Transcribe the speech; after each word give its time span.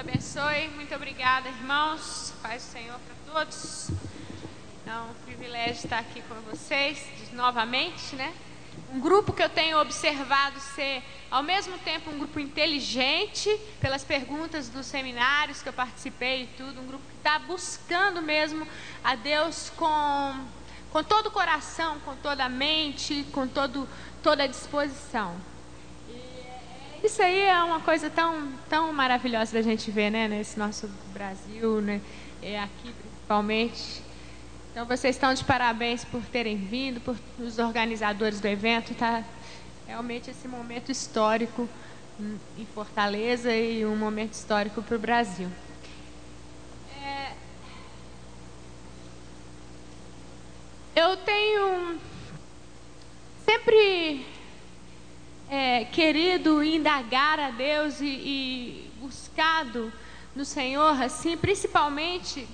abençoe. 0.00 0.68
Muito 0.74 0.94
obrigada, 0.94 1.48
irmãos. 1.48 2.32
Paz 2.42 2.62
do 2.62 2.72
Senhor 2.72 2.98
para 2.98 3.32
todos. 3.32 3.90
É 4.86 4.94
um 4.94 5.14
privilégio 5.24 5.84
estar 5.84 5.98
aqui 6.00 6.22
com 6.22 6.34
vocês 6.42 7.02
novamente, 7.32 8.14
né? 8.14 8.34
Um 8.92 9.00
grupo 9.00 9.32
que 9.32 9.42
eu 9.42 9.48
tenho 9.48 9.80
observado 9.80 10.60
ser, 10.60 11.02
ao 11.30 11.42
mesmo 11.42 11.78
tempo, 11.78 12.10
um 12.10 12.18
grupo 12.18 12.38
inteligente, 12.38 13.48
pelas 13.80 14.04
perguntas 14.04 14.68
dos 14.68 14.84
seminários 14.86 15.62
que 15.62 15.68
eu 15.68 15.72
participei 15.72 16.42
e 16.42 16.46
tudo, 16.58 16.80
um 16.80 16.86
grupo 16.86 17.04
que 17.08 17.16
está 17.16 17.38
buscando 17.38 18.20
mesmo 18.20 18.68
a 19.02 19.14
Deus 19.14 19.72
com, 19.76 20.46
com 20.92 21.02
todo 21.02 21.28
o 21.28 21.30
coração, 21.30 21.98
com 22.00 22.14
toda 22.16 22.44
a 22.44 22.48
mente, 22.50 23.24
com 23.32 23.48
todo, 23.48 23.88
toda 24.22 24.44
a 24.44 24.46
disposição. 24.46 25.34
Isso 27.02 27.22
aí 27.22 27.40
é 27.40 27.62
uma 27.62 27.80
coisa 27.80 28.08
tão, 28.10 28.52
tão 28.68 28.92
maravilhosa 28.92 29.52
da 29.52 29.62
gente 29.62 29.90
ver, 29.90 30.10
né? 30.10 30.26
Nesse 30.28 30.58
nosso 30.58 30.88
Brasil, 31.12 31.80
né? 31.80 32.00
É 32.42 32.58
aqui 32.58 32.92
principalmente. 32.92 34.02
Então 34.72 34.84
vocês 34.86 35.16
estão 35.16 35.32
de 35.32 35.44
parabéns 35.44 36.04
por 36.04 36.22
terem 36.22 36.56
vindo, 36.56 37.00
por 37.00 37.16
os 37.38 37.58
organizadores 37.58 38.40
do 38.40 38.46
evento. 38.46 38.94
Tá 38.94 39.24
realmente 39.86 40.30
esse 40.30 40.48
momento 40.48 40.90
histórico 40.90 41.68
em 42.58 42.66
Fortaleza 42.74 43.54
e 43.54 43.84
um 43.84 43.96
momento 43.96 44.32
histórico 44.32 44.82
para 44.82 44.96
o 44.96 44.98
Brasil. 44.98 45.48
É... 47.02 47.32
Eu 50.94 51.16
tenho 51.18 51.98
sempre 53.44 54.26
é, 55.50 55.84
querido 55.84 56.62
indagar 56.62 57.38
a 57.38 57.50
Deus 57.50 58.00
e, 58.00 58.06
e 58.06 58.90
buscado 59.00 59.92
no 60.34 60.44
Senhor, 60.44 61.00
assim, 61.02 61.36
principalmente 61.36 62.46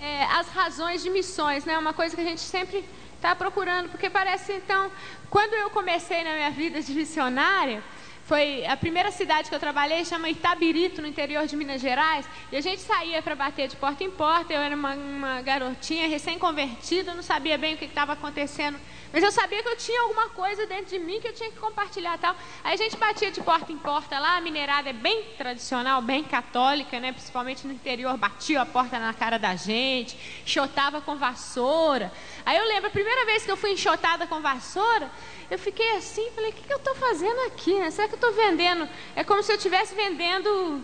é, 0.00 0.24
as 0.24 0.48
razões 0.48 1.02
de 1.02 1.10
missões, 1.10 1.64
né? 1.64 1.78
Uma 1.78 1.92
coisa 1.92 2.14
que 2.14 2.22
a 2.22 2.24
gente 2.24 2.40
sempre 2.40 2.84
está 3.16 3.34
procurando, 3.34 3.88
porque 3.90 4.08
parece 4.08 4.52
então, 4.52 4.90
quando 5.28 5.54
eu 5.54 5.70
comecei 5.70 6.24
na 6.24 6.34
minha 6.34 6.50
vida 6.50 6.80
de 6.80 6.92
missionária, 6.92 7.82
foi 8.30 8.64
a 8.64 8.76
primeira 8.76 9.10
cidade 9.10 9.48
que 9.48 9.54
eu 9.56 9.58
trabalhei, 9.58 10.04
chama 10.04 10.30
Itabirito, 10.30 11.02
no 11.02 11.08
interior 11.08 11.48
de 11.48 11.56
Minas 11.56 11.80
Gerais. 11.80 12.24
E 12.52 12.56
a 12.56 12.60
gente 12.60 12.80
saía 12.80 13.20
para 13.20 13.34
bater 13.34 13.66
de 13.66 13.74
porta 13.74 14.04
em 14.04 14.10
porta. 14.12 14.52
Eu 14.52 14.60
era 14.60 14.76
uma, 14.76 14.94
uma 14.94 15.42
garotinha 15.42 16.06
recém-convertida, 16.06 17.12
não 17.12 17.24
sabia 17.24 17.58
bem 17.58 17.74
o 17.74 17.76
que 17.76 17.86
estava 17.86 18.12
acontecendo 18.12 18.78
mas 19.12 19.24
eu 19.24 19.32
sabia 19.32 19.62
que 19.62 19.68
eu 19.68 19.76
tinha 19.76 20.00
alguma 20.02 20.28
coisa 20.28 20.66
dentro 20.66 20.86
de 20.86 20.98
mim 20.98 21.20
que 21.20 21.26
eu 21.26 21.32
tinha 21.32 21.50
que 21.50 21.58
compartilhar 21.58 22.16
tal. 22.18 22.34
Aí 22.62 22.74
a 22.74 22.76
gente 22.76 22.96
batia 22.96 23.30
de 23.30 23.40
porta 23.40 23.72
em 23.72 23.76
porta 23.76 24.18
lá, 24.18 24.36
a 24.36 24.40
minerada 24.40 24.90
é 24.90 24.92
bem 24.92 25.24
tradicional, 25.36 26.00
bem 26.00 26.22
católica, 26.22 27.00
né? 27.00 27.10
Principalmente 27.12 27.66
no 27.66 27.72
interior, 27.72 28.16
batia 28.16 28.62
a 28.62 28.66
porta 28.66 28.98
na 28.98 29.12
cara 29.12 29.36
da 29.36 29.56
gente, 29.56 30.16
chotava 30.46 31.00
com 31.00 31.16
vassoura. 31.16 32.12
Aí 32.46 32.56
eu 32.56 32.64
lembro, 32.66 32.86
a 32.86 32.90
primeira 32.90 33.24
vez 33.26 33.44
que 33.44 33.50
eu 33.50 33.56
fui 33.56 33.72
enxotada 33.72 34.28
com 34.28 34.40
vassoura, 34.40 35.10
eu 35.50 35.58
fiquei 35.58 35.96
assim, 35.96 36.30
falei, 36.30 36.50
o 36.50 36.52
que, 36.52 36.62
que 36.62 36.72
eu 36.72 36.76
estou 36.76 36.94
fazendo 36.94 37.40
aqui? 37.46 37.74
Né? 37.74 37.90
Será 37.90 38.06
que 38.06 38.14
eu 38.14 38.16
estou 38.16 38.32
vendendo? 38.32 38.88
É 39.16 39.24
como 39.24 39.42
se 39.42 39.50
eu 39.50 39.56
estivesse 39.56 39.94
vendendo 39.94 40.80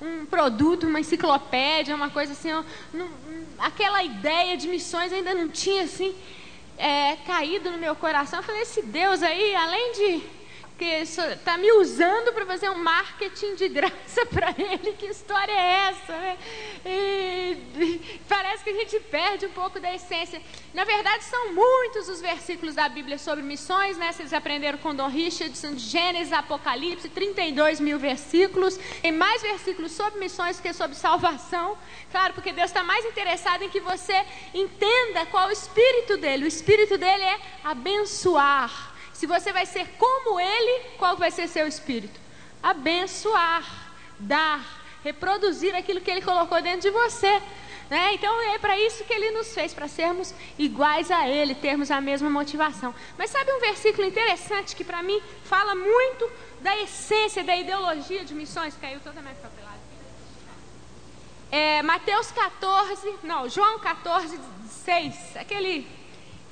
um 0.00 0.26
produto, 0.26 0.86
uma 0.86 1.00
enciclopédia, 1.00 1.94
uma 1.94 2.10
coisa 2.10 2.32
assim. 2.32 2.50
Não, 2.92 3.08
aquela 3.58 4.02
ideia 4.02 4.56
de 4.56 4.68
missões 4.68 5.12
ainda 5.12 5.34
não 5.34 5.48
tinha 5.48 5.84
assim 5.84 6.14
é, 6.76 7.16
caído 7.26 7.70
no 7.70 7.78
meu 7.78 7.94
coração. 7.94 8.40
Eu 8.40 8.42
falei, 8.42 8.62
esse 8.62 8.82
Deus 8.82 9.22
aí, 9.22 9.54
além 9.54 9.92
de 9.92 10.22
que 10.78 10.84
está 10.84 11.58
me 11.58 11.72
usando 11.72 12.32
para 12.32 12.46
fazer 12.46 12.70
um 12.70 12.78
marketing 12.78 13.56
de 13.56 13.68
graça 13.68 14.24
para 14.32 14.54
ele. 14.56 14.92
Que 14.92 15.06
história 15.06 15.50
é 15.50 15.90
essa? 15.90 16.12
Né? 16.12 16.38
E, 16.86 18.20
parece 18.28 18.62
que 18.62 18.70
a 18.70 18.74
gente 18.74 19.00
perde 19.00 19.46
um 19.46 19.50
pouco 19.50 19.80
da 19.80 19.92
essência. 19.92 20.40
Na 20.72 20.84
verdade, 20.84 21.24
são 21.24 21.52
muitos 21.52 22.08
os 22.08 22.20
versículos 22.20 22.76
da 22.76 22.88
Bíblia 22.88 23.18
sobre 23.18 23.42
missões, 23.42 23.98
né? 23.98 24.12
Vocês 24.12 24.32
aprenderam 24.32 24.78
com 24.78 24.94
Don 24.94 25.08
Richardson, 25.08 25.76
Gênesis, 25.76 26.32
Apocalipse, 26.32 27.08
32 27.08 27.80
mil 27.80 27.98
versículos. 27.98 28.78
Tem 29.02 29.10
mais 29.10 29.42
versículos 29.42 29.90
sobre 29.90 30.20
missões 30.20 30.60
que 30.60 30.72
sobre 30.72 30.96
salvação. 30.96 31.76
Claro, 32.12 32.34
porque 32.34 32.52
Deus 32.52 32.70
está 32.70 32.84
mais 32.84 33.04
interessado 33.04 33.62
em 33.62 33.68
que 33.68 33.80
você 33.80 34.24
entenda 34.54 35.26
qual 35.26 35.48
o 35.48 35.52
espírito 35.52 36.16
dele. 36.16 36.44
O 36.44 36.48
espírito 36.48 36.96
dele 36.96 37.24
é 37.24 37.40
abençoar 37.64 38.87
se 39.18 39.26
você 39.26 39.52
vai 39.52 39.66
ser 39.66 39.84
como 39.98 40.38
Ele, 40.38 40.90
qual 40.96 41.16
vai 41.16 41.32
ser 41.32 41.48
seu 41.48 41.66
espírito? 41.66 42.20
Abençoar, 42.62 43.64
dar, 44.16 44.64
reproduzir 45.02 45.74
aquilo 45.74 46.00
que 46.00 46.08
Ele 46.08 46.22
colocou 46.22 46.62
dentro 46.62 46.82
de 46.82 46.90
você. 46.90 47.42
Né? 47.90 48.14
Então 48.14 48.32
é 48.52 48.58
para 48.60 48.78
isso 48.78 49.02
que 49.02 49.12
Ele 49.12 49.32
nos 49.32 49.52
fez, 49.52 49.74
para 49.74 49.88
sermos 49.88 50.32
iguais 50.56 51.10
a 51.10 51.28
Ele, 51.28 51.52
termos 51.56 51.90
a 51.90 52.00
mesma 52.00 52.30
motivação. 52.30 52.94
Mas 53.18 53.30
sabe 53.30 53.52
um 53.52 53.58
versículo 53.58 54.06
interessante 54.06 54.76
que 54.76 54.84
para 54.84 55.02
mim 55.02 55.20
fala 55.42 55.74
muito 55.74 56.30
da 56.60 56.78
essência 56.78 57.42
da 57.42 57.56
ideologia 57.56 58.24
de 58.24 58.32
missões? 58.34 58.76
Caiu 58.80 59.00
toda 59.00 59.18
a 59.18 59.22
minha 59.22 59.34
papelada. 59.34 59.80
É, 61.50 61.82
Mateus 61.82 62.30
14, 62.30 63.16
não, 63.24 63.48
João 63.48 63.80
14, 63.80 64.38
6, 64.84 65.36
aquele 65.38 65.88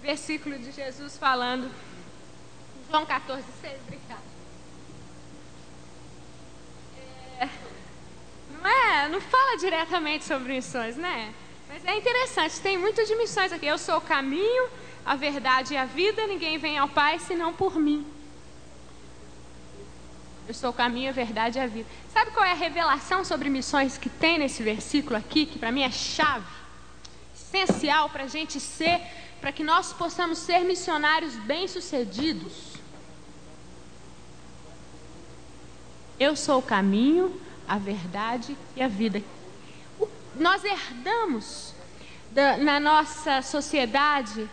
versículo 0.02 0.58
de 0.58 0.72
Jesus 0.72 1.16
falando 1.16 1.70
João 2.88 3.04
14, 3.04 3.42
6, 3.60 3.80
obrigada. 3.86 4.20
É, 7.40 7.48
não 8.50 8.66
é, 8.66 9.08
não 9.08 9.20
fala 9.20 9.56
diretamente 9.58 10.24
sobre 10.24 10.52
missões, 10.52 10.96
né? 10.96 11.34
Mas 11.68 11.84
é 11.84 11.96
interessante, 11.96 12.60
tem 12.60 12.78
muitas 12.78 13.08
de 13.08 13.16
missões 13.16 13.52
aqui. 13.52 13.66
Eu 13.66 13.78
sou 13.78 13.98
o 13.98 14.00
caminho, 14.00 14.68
a 15.04 15.16
verdade 15.16 15.74
e 15.74 15.76
a 15.76 15.84
vida, 15.84 16.26
ninguém 16.26 16.58
vem 16.58 16.78
ao 16.78 16.88
Pai 16.88 17.18
senão 17.18 17.52
por 17.52 17.76
mim. 17.76 18.06
Eu 20.48 20.54
sou 20.54 20.70
o 20.70 20.72
caminho, 20.72 21.10
a 21.10 21.12
verdade 21.12 21.58
e 21.58 21.60
a 21.60 21.66
vida. 21.66 21.88
Sabe 22.12 22.30
qual 22.30 22.44
é 22.44 22.52
a 22.52 22.54
revelação 22.54 23.24
sobre 23.24 23.50
missões 23.50 23.98
que 23.98 24.08
tem 24.08 24.38
nesse 24.38 24.62
versículo 24.62 25.16
aqui, 25.16 25.44
que 25.44 25.58
para 25.58 25.72
mim 25.72 25.82
é 25.82 25.90
chave, 25.90 26.46
essencial 27.34 28.08
para 28.10 28.24
a 28.24 28.28
gente 28.28 28.60
ser, 28.60 29.00
para 29.40 29.50
que 29.50 29.64
nós 29.64 29.92
possamos 29.92 30.38
ser 30.38 30.60
missionários 30.60 31.34
bem-sucedidos? 31.34 32.75
Eu 36.18 36.34
sou 36.34 36.60
o 36.60 36.62
caminho, 36.62 37.38
a 37.68 37.76
verdade 37.76 38.56
e 38.74 38.82
a 38.82 38.88
vida. 38.88 39.22
Nós 40.34 40.64
herdamos 40.64 41.74
da, 42.30 42.56
na 42.56 42.80
nossa 42.80 43.42
sociedade 43.42 44.48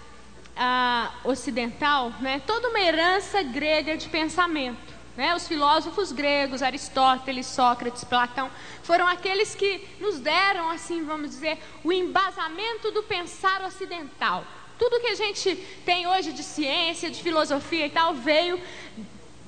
ocidental 1.23 2.11
né, 2.19 2.41
toda 2.45 2.69
uma 2.69 2.79
herança 2.79 3.41
grega 3.41 3.97
de 3.97 4.09
pensamento. 4.09 4.93
Né? 5.15 5.33
Os 5.35 5.47
filósofos 5.47 6.11
gregos, 6.11 6.61
Aristóteles, 6.61 7.45
Sócrates, 7.47 8.03
Platão, 8.03 8.51
foram 8.83 9.07
aqueles 9.07 9.55
que 9.55 9.87
nos 10.01 10.19
deram, 10.19 10.69
assim, 10.69 11.03
vamos 11.05 11.29
dizer, 11.29 11.57
o 11.83 11.93
embasamento 11.93 12.91
do 12.91 13.03
pensar 13.03 13.61
ocidental. 13.61 14.45
Tudo 14.77 14.99
que 14.99 15.07
a 15.07 15.15
gente 15.15 15.55
tem 15.85 16.07
hoje 16.07 16.33
de 16.33 16.43
ciência, 16.43 17.09
de 17.09 17.21
filosofia 17.21 17.85
e 17.85 17.89
tal, 17.89 18.13
veio 18.13 18.59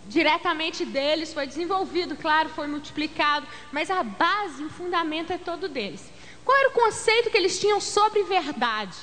diretamente 0.07 0.85
deles, 0.85 1.33
foi 1.33 1.47
desenvolvido, 1.47 2.15
claro, 2.15 2.49
foi 2.49 2.67
multiplicado, 2.67 3.47
mas 3.71 3.89
a 3.89 4.03
base, 4.03 4.63
o 4.63 4.69
fundamento 4.69 5.33
é 5.33 5.37
todo 5.37 5.67
deles. 5.67 6.11
Qual 6.43 6.57
era 6.57 6.69
o 6.69 6.73
conceito 6.73 7.31
que 7.31 7.37
eles 7.37 7.59
tinham 7.59 7.81
sobre 7.81 8.23
verdade? 8.23 8.97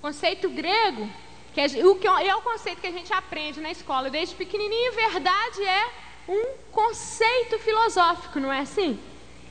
Conceito 0.00 0.48
grego, 0.48 1.08
que 1.52 1.60
é, 1.60 1.66
o 1.86 1.94
que 1.96 2.06
é 2.06 2.34
o 2.34 2.42
conceito 2.42 2.80
que 2.80 2.86
a 2.86 2.92
gente 2.92 3.12
aprende 3.12 3.60
na 3.60 3.70
escola 3.70 4.08
desde 4.08 4.34
pequenininho. 4.34 4.92
Verdade 4.92 5.62
é 5.62 5.90
um 6.28 6.56
conceito 6.72 7.58
filosófico, 7.58 8.40
não 8.40 8.52
é 8.52 8.60
assim? 8.60 8.98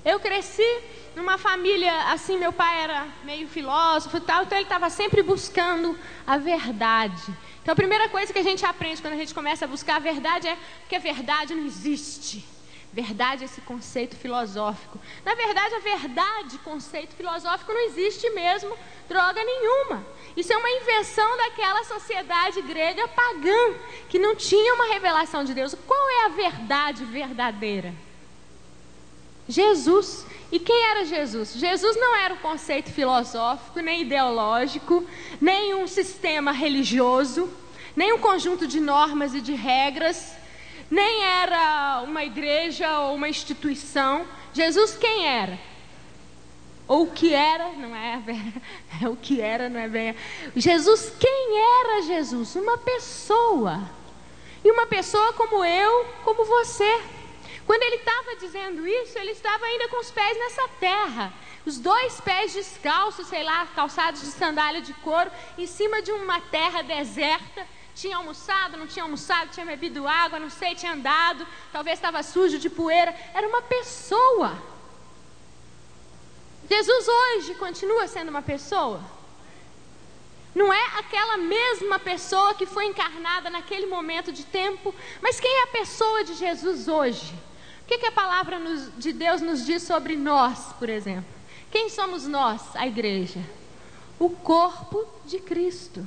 Eu 0.04 0.20
cresci 0.20 0.82
numa 1.16 1.38
família 1.38 2.12
assim, 2.12 2.38
meu 2.38 2.52
pai 2.52 2.84
era 2.84 3.08
meio 3.24 3.48
filósofo 3.48 4.18
e 4.18 4.22
tal, 4.22 4.44
então 4.44 4.58
ele 4.58 4.66
estava 4.66 4.90
sempre 4.90 5.24
buscando 5.24 5.98
a 6.28 6.38
verdade. 6.38 7.24
Então 7.66 7.74
a 7.74 7.76
primeira 7.76 8.08
coisa 8.10 8.32
que 8.32 8.38
a 8.38 8.44
gente 8.44 8.64
aprende 8.64 9.02
quando 9.02 9.16
a 9.16 9.18
gente 9.18 9.34
começa 9.34 9.66
a 9.66 9.68
buscar 9.68 9.96
a 9.96 10.00
verdade 10.00 10.48
é 10.48 10.56
que 10.88 10.96
a 10.96 11.00
verdade 11.00 11.56
não 11.56 11.66
existe. 11.66 12.46
Verdade 12.94 13.42
é 13.42 13.46
esse 13.46 13.60
conceito 13.62 14.16
filosófico. 14.16 15.00
Na 15.26 15.34
verdade, 15.34 15.74
a 15.74 15.80
verdade, 15.80 16.60
conceito 16.60 17.16
filosófico, 17.16 17.74
não 17.74 17.82
existe 17.88 18.30
mesmo 18.30 18.78
droga 19.10 19.44
nenhuma. 19.44 20.06
Isso 20.38 20.54
é 20.54 20.58
uma 20.58 20.70
invenção 20.70 21.38
daquela 21.38 21.84
sociedade 21.86 22.62
grega 22.62 23.08
pagã, 23.08 23.74
que 24.10 24.20
não 24.20 24.36
tinha 24.36 24.76
uma 24.76 24.86
revelação 24.86 25.44
de 25.44 25.56
Deus. 25.56 25.76
Qual 25.88 26.10
é 26.12 26.26
a 26.26 26.30
verdade 26.30 27.04
verdadeira? 27.04 27.96
Jesus. 29.50 30.24
E 30.56 30.60
quem 30.60 30.86
era 30.86 31.04
Jesus? 31.04 31.52
Jesus 31.54 31.98
não 31.98 32.16
era 32.16 32.34
um 32.34 32.38
conceito 32.38 32.90
filosófico, 32.90 33.82
nem 33.82 34.04
ideológico, 34.04 35.06
nem 35.42 35.76
um 35.76 35.86
sistema 35.86 36.54
religioso, 36.54 37.52
nem 37.94 38.14
um 38.14 38.20
conjunto 38.20 38.66
de 38.66 38.80
normas 38.80 39.36
e 39.36 39.42
de 39.42 39.54
regras, 39.54 40.34
nem 40.90 41.24
era 41.26 42.02
uma 42.08 42.24
igreja 42.24 43.00
ou 43.00 43.16
uma 43.16 43.28
instituição. 43.28 44.26
Jesus 44.54 44.96
quem 44.96 45.28
era? 45.28 45.60
Ou 46.88 47.04
o 47.04 47.12
que 47.12 47.34
era, 47.34 47.74
não 47.74 47.94
é, 47.94 48.24
é 49.04 49.10
o 49.10 49.18
que 49.18 49.42
era, 49.42 49.68
não 49.68 49.82
é 49.82 49.90
bem. 49.90 50.16
Jesus, 50.56 51.12
quem 51.20 51.50
era 51.82 52.04
Jesus? 52.04 52.56
Uma 52.56 52.78
pessoa. 52.78 53.92
E 54.64 54.72
uma 54.72 54.88
pessoa 54.88 55.34
como 55.34 55.66
eu, 55.66 56.06
como 56.24 56.46
você. 56.46 57.02
Quando 57.66 57.82
ele 57.82 57.96
estava 57.96 58.36
dizendo 58.36 58.88
isso, 58.88 59.18
ele 59.18 59.32
estava 59.32 59.66
ainda 59.66 59.88
com 59.90 60.00
os 60.00 60.12
pés 60.12 60.38
nessa 60.38 60.68
terra. 60.80 61.34
Os 61.66 61.80
dois 61.80 62.22
pés 62.22 62.54
descalços, 62.54 63.28
sei 63.28 63.44
lá, 63.44 63.66
calçados 63.76 64.22
de 64.22 64.28
sandália 64.28 64.82
de 64.82 64.94
couro, 64.96 65.32
em 65.58 65.66
cima 65.66 66.02
de 66.02 66.12
uma 66.12 66.40
terra 66.40 66.84
deserta. 66.84 67.68
Tinha 67.96 68.18
almoçado, 68.18 68.78
não 68.78 68.86
tinha 68.86 69.04
almoçado, 69.04 69.52
tinha 69.52 69.66
bebido 69.66 70.08
água, 70.08 70.38
não 70.38 70.50
sei, 70.50 70.76
tinha 70.76 70.94
andado, 70.94 71.48
talvez 71.72 71.98
estava 71.98 72.22
sujo 72.22 72.60
de 72.60 72.70
poeira. 72.70 73.16
Era 73.34 73.48
uma 73.48 73.64
pessoa. 73.64 74.62
Jesus 76.70 77.08
hoje 77.08 77.56
continua 77.56 78.08
sendo 78.08 78.30
uma 78.30 78.42
pessoa. 78.44 79.02
Não 80.54 80.72
é 80.72 80.86
aquela 81.00 81.38
mesma 81.38 81.98
pessoa 81.98 82.54
que 82.54 82.66
foi 82.66 82.86
encarnada 82.86 83.50
naquele 83.50 83.88
momento 83.88 84.32
de 84.32 84.44
tempo, 84.46 84.94
mas 85.22 85.40
quem 85.40 85.52
é 85.52 85.64
a 85.64 85.68
pessoa 85.68 86.24
de 86.24 86.36
Jesus 86.36 86.88
hoje? 86.88 87.34
O 87.86 87.88
que, 87.88 88.00
que 88.00 88.08
a 88.08 88.12
palavra 88.12 88.58
nos, 88.58 88.92
de 88.98 89.14
Deus 89.14 89.42
nos 89.42 89.64
diz 89.64 89.84
sobre 89.84 90.16
nós, 90.16 90.74
por 90.80 90.90
exemplo? 90.90 91.30
Quem 91.70 91.88
somos 91.88 92.26
nós, 92.26 92.76
a 92.76 92.88
igreja? 92.88 93.40
O 94.18 94.28
corpo 94.32 95.08
de 95.24 95.40
Cristo. 95.40 96.04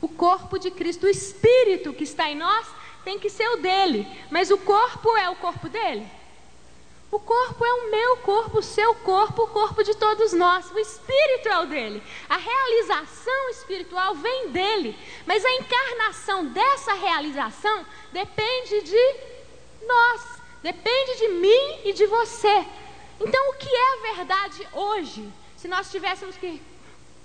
O 0.00 0.08
corpo 0.08 0.58
de 0.58 0.70
Cristo, 0.70 1.04
o 1.04 1.10
espírito 1.10 1.92
que 1.92 2.04
está 2.04 2.30
em 2.30 2.36
nós 2.36 2.66
tem 3.04 3.18
que 3.18 3.28
ser 3.28 3.46
o 3.50 3.58
dele, 3.58 4.08
mas 4.30 4.50
o 4.50 4.56
corpo 4.56 5.14
é 5.14 5.28
o 5.28 5.36
corpo 5.36 5.68
dele. 5.68 6.08
O 7.10 7.20
corpo 7.20 7.66
é 7.66 7.72
o 7.74 7.90
meu 7.90 8.16
corpo, 8.16 8.60
o 8.60 8.62
seu 8.62 8.94
corpo, 8.94 9.42
o 9.42 9.48
corpo 9.48 9.84
de 9.84 9.94
todos 9.94 10.32
nós. 10.32 10.70
O 10.70 10.78
espírito 10.78 11.50
é 11.50 11.58
o 11.58 11.66
dele. 11.66 12.02
A 12.30 12.38
realização 12.38 13.50
espiritual 13.50 14.14
vem 14.14 14.48
dele, 14.48 14.98
mas 15.26 15.44
a 15.44 15.52
encarnação 15.52 16.46
dessa 16.46 16.94
realização 16.94 17.84
depende 18.10 18.80
de 18.80 19.16
nós. 19.86 20.31
Depende 20.62 21.18
de 21.18 21.28
mim 21.28 21.80
e 21.84 21.92
de 21.92 22.06
você. 22.06 22.64
Então, 23.20 23.50
o 23.50 23.54
que 23.54 23.68
é 23.68 23.92
a 23.92 24.14
verdade 24.14 24.68
hoje? 24.72 25.28
Se 25.56 25.66
nós 25.66 25.90
tivéssemos 25.90 26.36
que, 26.36 26.62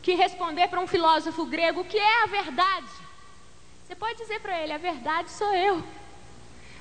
que 0.02 0.16
responder 0.16 0.68
para 0.68 0.80
um 0.80 0.88
filósofo 0.88 1.46
grego, 1.46 1.82
o 1.82 1.86
que 1.86 1.98
é 1.98 2.24
a 2.24 2.28
verdade? 2.28 2.88
Você 3.86 3.96
pode 3.96 4.18
dizer 4.18 4.40
para 4.42 4.60
ele: 4.62 4.74
a 4.74 4.78
verdade 4.78 5.30
sou 5.32 5.54
eu. 5.54 5.84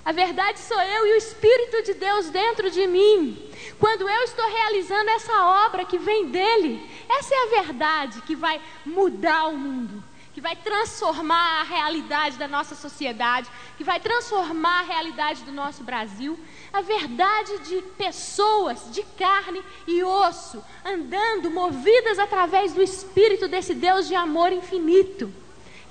A 0.04 0.12
verdade 0.12 0.60
sou 0.60 0.80
eu 0.80 1.06
e 1.06 1.12
o 1.14 1.16
Espírito 1.16 1.82
de 1.82 1.94
Deus 1.94 2.30
dentro 2.30 2.70
de 2.70 2.86
mim. 2.86 3.50
Quando 3.78 4.08
eu 4.08 4.22
estou 4.22 4.48
realizando 4.48 5.10
essa 5.10 5.66
obra 5.66 5.84
que 5.84 5.98
vem 5.98 6.28
dele, 6.28 6.88
essa 7.08 7.34
é 7.34 7.38
a 7.38 7.62
verdade 7.62 8.22
que 8.22 8.36
vai 8.36 8.60
mudar 8.84 9.48
o 9.48 9.58
mundo 9.58 10.02
que 10.36 10.40
vai 10.42 10.54
transformar 10.54 11.62
a 11.62 11.62
realidade 11.62 12.36
da 12.36 12.46
nossa 12.46 12.74
sociedade, 12.74 13.48
que 13.78 13.82
vai 13.82 13.98
transformar 13.98 14.80
a 14.80 14.82
realidade 14.82 15.42
do 15.44 15.50
nosso 15.50 15.82
Brasil, 15.82 16.38
a 16.70 16.82
verdade 16.82 17.58
de 17.60 17.80
pessoas 17.96 18.92
de 18.92 19.02
carne 19.18 19.64
e 19.86 20.02
osso, 20.02 20.62
andando, 20.84 21.50
movidas 21.50 22.18
através 22.18 22.74
do 22.74 22.82
Espírito 22.82 23.48
desse 23.48 23.72
Deus 23.72 24.06
de 24.06 24.14
amor 24.14 24.52
infinito. 24.52 25.32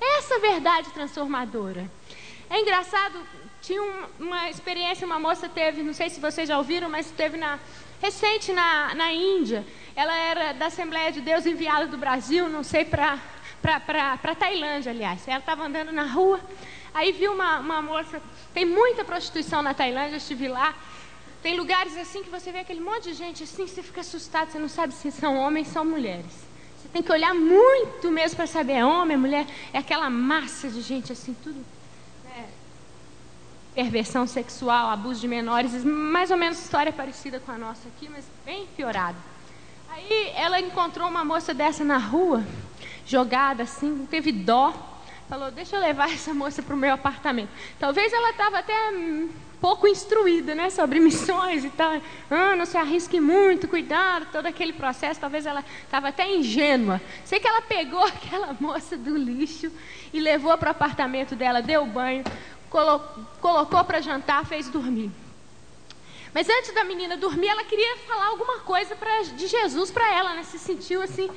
Essa 0.00 0.38
verdade 0.38 0.90
transformadora. 0.90 1.90
É 2.48 2.60
engraçado, 2.60 3.18
tinha 3.60 3.82
uma 4.16 4.48
experiência, 4.48 5.04
uma 5.04 5.18
moça 5.18 5.48
teve, 5.48 5.82
não 5.82 5.92
sei 5.92 6.08
se 6.08 6.20
vocês 6.20 6.48
já 6.48 6.56
ouviram, 6.56 6.88
mas 6.88 7.10
teve 7.10 7.36
na, 7.36 7.58
recente 8.00 8.52
na, 8.52 8.94
na 8.94 9.12
Índia. 9.12 9.66
Ela 9.96 10.14
era 10.16 10.52
da 10.52 10.66
Assembleia 10.66 11.10
de 11.10 11.20
Deus 11.20 11.46
enviada 11.46 11.88
do 11.88 11.98
Brasil, 11.98 12.48
não 12.48 12.62
sei 12.62 12.84
para 12.84 13.18
para 13.62 14.34
Tailândia, 14.34 14.92
aliás. 14.92 15.26
Ela 15.26 15.38
estava 15.38 15.64
andando 15.64 15.92
na 15.92 16.04
rua, 16.04 16.40
aí 16.94 17.12
viu 17.12 17.32
uma, 17.32 17.58
uma 17.58 17.82
moça. 17.82 18.22
Tem 18.52 18.64
muita 18.64 19.04
prostituição 19.04 19.62
na 19.62 19.74
Tailândia, 19.74 20.14
eu 20.14 20.18
estive 20.18 20.48
lá. 20.48 20.74
Tem 21.42 21.56
lugares 21.56 21.96
assim 21.96 22.22
que 22.22 22.30
você 22.30 22.50
vê 22.50 22.60
aquele 22.60 22.80
monte 22.80 23.04
de 23.04 23.14
gente 23.14 23.44
assim, 23.44 23.66
você 23.66 23.82
fica 23.82 24.00
assustado, 24.00 24.50
você 24.50 24.58
não 24.58 24.68
sabe 24.68 24.92
se 24.92 25.10
são 25.12 25.36
homens 25.36 25.68
ou 25.68 25.72
são 25.74 25.84
mulheres. 25.84 26.46
Você 26.76 26.88
tem 26.92 27.02
que 27.02 27.12
olhar 27.12 27.34
muito 27.34 28.10
mesmo 28.10 28.36
para 28.36 28.46
saber 28.46 28.74
é 28.74 28.84
homem, 28.84 29.14
é 29.14 29.18
mulher, 29.18 29.46
é 29.72 29.78
aquela 29.78 30.10
massa 30.10 30.68
de 30.68 30.80
gente 30.80 31.12
assim, 31.12 31.36
tudo. 31.42 31.64
Né? 32.24 32.48
Perversão 33.74 34.26
sexual, 34.26 34.90
abuso 34.90 35.20
de 35.20 35.28
menores, 35.28 35.84
mais 35.84 36.30
ou 36.30 36.36
menos 36.36 36.58
história 36.58 36.92
parecida 36.92 37.38
com 37.38 37.52
a 37.52 37.58
nossa 37.58 37.88
aqui, 37.88 38.08
mas 38.08 38.24
bem 38.44 38.66
piorada. 38.76 39.18
Aí 39.88 40.32
ela 40.34 40.60
encontrou 40.60 41.08
uma 41.08 41.24
moça 41.24 41.54
dessa 41.54 41.84
na 41.84 41.96
rua, 41.96 42.44
jogada 43.06 43.62
assim, 43.62 44.06
teve 44.10 44.32
dó. 44.32 44.74
Falou, 45.28 45.50
deixa 45.50 45.76
eu 45.76 45.80
levar 45.80 46.12
essa 46.12 46.34
moça 46.34 46.62
para 46.62 46.74
o 46.74 46.78
meu 46.78 46.92
apartamento. 46.92 47.48
Talvez 47.78 48.12
ela 48.12 48.30
estava 48.30 48.58
até 48.58 48.90
um 48.90 49.28
pouco 49.60 49.88
instruída 49.88 50.54
né, 50.54 50.70
sobre 50.70 51.00
missões 51.00 51.64
e 51.64 51.70
tal. 51.70 52.00
Ah, 52.30 52.54
não 52.54 52.66
se 52.66 52.76
arrisque 52.76 53.20
muito, 53.20 53.66
cuidado, 53.66 54.28
todo 54.30 54.46
aquele 54.46 54.72
processo. 54.72 55.20
Talvez 55.20 55.46
ela 55.46 55.64
estava 55.82 56.08
até 56.08 56.32
ingênua. 56.32 57.00
Sei 57.24 57.40
que 57.40 57.48
ela 57.48 57.62
pegou 57.62 58.02
aquela 58.06 58.56
moça 58.60 58.96
do 58.96 59.16
lixo 59.16 59.70
e 60.12 60.20
levou 60.20 60.56
para 60.58 60.68
o 60.68 60.70
apartamento 60.72 61.34
dela, 61.34 61.60
deu 61.60 61.84
banho, 61.86 62.24
colo 62.70 63.00
colocou 63.40 63.82
para 63.84 64.00
jantar, 64.00 64.44
fez 64.46 64.68
dormir. 64.68 65.10
Mas 66.32 66.48
antes 66.48 66.72
da 66.74 66.84
menina 66.84 67.16
dormir, 67.16 67.48
ela 67.48 67.64
queria 67.64 67.96
falar 68.06 68.26
alguma 68.26 68.58
coisa 68.58 68.94
pra, 68.94 69.22
de 69.22 69.46
Jesus 69.46 69.90
para 69.90 70.12
ela, 70.12 70.34
né? 70.34 70.42
Se 70.42 70.58
sentiu 70.58 71.00
assim 71.02 71.30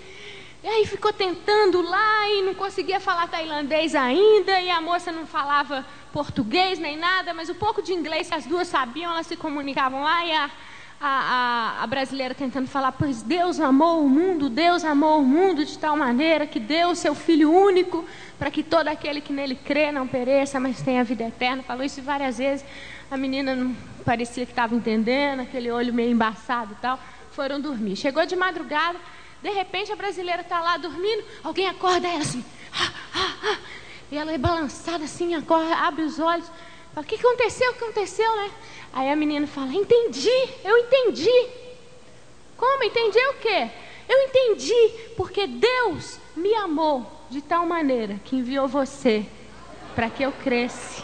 e 0.64 0.68
aí 0.68 0.86
ficou 0.86 1.14
tentando 1.14 1.82
lá 1.82 2.30
e 2.30 2.42
não 2.42 2.54
conseguia 2.54 3.00
falar 3.00 3.28
tailandês 3.28 3.96
ainda, 3.96 4.60
e 4.60 4.70
a 4.70 4.82
moça 4.82 5.12
não 5.12 5.26
falava 5.26 5.86
português 6.12 6.78
nem 6.78 6.98
nada, 6.98 7.34
mas 7.34 7.50
o 7.50 7.56
pouco 7.56 7.82
de 7.82 7.94
inglês 7.94 8.28
que 8.28 8.36
as 8.36 8.46
duas 8.46 8.68
sabiam, 8.68 9.12
elas 9.12 9.28
se 9.28 9.38
comunicavam 9.38 10.04
lá 10.04 10.26
e 10.26 10.32
a, 10.34 10.52
a, 11.00 11.08
a, 11.80 11.84
a 11.84 11.88
brasileira 11.88 12.36
tentando 12.36 12.68
falar, 12.68 12.92
pois 12.92 13.22
Deus 13.22 13.60
amou 13.60 14.04
o 14.04 14.10
mundo, 14.10 14.50
Deus 14.50 14.84
amou 14.84 15.22
o 15.22 15.26
mundo 15.26 15.64
de 15.64 15.78
tal 15.78 15.96
maneira 15.96 16.46
que 16.46 16.60
deu 16.60 16.90
o 16.90 16.96
seu 16.96 17.16
Filho 17.16 17.52
único 17.52 18.04
para 18.38 18.52
que 18.52 18.62
todo 18.62 18.90
aquele 18.90 19.22
que 19.22 19.32
nele 19.32 19.56
crê 19.56 19.92
não 19.94 20.08
pereça, 20.08 20.60
mas 20.60 20.82
tenha 20.82 21.04
vida 21.04 21.24
eterna. 21.24 21.64
Falou 21.64 21.84
isso 21.84 22.02
várias 22.02 22.38
vezes. 22.38 22.66
A 23.10 23.16
menina 23.16 23.56
não 23.56 23.76
parecia 24.04 24.46
que 24.46 24.52
estava 24.52 24.76
entendendo, 24.76 25.42
aquele 25.42 25.72
olho 25.72 25.94
meio 25.94 26.12
embaçado 26.12 26.74
e 26.74 26.82
tal. 26.82 27.00
Foram 27.32 27.62
dormir. 27.62 27.96
Chegou 27.96 28.26
de 28.26 28.36
madrugada, 28.36 29.00
de 29.42 29.50
repente 29.50 29.92
a 29.92 29.96
brasileira 29.96 30.42
está 30.42 30.60
lá 30.60 30.78
dormindo, 30.78 31.24
alguém 31.44 31.68
acorda 31.68 32.08
ela 32.08 32.20
assim. 32.20 32.44
Ah, 32.74 32.92
ah, 33.16 33.36
ah. 33.44 33.58
E 34.12 34.18
ela 34.18 34.32
é 34.32 34.38
balançada 34.38 35.04
assim, 35.04 35.36
acorda, 35.36 35.76
abre 35.76 36.04
os 36.04 36.20
olhos. 36.20 36.48
Fala, 36.94 37.06
o 37.06 37.10
que 37.10 37.16
aconteceu? 37.16 37.72
O 37.72 37.74
que 37.76 37.84
aconteceu, 37.84 38.36
né? 38.36 38.52
Aí 38.92 39.10
a 39.10 39.16
menina 39.16 39.46
fala, 39.48 39.74
entendi, 39.74 40.50
eu 40.64 40.78
entendi. 40.78 41.48
Como? 42.58 42.84
Entendi 42.84 43.20
o 43.20 43.34
quê? 43.36 43.70
Eu 44.10 44.18
entendi, 44.24 44.92
porque 45.16 45.46
Deus 45.46 46.20
me 46.36 46.54
amou 46.56 47.06
de 47.30 47.42
tal 47.42 47.66
maneira 47.66 48.20
que 48.26 48.36
enviou 48.36 48.68
você 48.68 49.26
para 49.94 50.10
que 50.10 50.24
eu 50.24 50.32
cresça. 50.32 51.04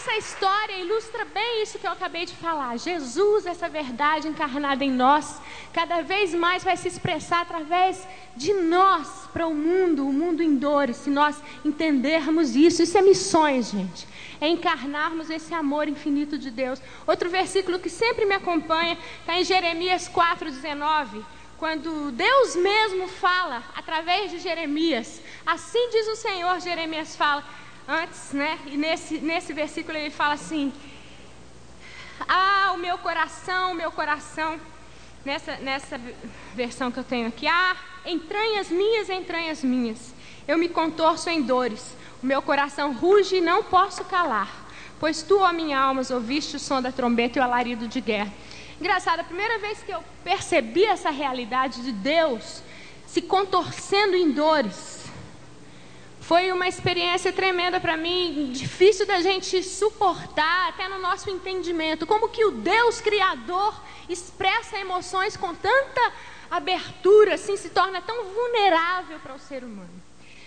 Essa 0.00 0.16
história 0.16 0.78
ilustra 0.78 1.26
bem 1.26 1.62
isso 1.62 1.78
que 1.78 1.86
eu 1.86 1.90
acabei 1.90 2.24
de 2.24 2.34
falar. 2.34 2.78
Jesus, 2.78 3.44
essa 3.44 3.68
verdade 3.68 4.28
encarnada 4.28 4.82
em 4.82 4.90
nós, 4.90 5.38
cada 5.74 6.00
vez 6.00 6.32
mais 6.32 6.64
vai 6.64 6.74
se 6.74 6.88
expressar 6.88 7.42
através 7.42 8.08
de 8.34 8.54
nós 8.54 9.28
para 9.30 9.46
o 9.46 9.54
mundo, 9.54 10.08
o 10.08 10.12
mundo 10.12 10.42
em 10.42 10.56
dores, 10.56 10.96
se 10.96 11.10
nós 11.10 11.42
entendermos 11.64 12.56
isso. 12.56 12.82
Isso 12.82 12.96
é 12.96 13.02
missões, 13.02 13.70
gente. 13.70 14.08
É 14.40 14.48
encarnarmos 14.48 15.28
esse 15.28 15.52
amor 15.52 15.86
infinito 15.86 16.38
de 16.38 16.50
Deus. 16.50 16.80
Outro 17.06 17.28
versículo 17.28 17.78
que 17.78 17.90
sempre 17.90 18.24
me 18.24 18.34
acompanha 18.34 18.96
está 19.20 19.38
em 19.38 19.44
Jeremias 19.44 20.08
4,19 20.08 21.22
quando 21.58 22.10
Deus 22.12 22.56
mesmo 22.56 23.06
fala 23.06 23.62
através 23.76 24.30
de 24.30 24.38
Jeremias, 24.38 25.20
assim 25.44 25.90
diz 25.90 26.08
o 26.08 26.16
Senhor, 26.16 26.58
Jeremias 26.58 27.14
fala: 27.14 27.44
antes, 27.90 28.32
né? 28.32 28.58
E 28.66 28.76
nesse, 28.76 29.18
nesse 29.18 29.52
versículo 29.52 29.98
ele 29.98 30.10
fala 30.10 30.34
assim: 30.34 30.72
Ah, 32.28 32.70
o 32.74 32.78
meu 32.78 32.96
coração, 32.98 33.72
o 33.72 33.74
meu 33.74 33.90
coração. 33.90 34.58
Nessa, 35.22 35.56
nessa 35.56 36.00
versão 36.54 36.90
que 36.90 36.98
eu 36.98 37.04
tenho 37.04 37.28
aqui, 37.28 37.46
ah, 37.46 37.76
entranhas 38.06 38.70
minhas, 38.70 39.10
entranhas 39.10 39.62
minhas. 39.62 40.14
Eu 40.48 40.56
me 40.56 40.66
contorço 40.66 41.28
em 41.28 41.42
dores. 41.42 41.94
O 42.22 42.26
meu 42.26 42.40
coração 42.40 42.94
ruge 42.94 43.36
e 43.36 43.40
não 43.40 43.62
posso 43.62 44.02
calar. 44.04 44.48
Pois 44.98 45.22
tu, 45.22 45.40
ó 45.40 45.52
minha 45.52 45.78
alma, 45.78 46.00
ouviste 46.10 46.56
o 46.56 46.58
som 46.58 46.80
da 46.80 46.90
trombeta 46.90 47.38
e 47.38 47.40
o 47.40 47.44
alarido 47.44 47.86
de 47.86 48.00
guerra. 48.00 48.32
Engraçado, 48.80 49.20
a 49.20 49.24
primeira 49.24 49.58
vez 49.58 49.82
que 49.82 49.92
eu 49.92 50.02
percebi 50.24 50.84
essa 50.84 51.10
realidade 51.10 51.82
de 51.82 51.92
Deus 51.92 52.62
se 53.06 53.20
contorcendo 53.20 54.16
em 54.16 54.30
dores. 54.30 54.99
Foi 56.30 56.52
uma 56.52 56.68
experiência 56.68 57.32
tremenda 57.32 57.80
para 57.80 57.96
mim, 57.96 58.52
difícil 58.52 59.04
da 59.04 59.20
gente 59.20 59.64
suportar 59.64 60.68
até 60.68 60.86
no 60.86 61.00
nosso 61.00 61.28
entendimento. 61.28 62.06
Como 62.06 62.28
que 62.28 62.44
o 62.44 62.52
Deus 62.52 63.00
Criador 63.00 63.74
expressa 64.08 64.78
emoções 64.78 65.36
com 65.36 65.52
tanta 65.52 66.12
abertura, 66.48 67.34
assim, 67.34 67.56
se 67.56 67.70
torna 67.70 68.00
tão 68.00 68.26
vulnerável 68.26 69.18
para 69.18 69.34
o 69.34 69.40
ser 69.40 69.64
humano. 69.64 69.99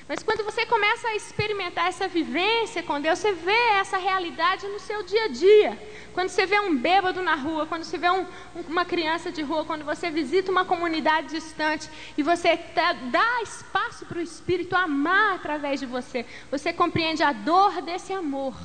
Mas 0.08 0.22
quando 0.22 0.44
você 0.44 0.66
começa 0.66 1.08
a 1.08 1.16
experimentar 1.16 1.88
essa 1.88 2.08
vivência 2.08 2.84
com 2.84 3.00
Deus, 3.00 3.20
você 3.20 3.32
vê 3.32 3.62
essa 3.80 3.98
realidade 3.98 4.68
no 4.68 4.80
seu 4.80 5.02
dia 5.04 5.26
a 5.26 5.28
dia. 5.30 5.82
Quando 6.14 6.28
você 6.28 6.46
vê 6.46 6.60
um 6.60 6.76
bêbado 6.76 7.22
na 7.22 7.36
rua, 7.36 7.66
quando 7.66 7.84
você 7.86 7.98
vê 7.98 8.10
um, 8.10 8.26
uma 8.68 8.84
criança 8.84 9.32
de 9.32 9.42
rua, 9.42 9.64
quando 9.64 9.86
você 9.86 10.12
visita 10.12 10.52
uma 10.52 10.66
comunidade 10.66 11.30
distante 11.30 11.90
e 12.18 12.24
você 12.24 12.58
tá, 12.58 12.94
dá 12.94 13.42
espaço 13.42 14.06
para 14.06 14.20
o 14.20 14.22
Espírito 14.22 14.76
amar 14.76 15.36
através 15.36 15.80
de 15.80 15.86
você, 15.86 16.26
você 16.52 16.74
compreende 16.74 17.24
a 17.24 17.32
dor 17.32 17.82
desse 17.82 18.12
amor. 18.12 18.56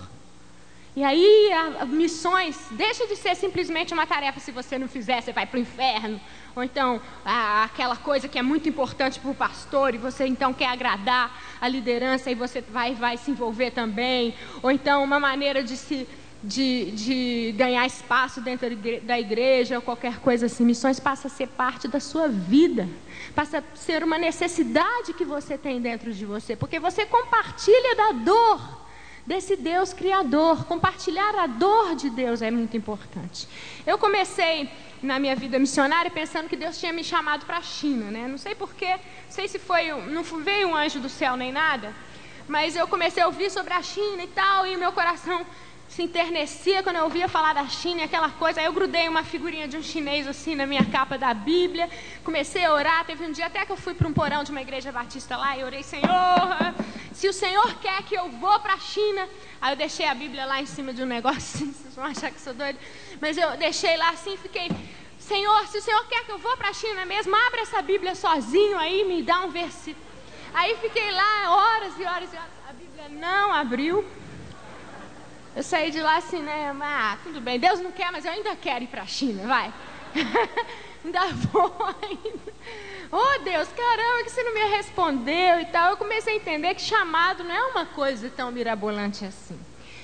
E 0.96 1.04
aí, 1.04 1.52
a, 1.52 1.82
a, 1.82 1.86
missões 1.86 2.58
deixa 2.72 3.06
de 3.06 3.14
ser 3.14 3.36
simplesmente 3.36 3.94
uma 3.94 4.04
tarefa. 4.04 4.40
Se 4.40 4.50
você 4.50 4.76
não 4.76 4.88
fizer, 4.88 5.20
você 5.20 5.32
vai 5.32 5.46
para 5.46 5.56
o 5.56 5.60
inferno. 5.60 6.20
Ou 6.54 6.62
então, 6.64 7.00
aquela 7.24 7.96
coisa 7.96 8.28
que 8.28 8.38
é 8.38 8.42
muito 8.42 8.68
importante 8.68 9.20
para 9.20 9.30
o 9.30 9.34
pastor 9.34 9.94
e 9.94 9.98
você 9.98 10.26
então 10.26 10.52
quer 10.52 10.68
agradar 10.68 11.40
a 11.60 11.68
liderança 11.68 12.30
e 12.30 12.34
você 12.34 12.60
vai, 12.60 12.94
vai 12.94 13.16
se 13.16 13.30
envolver 13.30 13.70
também. 13.70 14.34
Ou 14.62 14.70
então, 14.70 15.02
uma 15.02 15.20
maneira 15.20 15.62
de 15.62 15.76
se. 15.76 16.08
De, 16.40 16.92
de 16.92 17.54
ganhar 17.58 17.84
espaço 17.84 18.40
dentro 18.40 18.68
da 19.02 19.18
igreja 19.18 19.74
ou 19.74 19.82
qualquer 19.82 20.20
coisa 20.20 20.46
assim, 20.46 20.64
missões 20.64 21.00
passa 21.00 21.26
a 21.26 21.30
ser 21.30 21.48
parte 21.48 21.88
da 21.88 21.98
sua 21.98 22.28
vida, 22.28 22.88
passa 23.34 23.58
a 23.58 23.76
ser 23.76 24.04
uma 24.04 24.16
necessidade 24.16 25.14
que 25.14 25.24
você 25.24 25.58
tem 25.58 25.80
dentro 25.80 26.12
de 26.12 26.24
você, 26.24 26.54
porque 26.54 26.78
você 26.78 27.04
compartilha 27.04 27.96
da 27.96 28.12
dor 28.12 28.78
desse 29.28 29.56
Deus 29.56 29.92
criador. 29.92 30.64
Compartilhar 30.64 31.34
a 31.34 31.46
dor 31.46 31.94
de 31.94 32.08
Deus 32.08 32.40
é 32.40 32.50
muito 32.50 32.76
importante. 32.76 33.46
Eu 33.86 33.98
comecei 33.98 34.70
na 35.02 35.18
minha 35.18 35.36
vida 35.36 35.58
missionária 35.58 36.10
pensando 36.10 36.48
que 36.48 36.56
Deus 36.56 36.78
tinha 36.78 36.92
me 36.92 37.04
chamado 37.04 37.46
para 37.46 37.58
a 37.58 37.62
China, 37.62 38.10
né? 38.10 38.26
Não 38.26 38.38
sei 38.38 38.54
porquê, 38.54 38.92
não 38.92 39.30
sei 39.30 39.48
se 39.48 39.58
foi, 39.58 39.92
não 40.06 40.22
veio 40.22 40.68
um 40.68 40.76
anjo 40.76 41.00
do 41.00 41.08
céu 41.08 41.36
nem 41.36 41.52
nada, 41.52 41.94
mas 42.46 42.74
eu 42.74 42.86
comecei 42.88 43.22
a 43.22 43.26
ouvir 43.26 43.50
sobre 43.50 43.74
a 43.74 43.82
China 43.82 44.22
e 44.22 44.28
tal, 44.28 44.66
e 44.66 44.76
meu 44.76 44.92
coração 44.92 45.46
se 45.88 46.02
enternecia 46.02 46.82
quando 46.82 46.96
eu 46.96 47.04
ouvia 47.04 47.28
falar 47.28 47.54
da 47.54 47.66
China, 47.66 48.04
aquela 48.04 48.28
coisa. 48.28 48.60
Aí 48.60 48.66
eu 48.66 48.72
grudei 48.72 49.08
uma 49.08 49.24
figurinha 49.24 49.66
de 49.66 49.76
um 49.76 49.82
chinês 49.82 50.26
assim 50.26 50.54
na 50.54 50.66
minha 50.66 50.84
capa 50.84 51.16
da 51.16 51.32
Bíblia. 51.32 51.88
Comecei 52.22 52.64
a 52.64 52.72
orar. 52.72 53.04
Teve 53.06 53.24
um 53.24 53.32
dia 53.32 53.46
até 53.46 53.64
que 53.64 53.72
eu 53.72 53.76
fui 53.76 53.94
para 53.94 54.06
um 54.06 54.12
porão 54.12 54.44
de 54.44 54.50
uma 54.50 54.60
igreja 54.60 54.92
batista 54.92 55.36
lá 55.36 55.56
e 55.56 55.64
orei, 55.64 55.82
Senhor, 55.82 56.74
se 57.12 57.26
o 57.26 57.32
Senhor 57.32 57.74
quer 57.80 58.02
que 58.02 58.14
eu 58.14 58.28
vou 58.28 58.60
para 58.60 58.74
a 58.74 58.78
China. 58.78 59.26
Aí 59.60 59.72
eu 59.72 59.76
deixei 59.76 60.06
a 60.06 60.14
Bíblia 60.14 60.44
lá 60.44 60.60
em 60.60 60.66
cima 60.66 60.92
de 60.92 61.02
um 61.02 61.06
negócio 61.06 61.38
assim, 61.38 61.72
vocês 61.72 61.94
vão 61.94 62.04
achar 62.04 62.30
que 62.30 62.40
sou 62.40 62.52
doido. 62.52 62.78
Mas 63.20 63.38
eu 63.38 63.56
deixei 63.56 63.96
lá 63.96 64.10
assim 64.10 64.34
e 64.34 64.36
fiquei, 64.36 64.70
Senhor, 65.18 65.66
se 65.68 65.78
o 65.78 65.82
Senhor 65.82 66.06
quer 66.06 66.24
que 66.24 66.30
eu 66.30 66.38
vou 66.38 66.56
para 66.58 66.68
a 66.68 66.72
China 66.72 67.06
mesmo, 67.06 67.34
abre 67.34 67.60
essa 67.60 67.80
Bíblia 67.80 68.14
sozinho 68.14 68.78
aí, 68.78 69.04
me 69.04 69.22
dá 69.22 69.40
um 69.40 69.48
versículo. 69.48 70.06
Aí 70.52 70.76
fiquei 70.76 71.10
lá 71.10 71.50
horas 71.50 71.98
e 71.98 72.04
horas 72.04 72.32
e 72.32 72.36
horas. 72.36 72.50
A 72.68 72.72
Bíblia 72.72 73.08
não 73.08 73.52
abriu. 73.52 74.04
Eu 75.58 75.64
saí 75.64 75.90
de 75.90 76.00
lá 76.00 76.18
assim, 76.18 76.40
né? 76.40 76.72
Ah, 76.80 77.18
tudo 77.20 77.40
bem, 77.40 77.58
Deus 77.58 77.80
não 77.80 77.90
quer, 77.90 78.12
mas 78.12 78.24
eu 78.24 78.30
ainda 78.30 78.54
quero 78.54 78.84
ir 78.84 78.86
para 78.86 79.02
a 79.02 79.06
China, 79.06 79.44
vai. 79.44 79.74
ainda 81.04 81.26
vou 81.50 81.74
ainda. 82.00 82.52
Oh 83.10 83.42
Deus, 83.42 83.66
caramba, 83.66 84.22
que 84.22 84.30
você 84.30 84.44
não 84.44 84.54
me 84.54 84.64
respondeu 84.76 85.58
e 85.58 85.64
tal. 85.64 85.90
Eu 85.90 85.96
comecei 85.96 86.34
a 86.34 86.36
entender 86.36 86.76
que 86.76 86.82
chamado 86.82 87.42
não 87.42 87.52
é 87.52 87.60
uma 87.72 87.86
coisa 87.86 88.30
tão 88.30 88.52
mirabolante 88.52 89.24
assim. 89.24 89.58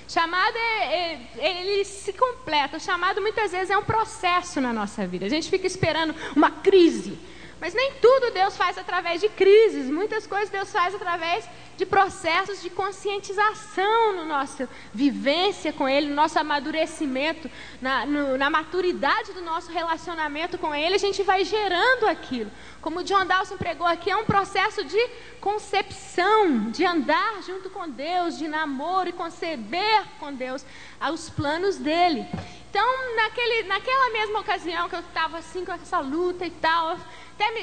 Chamado 0.08 0.56
é, 0.56 1.20
é, 1.38 1.60
ele 1.60 1.84
se 1.84 2.12
completa. 2.14 2.80
Chamado 2.80 3.20
muitas 3.20 3.52
vezes 3.52 3.70
é 3.70 3.78
um 3.78 3.84
processo 3.84 4.60
na 4.60 4.72
nossa 4.72 5.06
vida. 5.06 5.24
A 5.24 5.28
gente 5.28 5.48
fica 5.48 5.68
esperando 5.68 6.16
uma 6.34 6.50
crise 6.50 7.16
mas 7.64 7.72
nem 7.72 7.92
tudo 7.92 8.30
Deus 8.30 8.58
faz 8.58 8.76
através 8.76 9.22
de 9.22 9.28
crises, 9.30 9.88
muitas 9.88 10.26
coisas 10.26 10.50
Deus 10.50 10.70
faz 10.70 10.94
através 10.94 11.48
de 11.78 11.86
processos 11.86 12.60
de 12.60 12.68
conscientização 12.68 14.16
no 14.16 14.26
nossa 14.26 14.68
vivência 14.92 15.72
com 15.72 15.88
Ele, 15.88 16.08
no 16.08 16.14
nosso 16.14 16.38
amadurecimento, 16.38 17.50
na, 17.80 18.04
no, 18.04 18.36
na 18.36 18.50
maturidade 18.50 19.32
do 19.32 19.40
nosso 19.40 19.72
relacionamento 19.72 20.58
com 20.58 20.74
Ele, 20.74 20.96
a 20.96 20.98
gente 20.98 21.22
vai 21.22 21.42
gerando 21.42 22.06
aquilo. 22.06 22.50
Como 22.82 23.00
o 23.00 23.02
John 23.02 23.24
Dawson 23.24 23.56
pregou 23.56 23.86
aqui, 23.86 24.10
é 24.10 24.16
um 24.16 24.26
processo 24.26 24.84
de 24.84 25.00
concepção, 25.40 26.70
de 26.70 26.84
andar 26.84 27.42
junto 27.46 27.70
com 27.70 27.88
Deus, 27.88 28.36
de 28.36 28.46
namoro 28.46 29.08
e 29.08 29.12
conceber 29.12 30.04
com 30.20 30.34
Deus 30.34 30.66
os 31.10 31.30
planos 31.30 31.78
dele. 31.78 32.28
Então, 32.74 33.14
naquele, 33.14 33.68
naquela 33.68 34.10
mesma 34.10 34.40
ocasião 34.40 34.88
que 34.88 34.96
eu 34.96 35.00
estava 35.00 35.38
assim 35.38 35.64
com 35.64 35.70
essa 35.70 36.00
luta 36.00 36.44
e 36.44 36.50
tal, 36.50 36.98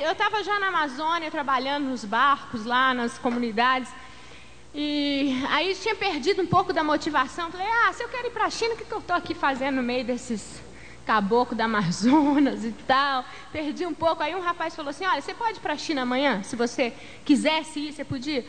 eu 0.03 0.11
estava 0.11 0.43
já 0.43 0.59
na 0.59 0.67
Amazônia 0.67 1.31
trabalhando 1.31 1.85
nos 1.85 2.03
barcos 2.03 2.65
lá, 2.65 2.93
nas 2.93 3.17
comunidades. 3.17 3.91
E 4.73 5.33
aí 5.49 5.75
tinha 5.75 5.95
perdido 5.95 6.41
um 6.41 6.45
pouco 6.45 6.73
da 6.73 6.83
motivação. 6.83 7.51
Falei, 7.51 7.67
ah, 7.67 7.93
se 7.93 8.03
eu 8.03 8.09
quero 8.09 8.27
ir 8.27 8.31
para 8.31 8.45
a 8.45 8.49
China, 8.49 8.73
o 8.73 8.77
que, 8.77 8.85
que 8.85 8.91
eu 8.91 8.99
estou 8.99 9.15
aqui 9.15 9.33
fazendo 9.33 9.75
no 9.75 9.83
meio 9.83 10.03
desses 10.03 10.61
caboclos 11.05 11.57
da 11.57 11.65
Amazonas 11.65 12.63
e 12.65 12.71
tal? 12.87 13.25
Perdi 13.51 13.85
um 13.85 13.93
pouco. 13.93 14.23
Aí 14.23 14.35
um 14.35 14.41
rapaz 14.41 14.75
falou 14.75 14.89
assim, 14.89 15.05
olha, 15.05 15.21
você 15.21 15.33
pode 15.33 15.57
ir 15.57 15.61
para 15.61 15.73
a 15.73 15.77
China 15.77 16.01
amanhã? 16.03 16.41
Se 16.43 16.55
você 16.55 16.93
quisesse 17.25 17.79
ir, 17.79 17.93
você 17.93 18.03
podia? 18.03 18.45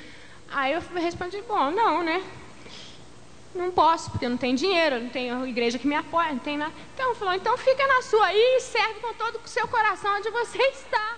Aí 0.50 0.72
eu 0.72 0.82
respondi, 0.94 1.42
bom, 1.48 1.70
não, 1.70 2.02
né? 2.02 2.22
Não 3.54 3.70
posso, 3.70 4.10
porque 4.10 4.24
eu 4.24 4.30
não 4.30 4.38
tenho 4.38 4.56
dinheiro, 4.56 4.98
não 4.98 5.10
tenho 5.10 5.46
igreja 5.46 5.78
que 5.78 5.86
me 5.86 5.94
apoia, 5.94 6.32
não 6.32 6.38
tem 6.38 6.56
nada. 6.56 6.72
Então 6.94 7.14
falou, 7.14 7.34
então 7.34 7.56
fica 7.58 7.86
na 7.86 8.02
sua 8.02 8.26
aí 8.26 8.56
e 8.56 8.60
serve 8.60 9.00
com 9.00 9.12
todo 9.14 9.40
o 9.44 9.48
seu 9.48 9.68
coração 9.68 10.16
onde 10.16 10.30
você 10.30 10.58
está. 10.58 11.16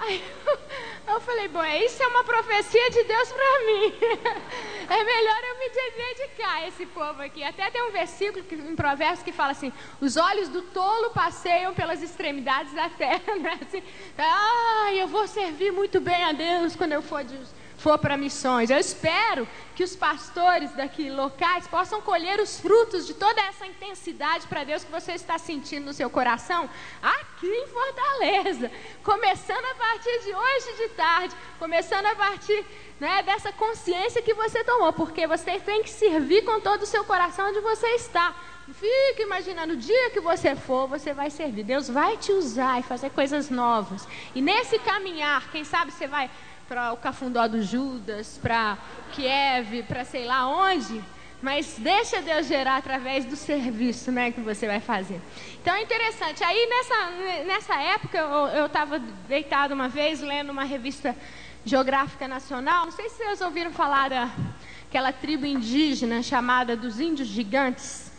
Aí 0.00 0.22
eu 1.06 1.20
falei, 1.20 1.48
bom, 1.48 1.64
isso 1.64 2.02
é 2.02 2.06
uma 2.08 2.24
profecia 2.24 2.90
de 2.90 3.04
Deus 3.04 3.32
para 3.32 3.66
mim. 3.66 3.94
É 4.90 5.04
melhor 5.04 5.38
eu 5.44 5.58
me 5.58 5.68
dedicar 5.68 6.54
a 6.54 6.68
esse 6.68 6.86
povo 6.86 7.20
aqui. 7.20 7.44
Até 7.44 7.70
tem 7.70 7.82
um 7.82 7.90
versículo 7.90 8.42
que, 8.42 8.54
em 8.54 8.74
Provérbios 8.74 9.22
que 9.22 9.32
fala 9.32 9.50
assim: 9.50 9.70
os 10.00 10.16
olhos 10.16 10.48
do 10.48 10.62
tolo 10.62 11.10
passeiam 11.10 11.74
pelas 11.74 12.02
extremidades 12.02 12.72
da 12.72 12.88
terra. 12.88 13.20
Né? 13.38 13.58
Assim, 13.60 13.82
ah, 14.16 14.94
eu 14.94 15.06
vou 15.06 15.28
servir 15.28 15.70
muito 15.70 16.00
bem 16.00 16.24
a 16.24 16.32
Deus 16.32 16.74
quando 16.74 16.92
eu 16.92 17.02
for 17.02 17.22
de 17.22 17.38
for 17.78 17.96
para 17.96 18.16
missões. 18.16 18.70
Eu 18.70 18.78
espero 18.78 19.48
que 19.74 19.84
os 19.84 19.94
pastores 19.94 20.72
daqui 20.72 21.08
locais 21.08 21.66
possam 21.68 22.00
colher 22.02 22.40
os 22.40 22.60
frutos 22.60 23.06
de 23.06 23.14
toda 23.14 23.40
essa 23.42 23.64
intensidade 23.66 24.46
para 24.48 24.64
Deus 24.64 24.84
que 24.84 24.90
você 24.90 25.12
está 25.12 25.38
sentindo 25.38 25.86
no 25.86 25.92
seu 25.92 26.10
coração 26.10 26.68
aqui 27.00 27.46
em 27.46 27.66
Fortaleza. 27.68 28.70
Começando 29.04 29.64
a 29.64 29.74
partir 29.76 30.22
de 30.24 30.34
hoje 30.34 30.76
de 30.76 30.88
tarde, 30.90 31.34
começando 31.58 32.06
a 32.06 32.16
partir 32.16 32.66
né, 32.98 33.22
dessa 33.22 33.52
consciência 33.52 34.20
que 34.20 34.34
você 34.34 34.64
tomou, 34.64 34.92
porque 34.92 35.26
você 35.26 35.60
tem 35.60 35.82
que 35.82 35.90
servir 35.90 36.44
com 36.44 36.60
todo 36.60 36.82
o 36.82 36.86
seu 36.86 37.04
coração 37.04 37.48
onde 37.48 37.60
você 37.60 37.86
está. 37.94 38.34
Fica 38.74 39.22
imaginando, 39.22 39.72
o 39.72 39.76
dia 39.76 40.10
que 40.10 40.20
você 40.20 40.54
for, 40.54 40.86
você 40.86 41.14
vai 41.14 41.30
servir. 41.30 41.62
Deus 41.62 41.88
vai 41.88 42.18
te 42.18 42.32
usar 42.32 42.80
e 42.80 42.82
fazer 42.82 43.10
coisas 43.10 43.48
novas. 43.48 44.06
E 44.34 44.42
nesse 44.42 44.78
caminhar, 44.80 45.50
quem 45.50 45.64
sabe 45.64 45.90
você 45.90 46.06
vai 46.06 46.30
para 46.68 46.92
o 46.92 46.98
Cafundó 46.98 47.48
do 47.48 47.62
Judas, 47.62 48.38
para 48.42 48.76
Kiev, 49.12 49.84
para 49.84 50.04
sei 50.04 50.26
lá 50.26 50.46
onde, 50.46 51.02
mas 51.40 51.76
deixa 51.78 52.20
Deus 52.20 52.46
gerar 52.46 52.76
através 52.76 53.24
do 53.24 53.36
serviço 53.36 54.12
né, 54.12 54.30
que 54.30 54.40
você 54.40 54.66
vai 54.66 54.78
fazer. 54.78 55.18
Então 55.62 55.74
é 55.74 55.82
interessante. 55.82 56.44
Aí 56.44 56.68
nessa, 56.68 57.44
nessa 57.44 57.80
época 57.80 58.18
eu 58.18 58.66
estava 58.66 58.98
deitado 59.26 59.72
uma 59.72 59.88
vez 59.88 60.20
lendo 60.20 60.50
uma 60.50 60.64
revista 60.64 61.16
geográfica 61.64 62.28
nacional. 62.28 62.84
Não 62.84 62.92
sei 62.92 63.08
se 63.08 63.16
vocês 63.16 63.40
ouviram 63.40 63.72
falar 63.72 64.10
daquela 64.10 65.10
tribo 65.10 65.46
indígena 65.46 66.22
chamada 66.22 66.76
dos 66.76 67.00
Índios 67.00 67.28
Gigantes. 67.28 68.12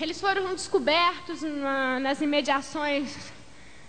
Eles 0.00 0.18
foram 0.18 0.54
descobertos 0.54 1.42
na, 1.42 2.00
nas 2.00 2.20
imediações 2.22 3.32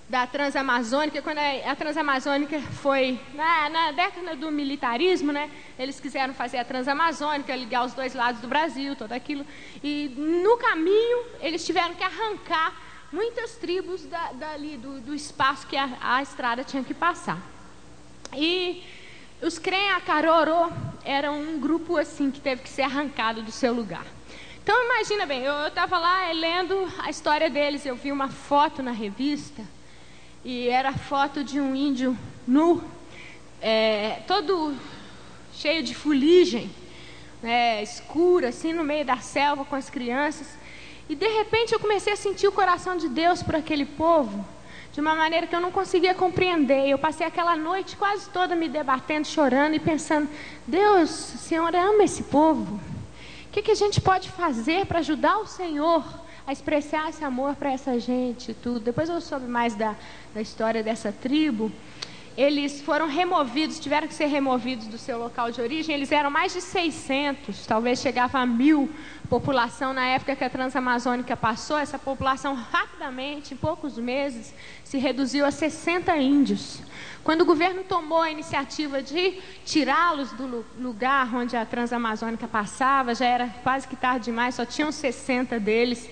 da 0.08 0.28
Transamazônica, 0.28 1.22
quando 1.22 1.40
a 1.40 1.76
Transamazônica 1.76 2.62
foi 2.62 3.20
na, 3.34 3.70
na, 3.70 3.92
década 3.92 4.36
do 4.36 4.52
militarismo, 4.52 5.32
né? 5.32 5.50
Eles 5.80 6.00
quiseram 6.00 6.34
fazer 6.34 6.58
a 6.58 6.66
Transamazônica, 6.66 7.56
ligar 7.56 7.86
os 7.86 7.94
dois 7.94 8.14
lados 8.14 8.40
do 8.40 8.48
Brasil, 8.48 8.96
tudo 8.96 9.14
aquilo. 9.14 9.46
E 9.84 10.14
no 10.16 10.58
caminho 10.58 11.26
eles 11.42 11.66
tiveram 11.66 11.96
que 11.96 12.04
arrancar 12.04 12.76
muitas 13.12 13.56
tribos 13.56 14.06
da, 14.06 14.32
dali 14.34 14.78
do, 14.78 15.00
do 15.02 15.16
espaço 15.16 15.66
que 15.66 15.76
a, 15.76 15.90
a, 16.00 16.22
estrada 16.22 16.64
tinha 16.64 16.84
que 16.84 16.94
passar. 16.94 17.40
E 18.32 18.84
os 19.42 19.58
Crenhacarorô 19.58 20.70
eram 21.04 21.40
um 21.40 21.60
grupo 21.60 21.98
assim 21.98 22.30
que 22.30 22.40
teve 22.40 22.62
que 22.62 22.70
ser 22.70 22.84
arrancado 22.84 23.42
do 23.42 23.52
seu 23.52 23.74
lugar. 23.74 24.06
Então 24.62 24.84
imagina 24.86 25.26
bem, 25.26 25.44
eu 25.44 25.68
estava 25.68 25.98
lá 25.98 26.32
lendo 26.32 26.92
a 27.00 27.10
história 27.10 27.50
deles, 27.50 27.86
eu 27.86 27.96
vi 27.96 28.12
uma 28.12 28.30
foto 28.30 28.84
na 28.84 28.92
revista 28.92 29.64
e 30.46 30.70
era 30.70 30.94
foto 30.94 31.44
de 31.44 31.60
um 31.60 31.76
índio 31.76 32.16
nu, 32.48 32.84
é, 33.60 34.20
todo 34.28 34.76
cheio 35.52 35.82
de 35.82 35.96
fuligem, 35.96 36.70
né, 37.42 37.82
escuro, 37.82 38.46
assim, 38.46 38.72
no 38.72 38.84
meio 38.84 39.04
da 39.04 39.18
selva 39.18 39.66
com 39.66 39.76
as 39.76 39.90
crianças. 39.90 40.48
E 41.10 41.16
de 41.16 41.28
repente 41.28 41.74
eu 41.74 41.80
comecei 41.80 42.14
a 42.14 42.16
sentir 42.16 42.48
o 42.48 42.52
coração 42.52 42.96
de 42.96 43.10
Deus 43.10 43.42
por 43.42 43.56
aquele 43.56 43.86
povo, 43.86 44.46
de 44.94 45.02
uma 45.02 45.16
maneira 45.16 45.48
que 45.48 45.56
eu 45.56 45.60
não 45.60 45.72
conseguia 45.72 46.14
compreender. 46.14 46.90
Eu 46.90 47.00
passei 47.00 47.26
aquela 47.26 47.56
noite 47.56 47.98
quase 47.98 48.30
toda 48.30 48.56
me 48.56 48.70
debatendo, 48.70 49.28
chorando 49.28 49.74
e 49.74 49.80
pensando: 49.80 50.30
Deus, 50.68 51.34
o 51.34 51.38
Senhor 51.40 51.76
ama 51.76 52.04
esse 52.04 52.22
povo. 52.22 52.80
O 53.48 53.52
que, 53.52 53.64
que 53.64 53.72
a 53.72 53.76
gente 53.76 54.00
pode 54.00 54.30
fazer 54.30 54.86
para 54.86 55.00
ajudar 55.00 55.40
o 55.40 55.48
Senhor 55.48 56.04
a 56.48 56.52
expressar 56.52 57.10
esse 57.10 57.24
amor 57.24 57.56
para 57.56 57.72
essa 57.72 58.00
gente 58.00 58.54
tudo. 58.54 58.80
Depois 58.80 59.10
eu 59.10 59.20
soube 59.20 59.48
mais 59.48 59.76
da, 59.76 59.96
da 60.34 60.42
história 60.42 60.84
dessa 60.84 61.12
tribo. 61.12 61.72
Eles 62.38 62.82
foram 62.82 63.08
removidos, 63.08 63.80
tiveram 63.80 64.10
que 64.10 64.14
ser 64.14 64.26
removidos 64.26 64.88
do 64.88 64.98
seu 64.98 65.18
local 65.18 65.52
de 65.52 65.62
origem. 65.62 65.96
Eles 65.96 66.12
eram 66.12 66.30
mais 66.30 66.52
de 66.52 66.60
600, 66.60 67.66
talvez 67.66 68.00
chegava 68.00 68.40
a 68.40 68.46
mil 68.46 68.90
população 69.30 69.94
na 69.94 70.06
época 70.06 70.36
que 70.36 70.44
a 70.44 70.50
Transamazônica 70.50 71.36
passou. 71.38 71.78
Essa 71.78 71.98
população 71.98 72.54
rapidamente, 72.54 73.54
em 73.54 73.58
poucos 73.58 73.98
meses, 73.98 74.54
se 74.84 74.98
reduziu 74.98 75.46
a 75.46 75.52
60 75.52 76.16
índios. 76.18 76.82
Quando 77.24 77.42
o 77.42 77.46
governo 77.46 77.84
tomou 77.84 78.22
a 78.22 78.30
iniciativa 78.30 79.02
de 79.02 79.40
tirá-los 79.64 80.32
do 80.34 80.66
lugar 80.78 81.34
onde 81.34 81.56
a 81.56 81.66
Transamazônica 81.66 82.48
passava, 82.50 83.16
já 83.16 83.26
era 83.26 83.48
quase 83.64 83.88
que 83.88 83.96
tarde 83.96 84.26
demais, 84.26 84.56
só 84.56 84.66
tinham 84.66 84.92
60 84.92 85.58
deles. 85.58 86.10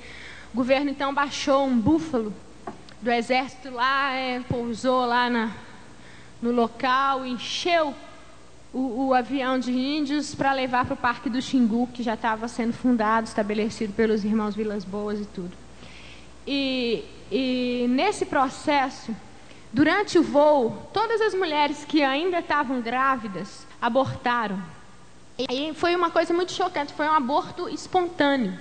O 0.53 0.57
governo 0.57 0.91
então 0.91 1.11
baixou 1.11 1.65
um 1.65 1.79
búfalo 1.79 2.31
do 3.01 3.09
exército 3.09 3.71
lá, 3.71 4.11
é, 4.13 4.39
pousou 4.41 5.03
lá 5.03 5.27
na, 5.27 5.51
no 6.39 6.51
local, 6.51 7.25
encheu 7.25 7.91
o, 8.71 9.07
o 9.07 9.13
avião 9.15 9.57
de 9.57 9.71
índios 9.71 10.35
para 10.35 10.53
levar 10.53 10.85
para 10.85 10.93
o 10.93 10.97
Parque 10.97 11.27
do 11.27 11.41
Xingu, 11.41 11.87
que 11.87 12.03
já 12.03 12.13
estava 12.13 12.47
sendo 12.47 12.71
fundado, 12.71 13.27
estabelecido 13.27 13.93
pelos 13.93 14.23
irmãos 14.23 14.53
Vilas 14.53 14.85
Boas 14.85 15.19
e 15.21 15.25
tudo. 15.25 15.51
E, 16.45 17.03
e 17.31 17.87
nesse 17.89 18.23
processo, 18.23 19.15
durante 19.71 20.19
o 20.19 20.23
voo, 20.23 20.87
todas 20.93 21.19
as 21.19 21.33
mulheres 21.33 21.83
que 21.83 22.03
ainda 22.03 22.37
estavam 22.37 22.79
grávidas 22.79 23.65
abortaram. 23.81 24.61
E 25.49 25.73
foi 25.73 25.95
uma 25.95 26.11
coisa 26.11 26.31
muito 26.31 26.51
chocante, 26.51 26.93
foi 26.93 27.07
um 27.07 27.13
aborto 27.13 27.67
espontâneo. 27.67 28.53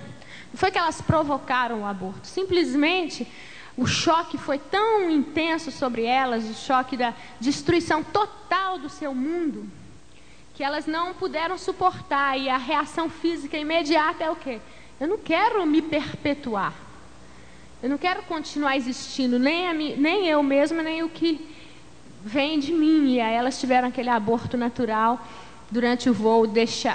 Não 0.53 0.59
foi 0.59 0.69
que 0.69 0.77
elas 0.77 1.01
provocaram 1.01 1.81
o 1.81 1.85
aborto, 1.85 2.27
simplesmente 2.27 3.27
o 3.75 3.87
choque 3.87 4.37
foi 4.37 4.59
tão 4.59 5.09
intenso 5.09 5.71
sobre 5.71 6.03
elas, 6.03 6.47
o 6.47 6.53
choque 6.53 6.95
da 6.95 7.11
destruição 7.39 8.03
total 8.03 8.77
do 8.77 8.87
seu 8.87 9.15
mundo, 9.15 9.67
que 10.53 10.63
elas 10.63 10.85
não 10.85 11.15
puderam 11.15 11.57
suportar 11.57 12.37
e 12.37 12.47
a 12.49 12.57
reação 12.57 13.09
física 13.09 13.57
imediata 13.57 14.23
é 14.23 14.29
o 14.29 14.35
quê? 14.35 14.59
Eu 14.99 15.07
não 15.07 15.17
quero 15.17 15.65
me 15.65 15.81
perpetuar. 15.81 16.73
Eu 17.81 17.89
não 17.89 17.97
quero 17.97 18.21
continuar 18.23 18.77
existindo, 18.77 19.39
nem, 19.39 19.73
mim, 19.73 19.95
nem 19.97 20.27
eu 20.27 20.41
mesma, 20.43 20.83
nem 20.83 21.03
o 21.03 21.09
que 21.09 21.45
vem 22.23 22.59
de 22.59 22.71
mim. 22.71 23.15
E 23.15 23.19
aí 23.19 23.33
elas 23.33 23.59
tiveram 23.59 23.87
aquele 23.89 24.09
aborto 24.09 24.55
natural 24.55 25.19
durante 25.73 26.07
o 26.07 26.13
voo 26.13 26.45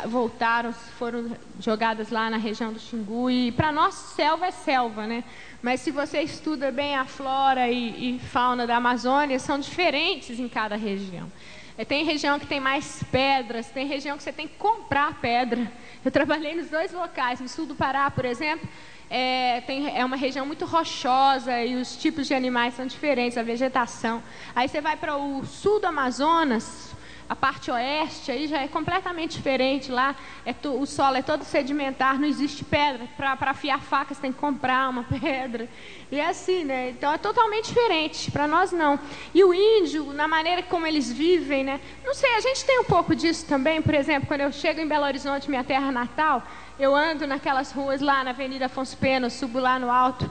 voltaram, 0.06 0.72
foram 0.72 1.36
jogadas 1.58 2.10
lá 2.10 2.30
na 2.30 2.36
região 2.36 2.72
do 2.72 2.78
Xingu. 2.78 3.28
E 3.28 3.50
para 3.50 3.72
nós, 3.72 3.92
selva 3.94 4.46
é 4.46 4.50
selva, 4.52 5.04
né? 5.04 5.24
Mas 5.60 5.80
se 5.80 5.90
você 5.90 6.22
estuda 6.22 6.70
bem 6.70 6.94
a 6.94 7.04
flora 7.04 7.68
e, 7.68 8.16
e 8.16 8.18
fauna 8.20 8.68
da 8.68 8.76
Amazônia, 8.76 9.36
são 9.40 9.58
diferentes 9.58 10.38
em 10.38 10.48
cada 10.48 10.76
região. 10.76 11.30
É, 11.76 11.84
tem 11.84 12.04
região 12.04 12.38
que 12.38 12.46
tem 12.46 12.60
mais 12.60 13.02
pedras, 13.10 13.68
tem 13.68 13.84
região 13.84 14.16
que 14.16 14.22
você 14.22 14.32
tem 14.32 14.46
que 14.46 14.54
comprar 14.54 15.20
pedra. 15.20 15.70
Eu 16.04 16.12
trabalhei 16.12 16.54
nos 16.54 16.70
dois 16.70 16.92
locais. 16.92 17.40
No 17.40 17.48
sul 17.48 17.66
do 17.66 17.74
Pará, 17.74 18.08
por 18.12 18.24
exemplo, 18.24 18.68
é, 19.10 19.60
tem, 19.62 19.96
é 19.98 20.04
uma 20.04 20.16
região 20.16 20.46
muito 20.46 20.64
rochosa 20.64 21.64
e 21.64 21.74
os 21.74 21.96
tipos 21.96 22.28
de 22.28 22.34
animais 22.34 22.74
são 22.74 22.86
diferentes, 22.86 23.36
a 23.36 23.42
vegetação. 23.42 24.22
Aí 24.54 24.68
você 24.68 24.80
vai 24.80 24.96
para 24.96 25.16
o 25.16 25.44
sul 25.44 25.80
do 25.80 25.86
Amazonas, 25.86 26.87
a 27.28 27.36
parte 27.36 27.70
oeste 27.70 28.30
aí 28.32 28.46
já 28.46 28.62
é 28.62 28.68
completamente 28.68 29.36
diferente. 29.36 29.92
Lá 29.92 30.16
é 30.46 30.54
o 30.66 30.86
solo 30.86 31.16
é 31.16 31.22
todo 31.22 31.44
sedimentar, 31.44 32.18
não 32.18 32.26
existe 32.26 32.64
pedra. 32.64 33.06
Para 33.16 33.50
afiar 33.50 33.80
faca 33.80 34.14
você 34.14 34.20
tem 34.20 34.32
que 34.32 34.38
comprar 34.38 34.88
uma 34.88 35.04
pedra. 35.20 35.68
E 36.10 36.18
é 36.18 36.28
assim, 36.28 36.64
né? 36.64 36.90
Então 36.90 37.12
é 37.12 37.18
totalmente 37.18 37.68
diferente. 37.68 38.30
Para 38.30 38.46
nós 38.46 38.72
não. 38.72 38.98
E 39.34 39.44
o 39.44 39.52
índio, 39.52 40.12
na 40.14 40.26
maneira 40.26 40.62
como 40.62 40.86
eles 40.86 41.12
vivem, 41.12 41.64
né? 41.64 41.80
Não 42.04 42.14
sei, 42.14 42.34
a 42.34 42.40
gente 42.40 42.64
tem 42.64 42.80
um 42.80 42.84
pouco 42.84 43.14
disso 43.14 43.44
também. 43.46 43.82
Por 43.82 43.94
exemplo, 43.94 44.26
quando 44.26 44.40
eu 44.40 44.52
chego 44.52 44.80
em 44.80 44.88
Belo 44.88 45.04
Horizonte, 45.04 45.50
minha 45.50 45.64
terra 45.64 45.92
natal, 45.92 46.42
eu 46.80 46.94
ando 46.94 47.26
naquelas 47.26 47.72
ruas 47.72 48.00
lá 48.00 48.24
na 48.24 48.30
Avenida 48.30 48.66
Afonso 48.66 48.96
Pena, 48.96 49.28
subo 49.28 49.58
lá 49.58 49.78
no 49.78 49.90
alto 49.90 50.30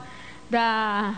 da 0.50 1.14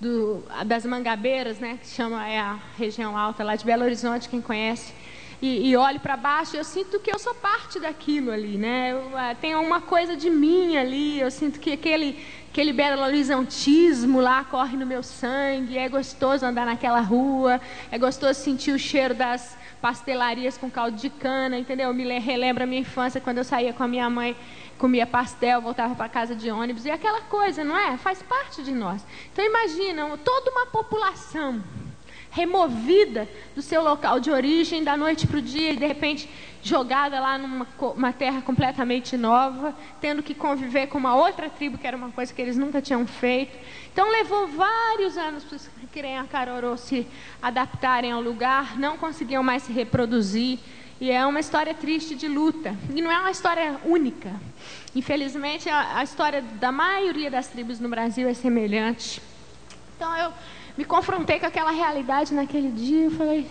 do, 0.00 0.42
das 0.66 0.84
Mangabeiras, 0.84 1.58
né, 1.58 1.78
que 1.80 1.88
chama 1.88 2.28
é 2.28 2.38
a 2.38 2.58
região 2.76 3.16
alta 3.16 3.42
lá 3.42 3.56
de 3.56 3.64
Belo 3.64 3.84
Horizonte, 3.84 4.28
quem 4.28 4.40
conhece, 4.40 4.92
e, 5.40 5.68
e 5.68 5.76
olho 5.76 6.00
para 6.00 6.16
baixo, 6.16 6.56
eu 6.56 6.64
sinto 6.64 6.98
que 6.98 7.12
eu 7.12 7.18
sou 7.18 7.34
parte 7.34 7.78
daquilo 7.78 8.30
ali, 8.30 8.56
né? 8.56 8.92
Eu, 8.92 8.98
uh, 8.98 9.36
tem 9.38 9.54
uma 9.54 9.82
coisa 9.82 10.16
de 10.16 10.30
mim 10.30 10.78
ali, 10.78 11.20
eu 11.20 11.30
sinto 11.30 11.60
que 11.60 11.72
aquele 11.72 12.18
aquele 12.50 12.72
belo 12.72 13.02
horizontismo 13.02 14.18
lá 14.18 14.42
corre 14.42 14.78
no 14.78 14.86
meu 14.86 15.02
sangue, 15.02 15.76
é 15.76 15.90
gostoso 15.90 16.46
andar 16.46 16.64
naquela 16.64 17.00
rua, 17.00 17.60
é 17.92 17.98
gostoso 17.98 18.40
sentir 18.40 18.72
o 18.72 18.78
cheiro 18.78 19.14
das 19.14 19.58
pastelarias 19.78 20.56
com 20.56 20.70
caldo 20.70 20.96
de 20.96 21.10
cana, 21.10 21.58
entendeu? 21.58 21.92
Me 21.92 22.18
relembra 22.18 22.64
a 22.64 22.66
minha 22.66 22.80
infância 22.80 23.20
quando 23.20 23.36
eu 23.36 23.44
saía 23.44 23.74
com 23.74 23.82
a 23.82 23.88
minha 23.88 24.08
mãe 24.08 24.34
comia 24.78 25.06
pastel, 25.06 25.60
voltava 25.60 25.94
para 25.94 26.08
casa 26.08 26.34
de 26.34 26.50
ônibus, 26.50 26.84
e 26.84 26.90
aquela 26.90 27.22
coisa, 27.22 27.64
não 27.64 27.76
é? 27.76 27.96
Faz 27.96 28.22
parte 28.22 28.62
de 28.62 28.72
nós. 28.72 29.04
Então 29.32 29.44
imagina, 29.44 30.16
toda 30.18 30.50
uma 30.50 30.66
população 30.66 31.62
removida 32.30 33.26
do 33.54 33.62
seu 33.62 33.82
local 33.82 34.20
de 34.20 34.30
origem 34.30 34.84
da 34.84 34.94
noite 34.94 35.26
para 35.26 35.38
o 35.38 35.42
dia 35.42 35.72
e 35.72 35.76
de 35.76 35.86
repente 35.86 36.28
jogada 36.62 37.18
lá 37.18 37.38
numa 37.38 38.12
terra 38.12 38.42
completamente 38.42 39.16
nova, 39.16 39.74
tendo 40.02 40.22
que 40.22 40.34
conviver 40.34 40.88
com 40.88 40.98
uma 40.98 41.14
outra 41.16 41.48
tribo, 41.48 41.78
que 41.78 41.86
era 41.86 41.96
uma 41.96 42.10
coisa 42.10 42.34
que 42.34 42.42
eles 42.42 42.58
nunca 42.58 42.82
tinham 42.82 43.06
feito. 43.06 43.56
Então 43.90 44.10
levou 44.10 44.48
vários 44.48 45.16
anos 45.16 45.44
para 45.44 45.56
os 45.56 45.70
Kirenhakarorô 45.90 46.76
se 46.76 47.06
adaptarem 47.40 48.12
ao 48.12 48.20
lugar, 48.20 48.78
não 48.78 48.98
conseguiam 48.98 49.42
mais 49.42 49.62
se 49.62 49.72
reproduzir. 49.72 50.58
E 51.00 51.10
é 51.10 51.26
uma 51.26 51.40
história 51.40 51.74
triste 51.74 52.14
de 52.14 52.26
luta. 52.26 52.74
E 52.94 53.02
não 53.02 53.12
é 53.12 53.18
uma 53.18 53.30
história 53.30 53.78
única. 53.84 54.32
Infelizmente, 54.94 55.68
a, 55.68 55.98
a 55.98 56.04
história 56.04 56.40
da 56.40 56.72
maioria 56.72 57.30
das 57.30 57.48
tribos 57.48 57.78
no 57.78 57.88
Brasil 57.88 58.26
é 58.28 58.32
semelhante. 58.32 59.20
Então, 59.94 60.16
eu 60.16 60.32
me 60.76 60.84
confrontei 60.84 61.38
com 61.38 61.46
aquela 61.46 61.70
realidade 61.70 62.32
naquele 62.32 62.70
dia. 62.70 63.08
e 63.08 63.10
falei: 63.10 63.46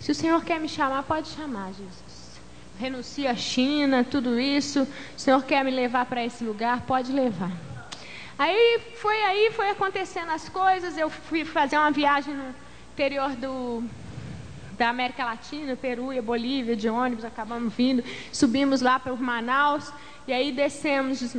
se 0.00 0.10
o 0.10 0.14
Senhor 0.14 0.42
quer 0.44 0.58
me 0.58 0.68
chamar, 0.68 1.02
pode 1.02 1.28
chamar, 1.28 1.68
Jesus. 1.68 2.40
Renuncio 2.78 3.28
à 3.28 3.34
China, 3.34 4.02
tudo 4.02 4.40
isso. 4.40 4.88
O 5.16 5.20
Senhor 5.20 5.42
quer 5.44 5.62
me 5.62 5.70
levar 5.70 6.06
para 6.06 6.24
esse 6.24 6.42
lugar, 6.42 6.80
pode 6.82 7.12
levar. 7.12 7.52
Aí 8.38 8.80
foi 8.96 9.22
aí, 9.24 9.52
foi 9.52 9.68
acontecendo 9.68 10.30
as 10.30 10.48
coisas. 10.48 10.96
Eu 10.96 11.10
fui 11.10 11.44
fazer 11.44 11.76
uma 11.76 11.90
viagem 11.90 12.34
no 12.34 12.54
interior 12.94 13.30
do 13.36 13.84
da 14.82 14.88
América 14.88 15.24
Latina, 15.24 15.76
Peru 15.76 16.12
e 16.12 16.20
Bolívia, 16.20 16.74
de 16.74 16.88
ônibus, 16.88 17.24
acabamos 17.24 17.72
vindo, 17.72 18.02
subimos 18.32 18.80
lá 18.80 18.98
para 18.98 19.14
Manaus, 19.14 19.92
e 20.26 20.32
aí 20.32 20.50
descemos 20.50 21.36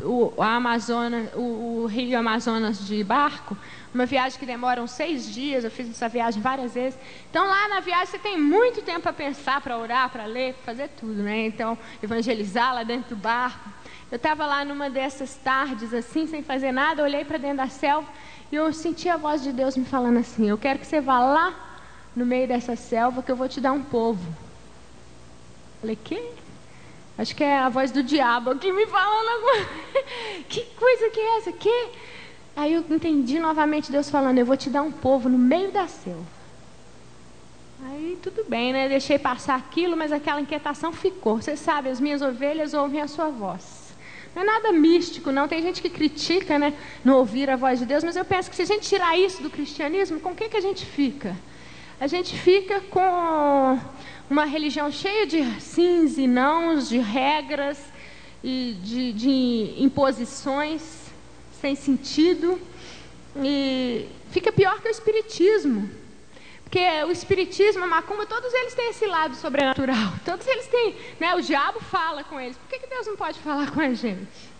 o, 0.00 0.32
o, 0.32 1.82
o, 1.82 1.86
Rio 1.86 2.18
Amazonas 2.18 2.86
de 2.86 3.04
barco, 3.04 3.54
uma 3.92 4.06
viagem 4.06 4.38
que 4.38 4.46
demora 4.46 4.86
seis 4.86 5.30
dias, 5.30 5.62
eu 5.62 5.70
fiz 5.70 5.90
essa 5.90 6.08
viagem 6.08 6.40
várias 6.40 6.72
vezes. 6.72 6.98
Então 7.28 7.46
lá 7.46 7.68
na 7.68 7.80
viagem 7.80 8.06
você 8.06 8.18
tem 8.18 8.40
muito 8.40 8.80
tempo 8.80 9.02
para 9.02 9.12
pensar, 9.12 9.60
para 9.60 9.76
orar, 9.76 10.08
para 10.08 10.24
ler, 10.24 10.54
para 10.54 10.64
fazer 10.64 10.88
tudo, 10.98 11.22
né? 11.22 11.44
Então, 11.46 11.76
evangelizar 12.02 12.74
lá 12.74 12.82
dentro 12.82 13.14
do 13.14 13.20
barco. 13.20 13.68
Eu 14.10 14.16
estava 14.16 14.46
lá 14.46 14.64
numa 14.64 14.88
dessas 14.88 15.34
tardes, 15.34 15.92
assim, 15.92 16.26
sem 16.26 16.42
fazer 16.42 16.72
nada, 16.72 17.02
olhei 17.02 17.26
para 17.26 17.36
dentro 17.36 17.58
da 17.58 17.68
selva 17.68 18.08
e 18.50 18.56
eu 18.56 18.72
senti 18.72 19.06
a 19.10 19.18
voz 19.18 19.42
de 19.42 19.52
Deus 19.52 19.76
me 19.76 19.84
falando 19.84 20.18
assim: 20.18 20.48
Eu 20.48 20.56
quero 20.56 20.78
que 20.78 20.86
você 20.86 21.00
vá 21.00 21.18
lá 21.18 21.65
no 22.16 22.24
meio 22.24 22.48
dessa 22.48 22.74
selva 22.74 23.22
que 23.22 23.30
eu 23.30 23.36
vou 23.36 23.46
te 23.46 23.60
dar 23.60 23.72
um 23.72 23.82
povo. 23.82 24.26
Falei, 25.80 25.98
que? 26.02 26.30
Acho 27.18 27.36
que 27.36 27.44
é 27.44 27.58
a 27.58 27.68
voz 27.68 27.92
do 27.92 28.02
diabo 28.02 28.50
aqui 28.50 28.72
me 28.72 28.86
falando 28.86 29.28
alguma 29.28 29.68
Que 30.48 30.62
coisa 30.62 31.10
que 31.10 31.20
é 31.20 31.38
essa? 31.38 31.52
Que? 31.52 31.88
Aí 32.56 32.72
eu 32.72 32.84
entendi 32.90 33.38
novamente 33.38 33.92
Deus 33.92 34.08
falando, 34.08 34.38
eu 34.38 34.46
vou 34.46 34.56
te 34.56 34.70
dar 34.70 34.82
um 34.82 34.90
povo 34.90 35.28
no 35.28 35.36
meio 35.36 35.70
da 35.70 35.86
selva. 35.86 36.36
Aí 37.84 38.18
tudo 38.22 38.44
bem, 38.48 38.72
né? 38.72 38.88
Deixei 38.88 39.18
passar 39.18 39.56
aquilo, 39.56 39.94
mas 39.96 40.10
aquela 40.10 40.40
inquietação 40.40 40.92
ficou. 40.92 41.36
Você 41.36 41.56
sabe, 41.56 41.90
as 41.90 42.00
minhas 42.00 42.22
ovelhas 42.22 42.72
ouvem 42.72 43.02
a 43.02 43.08
sua 43.08 43.28
voz. 43.28 43.94
Não 44.34 44.42
é 44.42 44.44
nada 44.46 44.72
místico, 44.72 45.30
não. 45.30 45.46
Tem 45.46 45.62
gente 45.62 45.82
que 45.82 45.90
critica, 45.90 46.58
né, 46.58 46.74
não 47.04 47.18
ouvir 47.18 47.50
a 47.50 47.56
voz 47.56 47.78
de 47.78 47.86
Deus, 47.86 48.02
mas 48.02 48.16
eu 48.16 48.24
penso 48.24 48.48
que 48.50 48.56
se 48.56 48.62
a 48.62 48.66
gente 48.66 48.88
tirar 48.88 49.18
isso 49.18 49.42
do 49.42 49.50
cristianismo, 49.50 50.20
com 50.20 50.30
o 50.30 50.34
que, 50.34 50.48
que 50.48 50.56
a 50.56 50.60
gente 50.60 50.84
fica? 50.84 51.36
A 51.98 52.06
gente 52.06 52.36
fica 52.38 52.80
com 52.90 53.80
uma 54.28 54.44
religião 54.44 54.92
cheia 54.92 55.26
de 55.26 55.42
sims 55.60 56.18
e 56.18 56.26
nãos, 56.26 56.90
de 56.90 56.98
regras 56.98 57.78
e 58.44 58.76
de, 58.82 59.12
de 59.14 59.74
imposições 59.78 60.82
sem 61.58 61.74
sentido. 61.74 62.60
E 63.36 64.08
fica 64.30 64.52
pior 64.52 64.80
que 64.82 64.88
o 64.88 64.90
espiritismo. 64.90 65.88
Porque 66.64 66.84
o 67.04 67.10
espiritismo, 67.10 67.84
a 67.84 67.86
macumba, 67.86 68.26
todos 68.26 68.52
eles 68.52 68.74
têm 68.74 68.90
esse 68.90 69.06
lado 69.06 69.34
sobrenatural. 69.34 70.12
Todos 70.22 70.46
eles 70.46 70.66
têm, 70.66 70.94
né? 71.18 71.34
O 71.34 71.40
diabo 71.40 71.80
fala 71.80 72.22
com 72.24 72.38
eles. 72.38 72.58
Por 72.58 72.68
que, 72.68 72.80
que 72.80 72.88
Deus 72.88 73.06
não 73.06 73.16
pode 73.16 73.38
falar 73.38 73.70
com 73.70 73.80
a 73.80 73.94
gente? 73.94 74.55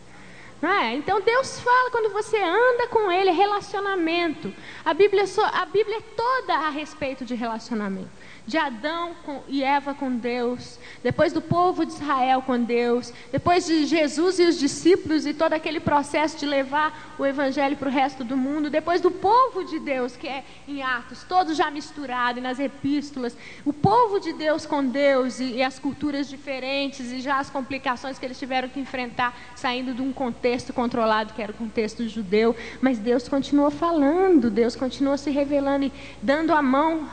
É? 0.62 0.94
Então 0.94 1.20
Deus 1.20 1.60
fala 1.60 1.90
quando 1.90 2.12
você 2.12 2.38
anda 2.38 2.88
com 2.88 3.12
Ele, 3.12 3.30
relacionamento. 3.30 4.52
A 4.84 4.94
Bíblia, 4.94 5.24
a 5.52 5.66
Bíblia 5.66 5.98
é 5.98 6.00
toda 6.16 6.54
a 6.54 6.70
respeito 6.70 7.24
de 7.24 7.34
relacionamento 7.34 8.15
de 8.46 8.56
Adão 8.56 9.12
e 9.48 9.64
Eva 9.64 9.92
com 9.92 10.16
Deus, 10.16 10.78
depois 11.02 11.32
do 11.32 11.42
povo 11.42 11.85
de 11.85 11.92
Israel 11.92 12.42
com 12.42 12.62
Deus, 12.62 13.12
depois 13.32 13.66
de 13.66 13.85
Jesus 13.87 14.38
e 14.38 14.44
os 14.44 14.59
discípulos 14.59 15.26
e 15.26 15.35
todo 15.35 15.52
aquele 15.52 15.80
processo 15.80 16.38
de 16.38 16.46
levar 16.46 17.16
o 17.18 17.26
evangelho 17.26 17.76
para 17.76 17.88
o 17.88 17.92
resto 17.92 18.22
do 18.22 18.37
mundo, 18.37 18.70
depois 18.70 19.00
do 19.00 19.11
povo 19.11 19.64
de 19.64 19.80
Deus, 19.80 20.16
que 20.16 20.28
é 20.28 20.44
em 20.68 20.82
Atos, 20.82 21.24
todos 21.24 21.56
já 21.56 21.70
misturados 21.70 22.42
nas 22.42 22.61
epístolas, 22.61 23.37
o 23.64 23.72
povo 23.72 24.20
de 24.20 24.32
Deus 24.32 24.64
com 24.64 24.85
Deus 24.85 25.40
e, 25.40 25.56
e 25.56 25.62
as 25.62 25.78
culturas 25.78 26.28
diferentes 26.28 27.11
e 27.11 27.20
já 27.20 27.38
as 27.38 27.50
complicações 27.50 28.18
que 28.18 28.24
eles 28.24 28.38
tiveram 28.38 28.68
que 28.68 28.78
enfrentar 28.78 29.37
saindo 29.56 29.92
de 29.92 30.02
um 30.02 30.12
contexto 30.12 30.72
controlado 30.72 31.32
que 31.35 31.42
era 31.42 31.50
o 31.50 31.54
contexto 31.54 32.06
judeu, 32.09 32.54
mas 32.80 32.98
Deus 32.98 33.28
continua 33.28 33.70
falando, 33.70 34.50
Deus 34.50 34.76
continua 34.76 35.16
se 35.16 35.30
revelando 35.30 35.87
e 35.87 35.92
dando 36.22 36.52
a 36.52 36.62
mão 36.62 37.09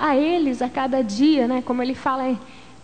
a 0.00 0.16
eles 0.16 0.62
a 0.62 0.68
cada 0.70 1.04
dia, 1.04 1.46
né? 1.46 1.62
Como 1.62 1.82
ele 1.82 1.94
fala 1.94 2.34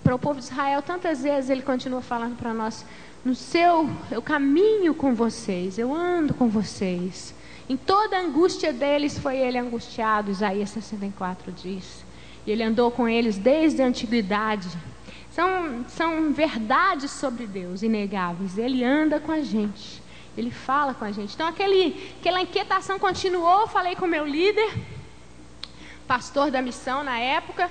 para 0.05 0.15
o 0.15 0.19
povo 0.19 0.39
de 0.39 0.45
Israel 0.45 0.83
tantas 0.83 1.23
vezes, 1.23 1.49
ele 1.49 1.63
continua 1.63 2.03
falando 2.03 2.37
para 2.37 2.53
nós: 2.53 2.85
no 3.25 3.35
seu, 3.35 3.89
eu 4.11 4.21
caminho 4.21 4.95
com 4.95 5.15
vocês, 5.15 5.79
eu 5.79 5.95
ando 5.95 6.35
com 6.35 6.47
vocês. 6.49 7.35
Em 7.69 7.77
toda 7.77 8.17
a 8.17 8.21
angústia 8.21 8.73
deles 8.73 9.19
foi 9.19 9.39
ele 9.39 9.59
angustiado, 9.59 10.31
Isaías 10.31 10.71
64 10.71 11.51
diz. 11.51 12.05
E 12.47 12.53
ele 12.53 12.63
andou 12.63 12.91
com 12.93 13.09
eles 13.09 13.39
desde 13.39 13.83
a 13.83 13.87
antiguidade. 13.87 14.69
São, 15.33 15.85
são 15.89 16.33
verdades 16.33 17.11
sobre 17.11 17.45
Deus 17.47 17.83
inegáveis. 17.83 18.57
Ele 18.57 18.85
anda 18.85 19.19
com 19.19 19.33
a 19.33 19.41
gente. 19.41 20.01
Ele 20.39 20.51
fala 20.53 20.95
com 20.95 21.05
a 21.05 21.11
gente. 21.11 21.35
Então, 21.35 21.49
aquele, 21.49 22.15
aquela 22.21 22.41
inquietação 22.41 23.01
continuou. 23.01 23.67
Falei 23.67 23.97
com 23.97 24.05
o 24.05 24.09
meu 24.09 24.25
líder 24.25 24.73
pastor 26.07 26.51
da 26.51 26.63
missão 26.63 27.03
na 27.03 27.19
época. 27.19 27.71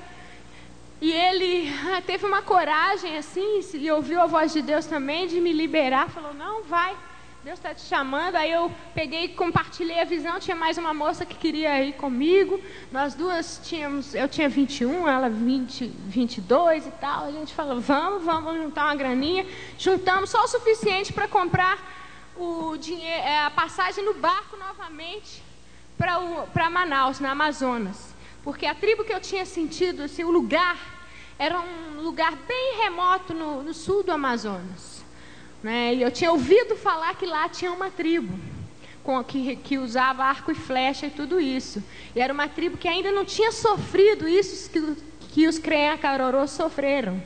E 1.01 1.11
ele 1.11 1.69
ah, 1.93 2.01
teve 2.01 2.25
uma 2.25 2.41
coragem 2.41 3.17
assim, 3.17 3.59
e 3.73 3.91
ouviu 3.91 4.21
a 4.21 4.25
voz 4.25 4.53
de 4.53 4.61
Deus 4.61 4.85
também 4.85 5.27
de 5.27 5.41
me 5.41 5.51
liberar. 5.51 6.09
Falou: 6.09 6.33
Não, 6.33 6.63
vai, 6.63 6.95
Deus 7.43 7.59
está 7.59 7.73
te 7.73 7.81
chamando. 7.81 8.35
Aí 8.35 8.51
eu 8.51 8.71
peguei 8.93 9.27
compartilhei 9.29 9.99
a 9.99 10.05
visão. 10.05 10.39
Tinha 10.39 10.55
mais 10.55 10.77
uma 10.77 10.93
moça 10.93 11.25
que 11.25 11.35
queria 11.35 11.83
ir 11.83 11.93
comigo. 11.93 12.59
Nós 12.91 13.13
duas 13.13 13.59
tínhamos, 13.63 14.15
eu 14.15 14.27
tinha 14.29 14.47
21, 14.47 15.07
ela 15.07 15.29
20, 15.29 15.85
22 15.85 16.87
e 16.87 16.91
tal. 16.91 17.25
A 17.25 17.31
gente 17.31 17.53
falou: 17.53 17.81
Vamos, 17.81 18.23
vamos 18.23 18.55
juntar 18.55 18.85
uma 18.85 18.95
graninha. 18.95 19.45
Juntamos 19.77 20.29
só 20.29 20.43
o 20.45 20.47
suficiente 20.47 21.11
para 21.11 21.27
comprar 21.27 21.77
o 22.37 22.77
dinheiro, 22.77 23.23
é, 23.23 23.45
a 23.45 23.49
passagem 23.49 24.03
no 24.03 24.13
barco 24.13 24.57
novamente 24.57 25.43
para 25.97 26.69
Manaus, 26.69 27.19
na 27.19 27.31
Amazonas 27.31 28.14
porque 28.45 28.67
a 28.67 28.75
tribo 28.75 29.03
que 29.03 29.11
eu 29.11 29.19
tinha 29.19 29.43
sentido, 29.43 30.03
assim, 30.03 30.23
o 30.23 30.29
lugar, 30.29 30.77
era 31.39 31.59
um 31.59 32.01
lugar 32.03 32.33
bem 32.47 32.77
remoto 32.77 33.33
no, 33.33 33.63
no 33.63 33.73
sul 33.73 34.03
do 34.03 34.11
Amazonas. 34.11 35.03
Né? 35.63 35.95
E 35.95 36.03
eu 36.03 36.11
tinha 36.11 36.31
ouvido 36.31 36.75
falar 36.75 37.15
que 37.15 37.25
lá 37.25 37.49
tinha 37.49 37.71
uma 37.71 37.89
tribo 37.89 38.39
com, 39.03 39.23
que, 39.23 39.55
que 39.55 39.79
usava 39.79 40.23
arco 40.23 40.51
e 40.51 40.55
flecha 40.55 41.07
e 41.07 41.09
tudo 41.09 41.39
isso. 41.39 41.83
E 42.15 42.21
era 42.21 42.31
uma 42.31 42.47
tribo 42.47 42.77
que 42.77 42.87
ainda 42.87 43.11
não 43.11 43.25
tinha 43.25 43.51
sofrido 43.51 44.27
isso 44.27 44.69
que, 44.69 44.95
que 45.31 45.47
os 45.47 45.57
Crean-Carorô 45.57 46.47
sofreram. 46.47 47.19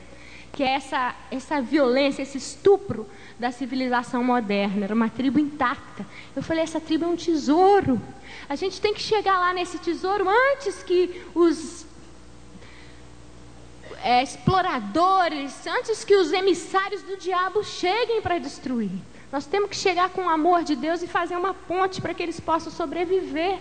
Que 0.52 0.62
é 0.62 0.70
essa, 0.70 1.14
essa 1.30 1.60
violência, 1.60 2.22
esse 2.22 2.38
estupro 2.38 3.06
da 3.40 3.50
civilização 3.50 4.22
moderna. 4.22 4.84
Era 4.84 4.94
uma 4.94 5.08
tribo 5.08 5.38
intacta. 5.40 6.06
Eu 6.36 6.42
falei, 6.42 6.62
essa 6.62 6.78
tribo 6.78 7.06
é 7.06 7.08
um 7.08 7.16
tesouro. 7.16 8.00
A 8.46 8.54
gente 8.54 8.80
tem 8.80 8.92
que 8.92 9.00
chegar 9.00 9.38
lá 9.40 9.54
nesse 9.54 9.78
tesouro 9.78 10.26
antes 10.28 10.82
que 10.82 11.22
os 11.34 11.86
é, 14.04 14.22
exploradores, 14.22 15.66
antes 15.66 16.04
que 16.04 16.14
os 16.14 16.32
emissários 16.32 17.02
do 17.02 17.16
diabo 17.16 17.64
cheguem 17.64 18.20
para 18.20 18.38
destruir. 18.38 18.92
Nós 19.32 19.46
temos 19.46 19.70
que 19.70 19.76
chegar 19.76 20.10
com 20.10 20.26
o 20.26 20.28
amor 20.28 20.62
de 20.62 20.76
Deus 20.76 21.02
e 21.02 21.06
fazer 21.06 21.36
uma 21.36 21.54
ponte 21.54 22.00
para 22.00 22.12
que 22.12 22.22
eles 22.22 22.38
possam 22.38 22.70
sobreviver. 22.70 23.58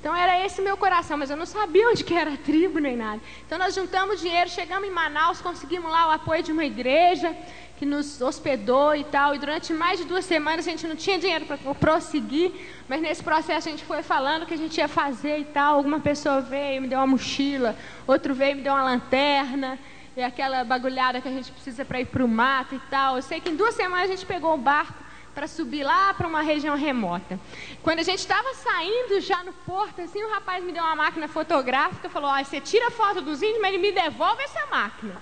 Então 0.00 0.16
era 0.16 0.46
esse 0.46 0.62
meu 0.62 0.78
coração, 0.78 1.18
mas 1.18 1.28
eu 1.28 1.36
não 1.36 1.44
sabia 1.44 1.86
onde 1.90 2.02
que 2.02 2.14
era 2.14 2.32
a 2.32 2.36
tribo 2.38 2.78
nem 2.78 2.96
nada. 2.96 3.20
Então 3.46 3.58
nós 3.58 3.74
juntamos 3.74 4.18
dinheiro, 4.18 4.48
chegamos 4.48 4.88
em 4.88 4.90
Manaus, 4.90 5.42
conseguimos 5.42 5.92
lá 5.92 6.08
o 6.08 6.10
apoio 6.12 6.42
de 6.42 6.50
uma 6.50 6.64
igreja 6.64 7.36
que 7.76 7.84
nos 7.84 8.18
hospedou 8.22 8.96
e 8.96 9.04
tal. 9.04 9.34
E 9.34 9.38
durante 9.38 9.74
mais 9.74 9.98
de 9.98 10.06
duas 10.06 10.24
semanas 10.24 10.66
a 10.66 10.70
gente 10.70 10.86
não 10.86 10.96
tinha 10.96 11.18
dinheiro 11.18 11.44
para 11.44 11.58
prosseguir, 11.74 12.50
mas 12.88 13.02
nesse 13.02 13.22
processo 13.22 13.68
a 13.68 13.70
gente 13.70 13.84
foi 13.84 14.02
falando 14.02 14.44
o 14.44 14.46
que 14.46 14.54
a 14.54 14.56
gente 14.56 14.78
ia 14.78 14.88
fazer 14.88 15.38
e 15.38 15.44
tal. 15.44 15.76
Alguma 15.76 16.00
pessoa 16.00 16.40
veio 16.40 16.78
e 16.78 16.80
me 16.80 16.88
deu 16.88 16.98
uma 16.98 17.06
mochila, 17.06 17.76
outro 18.06 18.32
veio 18.32 18.52
e 18.52 18.54
me 18.54 18.62
deu 18.62 18.72
uma 18.72 18.82
lanterna 18.82 19.78
e 20.16 20.22
aquela 20.22 20.64
bagulhada 20.64 21.20
que 21.20 21.28
a 21.28 21.32
gente 21.32 21.52
precisa 21.52 21.84
para 21.84 22.00
ir 22.00 22.06
para 22.06 22.24
o 22.24 22.28
mato 22.28 22.74
e 22.74 22.80
tal. 22.90 23.16
Eu 23.16 23.22
sei 23.22 23.38
que 23.38 23.50
em 23.50 23.54
duas 23.54 23.74
semanas 23.74 24.06
a 24.06 24.14
gente 24.14 24.24
pegou 24.24 24.54
o 24.54 24.58
barco 24.58 25.09
para 25.40 25.48
subir 25.48 25.82
lá 25.82 26.12
para 26.12 26.28
uma 26.28 26.42
região 26.42 26.76
remota. 26.76 27.40
Quando 27.82 28.00
a 28.00 28.02
gente 28.02 28.18
estava 28.18 28.52
saindo 28.52 29.22
já 29.22 29.42
no 29.42 29.54
porto, 29.54 30.02
assim, 30.02 30.22
o 30.22 30.28
rapaz 30.28 30.62
me 30.62 30.70
deu 30.70 30.82
uma 30.82 30.94
máquina 30.94 31.26
fotográfica, 31.28 32.10
falou: 32.10 32.28
ah, 32.28 32.44
você 32.44 32.60
tira 32.60 32.90
foto 32.90 33.22
dos 33.22 33.40
índios, 33.40 33.58
mas 33.58 33.72
ele 33.72 33.80
me 33.80 33.90
devolve 33.90 34.42
essa 34.42 34.66
máquina. 34.66 35.16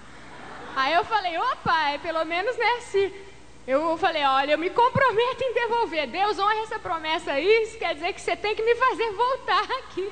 Aí 0.75 0.93
eu 0.93 1.05
falei: 1.05 1.39
opa, 1.39 1.91
é 1.91 1.99
pelo 1.99 2.25
menos 2.25 2.57
né, 2.57 2.81
se 2.81 3.15
eu 3.65 3.97
falei, 3.97 4.25
olha, 4.25 4.53
eu 4.55 4.59
me 4.59 4.71
comprometo 4.71 5.45
em 5.45 5.55
devolver. 5.55 6.09
Deus 6.09 6.37
honra 6.37 6.63
essa 6.65 6.81
promessa 6.81 7.35
aí, 7.35 7.63
isso 7.63 7.79
quer 7.79 7.95
dizer 7.95 8.13
que 8.13 8.21
você 8.21 8.35
tem 8.35 8.57
que 8.57 8.63
me 8.65 8.75
fazer 8.75 9.13
voltar 9.13 9.63
aqui. 9.79 10.11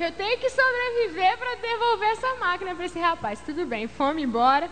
Eu 0.00 0.10
tenho 0.10 0.36
que 0.40 0.50
sobreviver 0.50 1.38
para 1.38 1.54
devolver 1.54 2.08
essa 2.08 2.34
máquina 2.40 2.74
para 2.74 2.86
esse 2.86 2.98
rapaz. 2.98 3.38
Tudo 3.38 3.64
bem, 3.66 3.86
fomos 3.86 4.20
embora. 4.20 4.68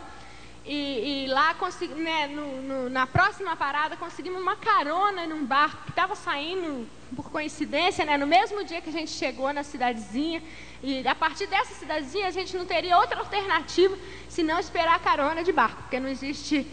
E, 0.72 1.24
e 1.24 1.26
lá, 1.26 1.52
consegui, 1.54 1.94
né, 1.94 2.28
no, 2.28 2.62
no, 2.62 2.88
na 2.88 3.04
próxima 3.04 3.56
parada, 3.56 3.96
conseguimos 3.96 4.40
uma 4.40 4.54
carona 4.54 5.26
num 5.26 5.44
barco 5.44 5.82
que 5.82 5.90
estava 5.90 6.14
saindo, 6.14 6.86
por 7.16 7.28
coincidência, 7.28 8.04
né, 8.04 8.16
no 8.16 8.24
mesmo 8.24 8.62
dia 8.64 8.80
que 8.80 8.88
a 8.88 8.92
gente 8.92 9.10
chegou 9.10 9.52
na 9.52 9.64
cidadezinha. 9.64 10.40
E 10.80 11.04
a 11.08 11.14
partir 11.16 11.48
dessa 11.48 11.74
cidadezinha, 11.74 12.28
a 12.28 12.30
gente 12.30 12.56
não 12.56 12.64
teria 12.64 12.96
outra 12.96 13.18
alternativa 13.18 13.98
senão 14.28 14.60
esperar 14.60 14.94
a 14.94 15.00
carona 15.00 15.42
de 15.42 15.50
barco, 15.50 15.82
porque 15.82 15.98
não 15.98 16.08
existe 16.08 16.64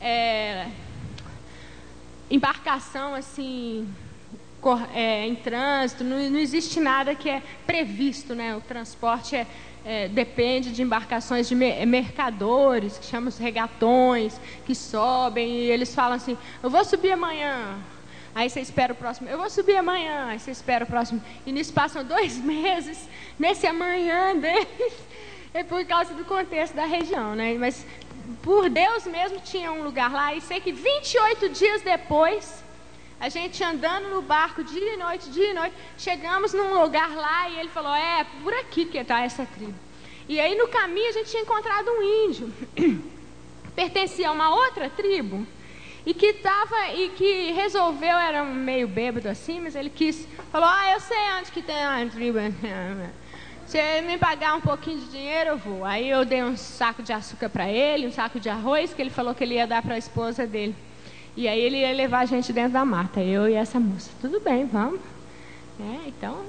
é, 0.00 0.66
embarcação 2.28 3.14
assim 3.14 3.88
é, 4.92 5.28
em 5.28 5.36
trânsito, 5.36 6.02
não, 6.02 6.18
não, 6.28 6.40
existe 6.40 6.80
nada 6.80 7.14
que 7.14 7.30
é 7.30 7.40
previsto, 7.64 8.34
né? 8.34 8.56
O 8.56 8.60
transporte 8.62 9.36
é, 9.36 9.46
é, 9.84 10.08
depende 10.08 10.72
de 10.72 10.82
embarcações 10.82 11.46
de 11.46 11.54
mercadores, 11.54 12.96
que 12.96 13.04
chamam 13.04 13.28
os 13.28 13.38
regatões, 13.38 14.40
que 14.64 14.74
sobem 14.74 15.48
e 15.50 15.70
eles 15.70 15.94
falam 15.94 16.16
assim: 16.16 16.38
eu 16.62 16.70
vou 16.70 16.84
subir 16.84 17.12
amanhã. 17.12 17.78
Aí 18.34 18.50
você 18.50 18.60
espera 18.60 18.92
o 18.92 18.96
próximo, 18.96 19.28
eu 19.28 19.38
vou 19.38 19.48
subir 19.48 19.76
amanhã. 19.76 20.26
Aí 20.26 20.40
você 20.40 20.50
espera 20.50 20.84
o 20.84 20.86
próximo. 20.86 21.22
E 21.46 21.52
nisso 21.52 21.72
passam 21.72 22.02
dois 22.04 22.38
meses, 22.38 23.08
nesse 23.38 23.66
amanhã 23.66 24.34
deles, 24.36 24.94
é 25.52 25.62
por 25.62 25.84
causa 25.84 26.14
do 26.14 26.24
contexto 26.24 26.74
da 26.74 26.86
região, 26.86 27.34
né? 27.34 27.54
Mas 27.58 27.86
por 28.42 28.68
Deus 28.70 29.06
mesmo 29.06 29.38
tinha 29.40 29.70
um 29.70 29.84
lugar 29.84 30.12
lá. 30.12 30.34
E 30.34 30.40
sei 30.40 30.60
que 30.60 30.72
28 30.72 31.48
dias 31.50 31.82
depois, 31.82 32.63
a 33.24 33.30
gente 33.30 33.64
andando 33.64 34.10
no 34.10 34.20
barco 34.20 34.62
dia 34.62 34.94
e 34.94 34.96
noite, 34.98 35.30
dia 35.30 35.50
e 35.50 35.54
noite, 35.54 35.74
chegamos 35.96 36.52
num 36.52 36.78
lugar 36.78 37.16
lá 37.16 37.48
e 37.48 37.58
ele 37.58 37.70
falou: 37.70 37.94
É, 37.94 38.26
por 38.42 38.52
aqui 38.52 38.84
que 38.84 38.98
está 38.98 39.22
essa 39.22 39.46
tribo. 39.46 39.74
E 40.28 40.38
aí 40.38 40.54
no 40.54 40.68
caminho 40.68 41.08
a 41.08 41.12
gente 41.12 41.30
tinha 41.30 41.42
encontrado 41.42 41.90
um 41.90 42.02
índio, 42.02 42.52
pertencia 43.74 44.28
a 44.28 44.32
uma 44.32 44.54
outra 44.54 44.90
tribo, 44.90 45.46
e 46.04 46.12
que 46.12 46.34
tava, 46.34 46.92
e 46.94 47.08
que 47.10 47.52
resolveu, 47.52 48.18
era 48.18 48.42
um 48.42 48.52
meio 48.52 48.86
bêbado 48.86 49.26
assim, 49.26 49.58
mas 49.58 49.74
ele 49.74 49.88
quis, 49.88 50.28
falou: 50.52 50.68
Ah, 50.68 50.92
eu 50.92 51.00
sei 51.00 51.16
onde 51.38 51.50
que 51.50 51.62
tem 51.62 51.76
uma 51.76 52.06
tribo. 52.10 52.38
Se 53.66 54.02
me 54.02 54.18
pagar 54.18 54.54
um 54.54 54.60
pouquinho 54.60 55.00
de 55.00 55.06
dinheiro, 55.06 55.50
eu 55.50 55.56
vou. 55.56 55.86
Aí 55.86 56.10
eu 56.10 56.26
dei 56.26 56.42
um 56.42 56.58
saco 56.58 57.02
de 57.02 57.14
açúcar 57.14 57.48
para 57.48 57.66
ele, 57.66 58.06
um 58.06 58.12
saco 58.12 58.38
de 58.38 58.50
arroz, 58.50 58.92
que 58.92 59.00
ele 59.00 59.08
falou 59.08 59.34
que 59.34 59.42
ele 59.42 59.54
ia 59.54 59.66
dar 59.66 59.80
para 59.80 59.94
a 59.94 59.98
esposa 59.98 60.46
dele. 60.46 60.76
E 61.36 61.48
aí 61.48 61.60
ele 61.60 61.78
ia 61.78 61.92
levar 61.92 62.20
a 62.20 62.26
gente 62.26 62.52
dentro 62.52 62.72
da 62.72 62.84
mata, 62.84 63.20
eu 63.20 63.48
e 63.48 63.54
essa 63.54 63.80
moça. 63.80 64.10
Tudo 64.20 64.38
bem, 64.40 64.66
vamos. 64.66 65.00
É, 65.80 66.08
então, 66.08 66.44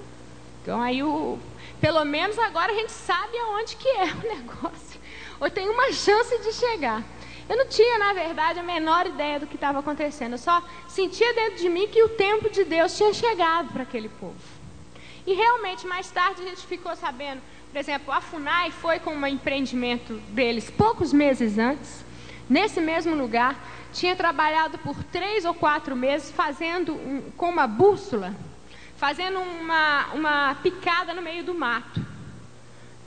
então 0.61 0.79
aí 0.81 1.01
o, 1.01 1.39
pelo 1.81 2.05
menos 2.05 2.37
agora 2.37 2.71
a 2.71 2.75
gente 2.75 2.91
sabe 2.91 3.37
aonde 3.37 3.75
que 3.75 3.87
é 3.87 4.05
o 4.13 4.35
negócio. 4.35 4.99
Ou 5.39 5.49
tem 5.49 5.67
uma 5.67 5.91
chance 5.91 6.37
de 6.37 6.53
chegar. 6.53 7.03
Eu 7.47 7.57
não 7.57 7.67
tinha, 7.67 7.99
na 7.99 8.13
verdade, 8.13 8.59
a 8.59 8.63
menor 8.63 9.05
ideia 9.05 9.39
do 9.39 9.45
que 9.45 9.55
estava 9.55 9.79
acontecendo. 9.79 10.33
Eu 10.33 10.37
só 10.37 10.63
sentia 10.87 11.31
dentro 11.33 11.57
de 11.57 11.69
mim 11.69 11.87
que 11.87 12.01
o 12.03 12.09
tempo 12.09 12.49
de 12.49 12.63
Deus 12.63 12.95
tinha 12.97 13.13
chegado 13.13 13.71
para 13.71 13.83
aquele 13.83 14.09
povo. 14.09 14.33
E 15.27 15.33
realmente, 15.33 15.85
mais 15.85 16.09
tarde, 16.09 16.41
a 16.41 16.45
gente 16.45 16.65
ficou 16.65 16.95
sabendo, 16.95 17.41
por 17.71 17.79
exemplo, 17.79 18.11
a 18.11 18.21
FUNAI 18.21 18.71
foi 18.71 18.99
com 18.99 19.11
um 19.11 19.27
empreendimento 19.27 20.13
deles 20.29 20.69
poucos 20.69 21.11
meses 21.11 21.57
antes, 21.57 22.03
nesse 22.49 22.79
mesmo 22.79 23.15
lugar, 23.15 23.55
tinha 23.95 24.15
trabalhado 24.15 24.77
por 24.79 25.01
três 25.05 25.45
ou 25.45 25.53
quatro 25.53 25.95
meses 25.95 26.29
fazendo 26.29 26.93
um, 26.93 27.31
com 27.37 27.49
uma 27.49 27.65
bússola, 27.65 28.35
fazendo 28.97 29.39
uma, 29.39 30.07
uma 30.13 30.55
picada 30.55 31.13
no 31.13 31.21
meio 31.21 31.43
do 31.43 31.55
mato. 31.55 32.05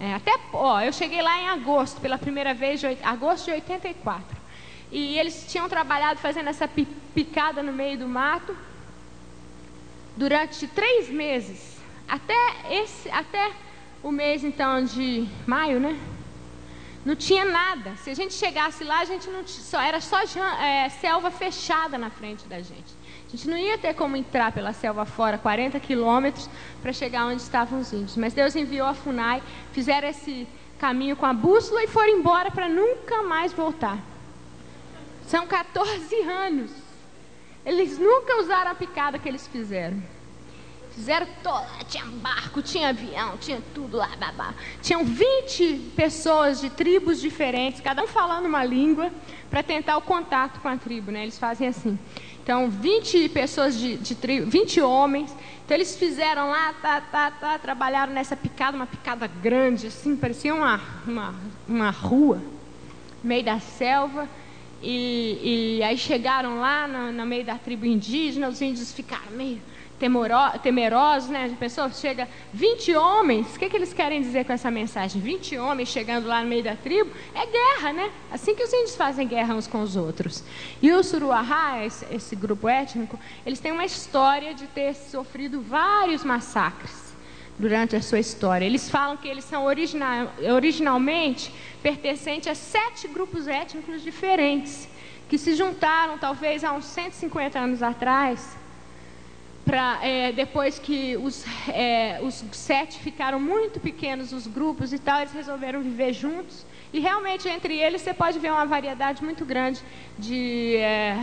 É, 0.01 0.15
até, 0.15 0.33
ó, 0.53 0.81
eu 0.81 0.93
cheguei 0.93 1.21
lá 1.21 1.39
em 1.39 1.49
agosto, 1.49 2.01
pela 2.01 2.17
primeira 2.17 2.55
vez, 2.55 2.81
de, 2.81 2.87
agosto 3.03 3.47
de 3.47 3.51
84. 3.53 4.39
E 4.91 5.19
eles 5.19 5.45
tinham 5.47 5.69
trabalhado 5.69 6.19
fazendo 6.21 6.49
essa 6.49 6.67
picada 7.15 7.63
no 7.63 7.73
meio 7.73 7.99
do 7.99 8.09
mato 8.09 8.57
durante 10.17 10.67
três 10.69 11.11
meses. 11.11 11.77
Até, 12.09 12.35
esse, 12.71 13.11
até 13.11 13.53
o 14.03 14.11
mês, 14.11 14.43
então, 14.43 14.83
de 14.83 15.29
maio, 15.47 15.79
né? 15.79 15.99
Não 17.05 17.15
tinha 17.15 17.45
nada. 17.45 17.97
Se 17.97 18.11
a 18.11 18.15
gente 18.15 18.35
chegasse 18.35 18.85
lá, 18.85 19.01
a 19.01 19.05
gente 19.05 19.29
não 19.31 19.47
só 19.47 19.81
era 19.81 20.01
só 20.01 20.21
é, 20.61 20.89
selva 20.89 21.31
fechada 21.31 21.97
na 21.97 22.11
frente 22.11 22.47
da 22.47 22.61
gente. 22.61 22.97
A 23.27 23.31
gente 23.31 23.49
não 23.49 23.57
ia 23.57 23.79
ter 23.79 23.95
como 23.95 24.17
entrar 24.17 24.53
pela 24.53 24.73
selva 24.73 25.05
fora, 25.05 25.39
40 25.39 25.79
quilômetros, 25.81 26.49
para 26.83 26.93
chegar 26.93 27.27
onde 27.27 27.43
estavam 27.43 27.81
os 27.81 27.93
índios. 27.93 28.17
Mas 28.17 28.33
Deus 28.33 28.57
enviou 28.57 28.87
a 28.87 28.95
FUNAI, 28.95 29.43
fizeram 29.73 30.09
esse 30.09 30.47
caminho 30.79 31.17
com 31.17 31.27
a 31.27 31.33
bússola 31.33 31.83
e 31.83 31.89
foram 31.89 32.09
embora 32.09 32.51
para 32.51 32.69
nunca 32.69 33.23
mais 33.23 33.53
voltar. 33.53 33.99
São 35.27 35.47
14 35.47 36.15
anos. 36.23 36.71
Eles 37.67 37.99
nunca 37.99 38.41
usaram 38.41 38.71
a 38.71 38.75
picada 38.75 39.19
que 39.19 39.29
eles 39.29 39.47
fizeram. 39.47 40.03
Fizeram 40.99 41.29
toda, 41.45 41.65
tinha 41.89 42.05
barco, 42.07 42.61
tinha 42.61 42.89
avião, 42.89 43.37
tinha 43.39 43.63
tudo 43.73 43.97
lá, 43.97 44.09
babá. 44.17 44.53
Tinham 44.83 45.05
20 45.05 45.93
pessoas 45.95 46.61
de 46.61 46.71
tribos 46.71 47.21
diferentes, 47.21 47.81
cada 47.81 48.03
um 48.03 48.09
falando 48.09 48.47
uma 48.47 48.65
língua, 48.65 49.13
para 49.49 49.63
tentar 49.63 49.97
o 49.97 50.03
contato 50.03 50.59
com 50.61 50.67
a 50.67 50.77
tribo, 50.77 51.13
né? 51.13 51.23
Eles 51.23 51.39
fazem 51.39 51.69
assim. 51.69 51.97
Então, 52.43 52.69
20 52.69 53.29
pessoas 53.29 53.79
de, 53.79 53.97
de 53.97 54.17
tribo, 54.17 54.51
20 54.51 54.81
homens. 54.81 55.33
Então, 55.65 55.77
eles 55.77 55.97
fizeram 55.97 56.51
lá, 56.51 56.73
tá, 56.83 57.01
tá, 57.01 57.31
tá, 57.31 57.59
trabalharam 57.61 58.13
nessa 58.13 58.37
picada, 58.37 58.77
uma 58.77 58.87
picada 58.87 59.29
grande, 59.29 59.87
assim, 59.87 60.17
parecia 60.17 60.53
uma, 60.53 60.81
uma, 61.07 61.35
uma 61.69 61.91
rua, 61.91 62.43
no 63.23 63.29
meio 63.29 63.45
da 63.45 63.61
selva. 63.61 64.29
E, 64.83 65.77
e 65.79 65.83
aí 65.85 65.97
chegaram 65.97 66.59
lá 66.59 66.89
no, 66.89 67.13
no 67.13 67.25
meio 67.25 67.45
da 67.45 67.57
tribo 67.57 67.87
indígena, 67.87 68.49
os 68.49 68.61
índios 68.61 68.93
ficaram 68.93 69.31
meio 69.31 69.63
temerosos, 70.63 71.29
né? 71.29 71.51
A 71.53 71.57
pessoa 71.57 71.91
chega 71.91 72.29
20 72.53 72.95
homens, 72.95 73.57
o 73.57 73.59
que, 73.59 73.69
que 73.69 73.77
eles 73.77 73.93
querem 73.93 74.21
dizer 74.21 74.45
com 74.45 74.53
essa 74.53 74.71
mensagem? 74.71 75.21
20 75.21 75.59
homens 75.59 75.89
chegando 75.89 76.27
lá 76.27 76.43
no 76.43 76.49
meio 76.49 76.63
da 76.63 76.77
tribo, 76.77 77.11
é 77.35 77.45
guerra, 77.47 77.93
né? 77.93 78.11
Assim 78.31 78.55
que 78.55 78.63
os 78.63 78.73
índios 78.73 78.95
fazem 78.95 79.27
guerra 79.27 79.55
uns 79.55 79.67
com 79.67 79.83
os 79.83 79.97
outros. 79.97 80.45
E 80.81 80.93
o 80.93 81.03
Suruahá, 81.03 81.85
esse, 81.85 82.37
grupo 82.37 82.69
étnico, 82.69 83.19
eles 83.45 83.59
têm 83.59 83.73
uma 83.73 83.85
história 83.85 84.55
de 84.55 84.67
ter 84.69 84.95
sofrido 84.95 85.61
vários 85.61 86.23
massacres 86.23 87.15
durante 87.59 87.97
a 87.97 88.03
sua 88.03 88.21
história. 88.21 88.65
Eles 88.65 88.89
falam 88.89 89.17
que 89.17 89.27
eles 89.27 89.45
são 89.45 89.65
original, 89.65 90.33
originalmente 90.55 91.53
pertencentes 91.83 92.49
a 92.49 92.55
sete 92.55 93.09
grupos 93.09 93.49
étnicos 93.49 94.03
diferentes, 94.03 94.89
que 95.29 95.37
se 95.37 95.55
juntaram 95.55 96.17
talvez 96.19 96.63
há 96.63 96.73
uns 96.73 96.85
150 96.85 97.59
anos 97.59 97.83
atrás 97.83 98.58
é, 99.77 100.33
depois 100.33 100.79
que 100.79 101.17
os, 101.17 101.45
é, 101.69 102.21
os 102.23 102.45
sete 102.53 102.99
ficaram 102.99 103.39
muito 103.39 103.81
pequenos, 103.81 104.33
os 104.33 104.47
grupos 104.47 104.93
e 104.93 104.99
tal, 104.99 105.21
eles 105.21 105.33
resolveram 105.33 105.83
viver 105.83 106.13
juntos. 106.13 106.65
E 106.93 107.01
realmente 107.01 107.49
entre 107.49 107.79
eles 107.79 108.01
você 108.03 108.15
pode 108.15 108.39
ver 108.39 108.51
uma 108.51 108.65
variedade 108.65 109.23
muito 109.23 109.45
grande 109.45 109.81
de 110.19 110.77
é, 110.77 111.17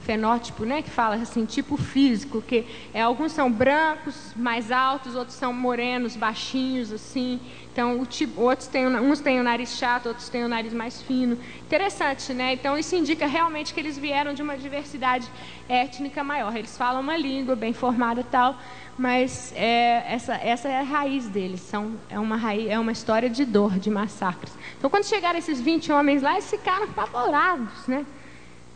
fenótipo, 0.00 0.64
né, 0.64 0.82
que 0.82 0.90
fala 0.90 1.16
assim, 1.16 1.44
tipo 1.44 1.76
físico, 1.76 2.40
que 2.42 2.64
é, 2.92 3.02
alguns 3.02 3.32
são 3.32 3.50
brancos, 3.50 4.32
mais 4.34 4.72
altos, 4.72 5.14
outros 5.14 5.36
são 5.36 5.52
morenos, 5.52 6.16
baixinhos, 6.16 6.92
assim. 6.92 7.38
Então, 7.72 8.04
tipo, 8.04 8.40
outros 8.40 8.66
têm, 8.66 8.86
uns 8.86 9.20
têm 9.20 9.38
o 9.38 9.42
nariz 9.42 9.76
chato, 9.76 10.06
outros 10.06 10.28
têm 10.28 10.44
o 10.44 10.48
nariz 10.48 10.72
mais 10.72 11.00
fino. 11.02 11.38
Interessante, 11.62 12.32
né? 12.32 12.54
Então, 12.54 12.76
isso 12.76 12.96
indica 12.96 13.26
realmente 13.26 13.72
que 13.72 13.78
eles 13.78 13.96
vieram 13.96 14.34
de 14.34 14.42
uma 14.42 14.56
diversidade 14.56 15.30
étnica 15.68 16.24
maior. 16.24 16.56
Eles 16.56 16.76
falam 16.76 17.00
uma 17.00 17.16
língua 17.16 17.54
bem 17.54 17.72
formada 17.72 18.24
tal, 18.24 18.58
mas 18.98 19.52
é, 19.54 20.04
essa, 20.08 20.34
essa 20.34 20.68
é 20.68 20.80
a 20.80 20.82
raiz 20.82 21.28
deles. 21.28 21.60
São, 21.60 21.92
é, 22.08 22.18
uma 22.18 22.36
raiz, 22.36 22.68
é 22.68 22.78
uma 22.78 22.92
história 22.92 23.30
de 23.30 23.44
dor, 23.44 23.78
de 23.78 23.90
massacres. 23.90 24.52
Então, 24.76 24.90
quando 24.90 25.04
chegaram 25.04 25.38
esses 25.38 25.60
20 25.60 25.92
homens 25.92 26.22
lá, 26.22 26.32
eles 26.32 26.50
ficaram 26.50 26.84
apavorados, 26.84 27.86
né? 27.86 28.04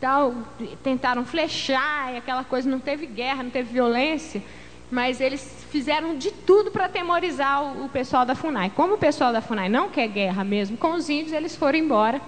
Tal, 0.01 0.35
tentaram 0.83 1.25
flechar 1.25 2.15
aquela 2.17 2.45
coisa, 2.45 2.69
não 2.69 2.81
teve 2.81 3.07
guerra, 3.07 3.43
não 3.43 3.51
teve 3.51 3.73
violência 3.73 4.43
mas 4.91 5.21
eles 5.21 5.67
fizeram 5.71 6.17
de 6.17 6.31
tudo 6.31 6.71
para 6.71 6.87
atemorizar 6.87 7.65
o, 7.65 7.87
o, 7.87 7.89
pessoal 7.89 8.25
da 8.25 8.37
FUNAI. 8.37 8.71
Como 8.77 8.95
o 8.95 8.99
pessoal 8.99 9.33
da 9.33 9.41
FUNAI 9.41 9.69
não 9.69 9.89
quer 9.89 10.07
guerra 10.07 10.45
mesmo 10.45 10.77
com 10.77 10.93
os 10.93 11.09
índios, 11.09 11.33
eles 11.33 11.57
foram 11.57 11.79
embora 11.79 12.21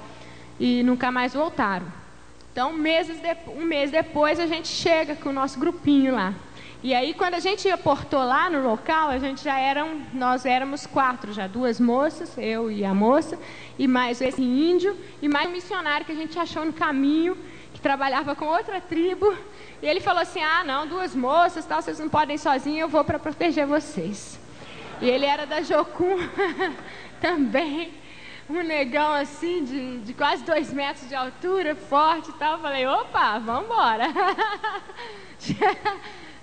e 0.59 0.83
nunca 0.83 1.13
mais 1.13 1.35
voltaram. 1.35 1.87
Então, 2.51 2.73
meses 2.73 3.21
de, 3.21 3.37
um 3.55 3.65
mês 3.65 3.91
depois, 3.91 4.41
a 4.41 4.47
gente 4.47 4.67
chega 4.67 5.15
com 5.15 5.29
o 5.29 5.33
nosso 5.33 5.61
grupinho 5.61 6.15
lá. 6.15 6.35
E 6.83 6.95
aí, 6.95 7.15
quando 7.15 7.35
a 7.35 7.39
gente 7.39 7.69
aportou 7.69 8.25
lá 8.25 8.49
no 8.49 8.67
local, 8.67 9.11
a 9.11 9.19
gente 9.19 9.45
já 9.45 9.59
eram, 9.59 10.01
nós 10.13 10.45
éramos 10.45 10.87
quatro 10.87 11.33
já, 11.33 11.47
duas 11.47 11.79
moças, 11.79 12.37
eu 12.39 12.71
e 12.71 12.85
a 12.85 12.95
moça, 12.95 13.39
e 13.79 13.87
mais 13.87 14.21
esse 14.21 14.43
índio, 14.43 14.97
e 15.21 15.29
mais 15.29 15.49
um 15.49 15.53
missionário 15.53 16.07
que 16.07 16.13
a 16.13 16.17
gente 16.17 16.39
achou 16.39 16.65
no 16.65 16.73
caminho, 16.73 17.37
trabalhava 17.87 18.35
com 18.35 18.47
outra 18.47 18.81
tribo, 18.81 19.33
e 19.81 19.87
ele 19.87 20.01
falou 20.01 20.21
assim: 20.21 20.43
Ah, 20.43 20.65
não, 20.65 20.89
duas 20.89 21.15
moças, 21.15 21.65
tal, 21.65 21.81
vocês 21.81 22.01
não 22.01 22.09
podem 22.09 22.37
sozinhos, 22.37 22.81
eu 22.81 22.89
vou 22.89 23.05
para 23.05 23.17
proteger 23.17 23.65
vocês. 23.65 24.41
E 25.01 25.09
ele 25.09 25.25
era 25.25 25.47
da 25.47 25.63
Jocum 25.63 26.17
também, 27.23 27.95
um 28.51 28.61
negão 28.61 29.13
assim, 29.13 29.63
de, 29.63 29.99
de 29.99 30.15
quase 30.15 30.43
dois 30.43 30.73
metros 30.73 31.09
de 31.09 31.15
altura, 31.15 31.77
forte 31.77 32.31
e 32.31 32.33
tal. 32.33 32.55
Eu 32.55 32.59
falei: 32.59 32.85
opa, 32.89 33.39
vamos 33.39 33.67
embora. 33.67 34.07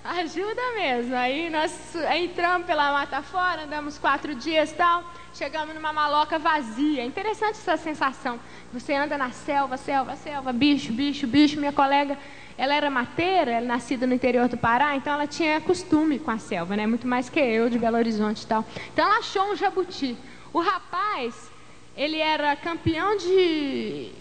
Ajuda 0.04 0.60
mesmo. 0.74 1.16
Aí 1.16 1.48
nós 1.48 1.96
entramos 2.14 2.66
pela 2.66 2.92
mata 2.92 3.22
fora, 3.22 3.62
andamos 3.62 3.96
quatro 3.96 4.34
dias 4.34 4.70
e 4.70 4.74
tal. 4.74 5.02
Chegamos 5.32 5.74
numa 5.74 5.94
maloca 5.94 6.38
vazia. 6.38 7.02
Interessante 7.02 7.52
essa 7.52 7.78
sensação. 7.78 8.38
Você 8.70 8.92
anda 8.92 9.16
na 9.16 9.30
selva, 9.30 9.78
selva, 9.78 10.14
selva, 10.14 10.52
bicho, 10.52 10.92
bicho, 10.92 11.26
bicho. 11.26 11.58
Minha 11.58 11.72
colega 11.72 12.18
ela 12.58 12.74
era 12.74 12.90
mateira, 12.90 13.52
ela 13.52 13.66
nascida 13.66 14.06
no 14.06 14.12
interior 14.12 14.46
do 14.46 14.58
Pará, 14.58 14.94
então 14.94 15.14
ela 15.14 15.26
tinha 15.26 15.58
costume 15.62 16.18
com 16.18 16.30
a 16.30 16.38
selva, 16.38 16.76
né? 16.76 16.86
Muito 16.86 17.06
mais 17.06 17.30
que 17.30 17.40
eu 17.40 17.70
de 17.70 17.78
Belo 17.78 17.96
Horizonte 17.96 18.42
e 18.42 18.46
tal. 18.46 18.62
Então 18.92 19.06
ela 19.06 19.20
achou 19.20 19.52
um 19.52 19.56
jabuti. 19.56 20.18
O 20.52 20.60
rapaz, 20.60 21.50
ele 21.96 22.18
era 22.18 22.54
campeão 22.56 23.16
de 23.16 24.12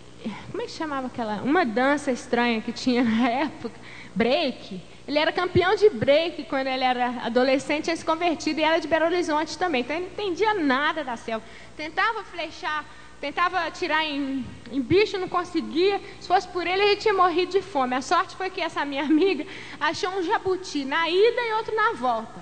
é 0.64 0.66
que 0.66 0.72
chamava 0.72 1.08
aquela? 1.08 1.42
Uma 1.42 1.66
dança 1.66 2.12
estranha 2.12 2.62
que 2.62 2.72
tinha 2.72 3.04
na 3.04 3.30
época, 3.30 3.76
break. 4.16 4.82
Ele 5.08 5.20
era 5.20 5.32
campeão 5.32 5.76
de 5.76 5.90
break 5.90 6.44
quando 6.44 6.68
ele 6.68 6.84
era 6.84 7.26
adolescente, 7.26 7.86
tinha 7.86 7.96
se 7.96 8.06
convertido 8.06 8.60
e 8.60 8.64
era 8.64 8.80
de 8.80 8.88
Belo 8.88 9.06
Horizonte 9.06 9.58
também. 9.58 9.82
Então 9.82 9.96
ele 9.96 10.06
não 10.06 10.12
entendia 10.14 10.54
nada 10.54 11.04
da 11.04 11.18
selva. 11.18 11.46
Tentava 11.76 12.24
flechar 12.24 12.86
tentava 13.20 13.58
atirar 13.60 14.04
em, 14.04 14.46
em, 14.70 14.82
bicho, 14.82 15.18
não 15.18 15.30
conseguia. 15.30 16.02
Se 16.20 16.28
fosse 16.28 16.46
por 16.50 16.68
ele, 16.68 16.84
ele 16.84 16.96
tinha 16.98 17.14
morrido 17.14 17.54
de 17.54 17.62
fome. 17.62 17.96
A 17.96 18.02
sorte 18.02 18.36
foi 18.36 18.50
que 18.50 18.60
essa 18.60 18.84
minha 18.84 19.04
amiga 19.04 19.46
achou 19.80 20.10
um 20.10 20.24
jabuti 20.24 20.84
na 20.84 21.10
ida 21.10 21.42
e 21.42 21.54
outro 21.54 21.74
na 21.74 21.94
volta. 21.94 22.42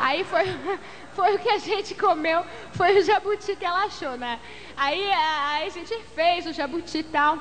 Aí 0.00 0.24
foi, 0.24 0.42
foi 1.14 1.34
o 1.36 1.38
que 1.38 1.48
a 1.48 1.58
gente 1.58 1.94
comeu, 1.94 2.44
foi 2.72 2.98
o 2.98 3.04
jabuti 3.04 3.54
que 3.56 3.64
ela 3.64 3.84
achou, 3.84 4.16
né? 4.16 4.40
Aí, 4.76 5.10
aí 5.12 5.66
a 5.66 5.70
gente 5.70 5.96
fez 6.14 6.46
o 6.46 6.52
jabuti 6.52 6.98
e 6.98 7.02
tal. 7.02 7.38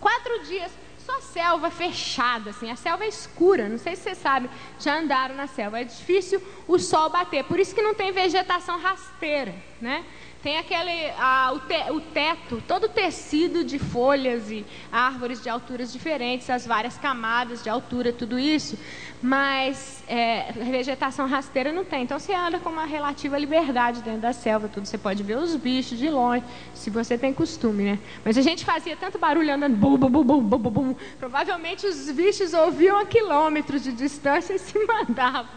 Quatro 0.00 0.44
dias 0.44 0.70
só 1.08 1.20
selva 1.22 1.70
fechada, 1.70 2.50
assim, 2.50 2.70
a 2.70 2.76
selva 2.76 3.04
é 3.04 3.08
escura, 3.08 3.66
não 3.66 3.78
sei 3.78 3.96
se 3.96 4.02
vocês 4.02 4.18
sabem, 4.18 4.50
já 4.78 4.98
andaram 4.98 5.34
na 5.34 5.46
selva, 5.46 5.80
é 5.80 5.84
difícil 5.84 6.42
o 6.66 6.78
sol 6.78 7.08
bater, 7.08 7.44
por 7.44 7.58
isso 7.58 7.74
que 7.74 7.80
não 7.80 7.94
tem 7.94 8.12
vegetação 8.12 8.78
rasteira, 8.78 9.54
né? 9.80 10.04
Tem 10.40 10.56
aquele, 10.56 11.10
a, 11.18 11.52
o, 11.52 11.58
te, 11.58 11.90
o, 11.90 12.00
teto, 12.00 12.62
todo 12.66 12.88
tecido 12.88 13.64
de 13.64 13.76
folhas 13.76 14.48
e 14.52 14.64
árvores 14.90 15.42
de 15.42 15.48
alturas 15.48 15.92
diferentes, 15.92 16.48
as 16.48 16.64
várias 16.64 16.96
camadas 16.96 17.60
de 17.60 17.68
altura, 17.68 18.12
tudo 18.12 18.38
isso. 18.38 18.78
Mas 19.20 20.04
é, 20.06 20.52
vegetação 20.52 21.26
rasteira 21.26 21.72
não 21.72 21.84
tem. 21.84 22.04
Então 22.04 22.20
você 22.20 22.32
anda 22.32 22.60
com 22.60 22.70
uma 22.70 22.84
relativa 22.84 23.36
liberdade 23.36 24.00
dentro 24.00 24.20
da 24.20 24.32
selva, 24.32 24.68
tudo. 24.68 24.86
Você 24.86 24.96
pode 24.96 25.24
ver 25.24 25.38
os 25.38 25.56
bichos 25.56 25.98
de 25.98 26.08
longe, 26.08 26.44
se 26.72 26.88
você 26.88 27.18
tem 27.18 27.34
costume, 27.34 27.82
né? 27.82 27.98
Mas 28.24 28.38
a 28.38 28.42
gente 28.42 28.64
fazia 28.64 28.96
tanto 28.96 29.18
barulho 29.18 29.52
andando, 29.52 29.76
bum, 29.76 29.96
bum, 29.96 30.08
bum, 30.08 30.22
bum, 30.22 30.40
bum, 30.40 30.70
bum. 30.70 30.96
provavelmente 31.18 31.84
os 31.84 32.08
bichos 32.12 32.54
ouviam 32.54 32.96
a 32.96 33.04
quilômetros 33.04 33.82
de 33.82 33.90
distância 33.90 34.54
e 34.54 34.58
se 34.60 34.78
mandavam. 34.86 35.50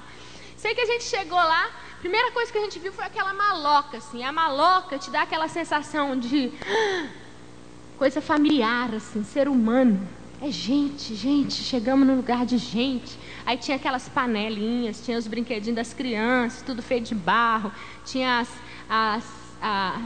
Sei 0.58 0.74
que 0.74 0.82
a 0.82 0.86
gente 0.86 1.04
chegou 1.04 1.38
lá, 1.38 1.70
primeira 2.02 2.32
coisa 2.32 2.52
que 2.52 2.58
a 2.58 2.62
gente 2.62 2.80
viu 2.80 2.92
foi 2.92 3.06
aquela 3.06 3.32
maloca, 3.32 3.98
assim. 3.98 4.24
A 4.24 4.32
maloca 4.32 4.98
te 4.98 5.12
dá 5.12 5.22
aquela 5.22 5.48
sensação 5.48 6.20
de 6.20 6.52
coisa 7.98 8.20
familiar, 8.20 8.96
assim, 8.96 9.24
ser 9.24 9.48
humano. 9.48 10.02
É 10.42 10.50
gente, 10.50 11.14
gente, 11.14 11.54
chegamos 11.54 12.08
num 12.08 12.16
lugar 12.16 12.44
de 12.44 12.58
gente. 12.58 13.16
Aí 13.46 13.56
tinha 13.56 13.78
aquelas 13.78 14.10
panelinhas, 14.10 15.06
tinha 15.06 15.16
os 15.16 15.28
brinquedinhos 15.28 15.76
das 15.76 15.94
crianças, 15.94 16.64
tudo 16.64 16.82
feito 16.82 17.10
de 17.10 17.16
barro, 17.16 17.72
tinha 18.04 18.40
as, 18.40 18.50
as, 18.90 19.24
a, 19.62 20.02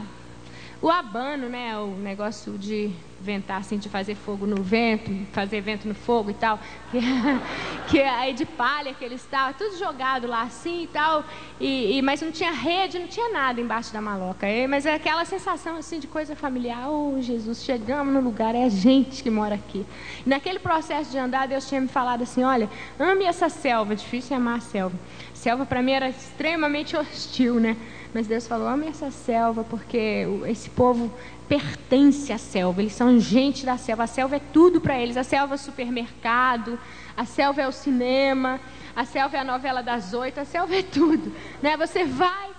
o 0.82 0.90
abano, 0.90 1.48
né, 1.48 1.78
o 1.78 1.96
negócio 1.96 2.58
de 2.58 2.92
ventar, 3.18 3.60
assim, 3.60 3.78
de 3.78 3.88
fazer 3.88 4.14
fogo 4.14 4.46
no 4.46 4.62
vento, 4.62 5.10
fazer 5.32 5.62
vento 5.62 5.88
no 5.88 5.94
fogo 5.94 6.30
e 6.30 6.34
tal, 6.34 6.60
que, 7.00 7.88
que 7.88 8.02
aí 8.02 8.32
de 8.32 8.44
palha 8.44 8.94
que 8.94 9.04
eles 9.04 9.20
estavam, 9.20 9.52
tudo 9.54 9.78
jogado 9.78 10.26
lá 10.26 10.42
assim 10.42 10.84
e 10.84 10.86
tal, 10.86 11.24
e, 11.60 11.98
e, 11.98 12.02
mas 12.02 12.20
não 12.22 12.30
tinha 12.30 12.52
rede, 12.52 12.98
não 12.98 13.06
tinha 13.06 13.32
nada 13.32 13.60
embaixo 13.60 13.92
da 13.92 14.00
maloca, 14.00 14.48
e, 14.48 14.66
mas 14.66 14.86
é 14.86 14.94
aquela 14.94 15.24
sensação 15.24 15.76
assim 15.76 15.98
de 15.98 16.06
coisa 16.06 16.34
familiar, 16.34 16.88
oh 16.88 17.16
Jesus, 17.20 17.62
chegamos 17.62 18.12
no 18.12 18.20
lugar, 18.20 18.54
é 18.54 18.64
a 18.64 18.68
gente 18.68 19.22
que 19.22 19.30
mora 19.30 19.54
aqui. 19.54 19.84
E 20.24 20.28
naquele 20.28 20.58
processo 20.58 21.10
de 21.10 21.18
andar, 21.18 21.46
Deus 21.48 21.68
tinha 21.68 21.80
me 21.80 21.88
falado 21.88 22.22
assim, 22.22 22.42
olha, 22.42 22.68
ame 22.98 23.24
essa 23.24 23.48
selva, 23.48 23.94
difícil 23.94 24.34
é 24.34 24.36
amar 24.38 24.58
a 24.58 24.60
selva. 24.60 24.96
selva 25.34 25.66
para 25.66 25.82
mim 25.82 25.92
era 25.92 26.08
extremamente 26.08 26.96
hostil, 26.96 27.60
né? 27.60 27.76
Mas 28.16 28.26
Deus 28.26 28.46
falou: 28.46 28.66
ame 28.66 28.86
essa 28.86 29.10
selva, 29.10 29.62
porque 29.62 30.26
esse 30.46 30.70
povo 30.70 31.12
pertence 31.46 32.32
à 32.32 32.38
selva, 32.38 32.80
eles 32.80 32.94
são 32.94 33.20
gente 33.20 33.66
da 33.66 33.76
selva. 33.76 34.04
A 34.04 34.06
selva 34.06 34.36
é 34.36 34.40
tudo 34.40 34.80
para 34.80 34.98
eles. 34.98 35.18
A 35.18 35.22
selva 35.22 35.54
é 35.54 35.58
supermercado, 35.58 36.78
a 37.16 37.24
selva 37.24 37.62
é 37.62 37.68
o 37.68 37.72
cinema, 37.72 38.60
a 38.94 39.04
selva 39.04 39.36
é 39.36 39.40
a 39.40 39.44
novela 39.44 39.82
das 39.82 40.12
oito, 40.12 40.38
a 40.38 40.44
selva 40.44 40.76
é 40.76 40.82
tudo. 40.82 41.34
Né? 41.62 41.76
Você 41.76 42.04
vai, 42.04 42.50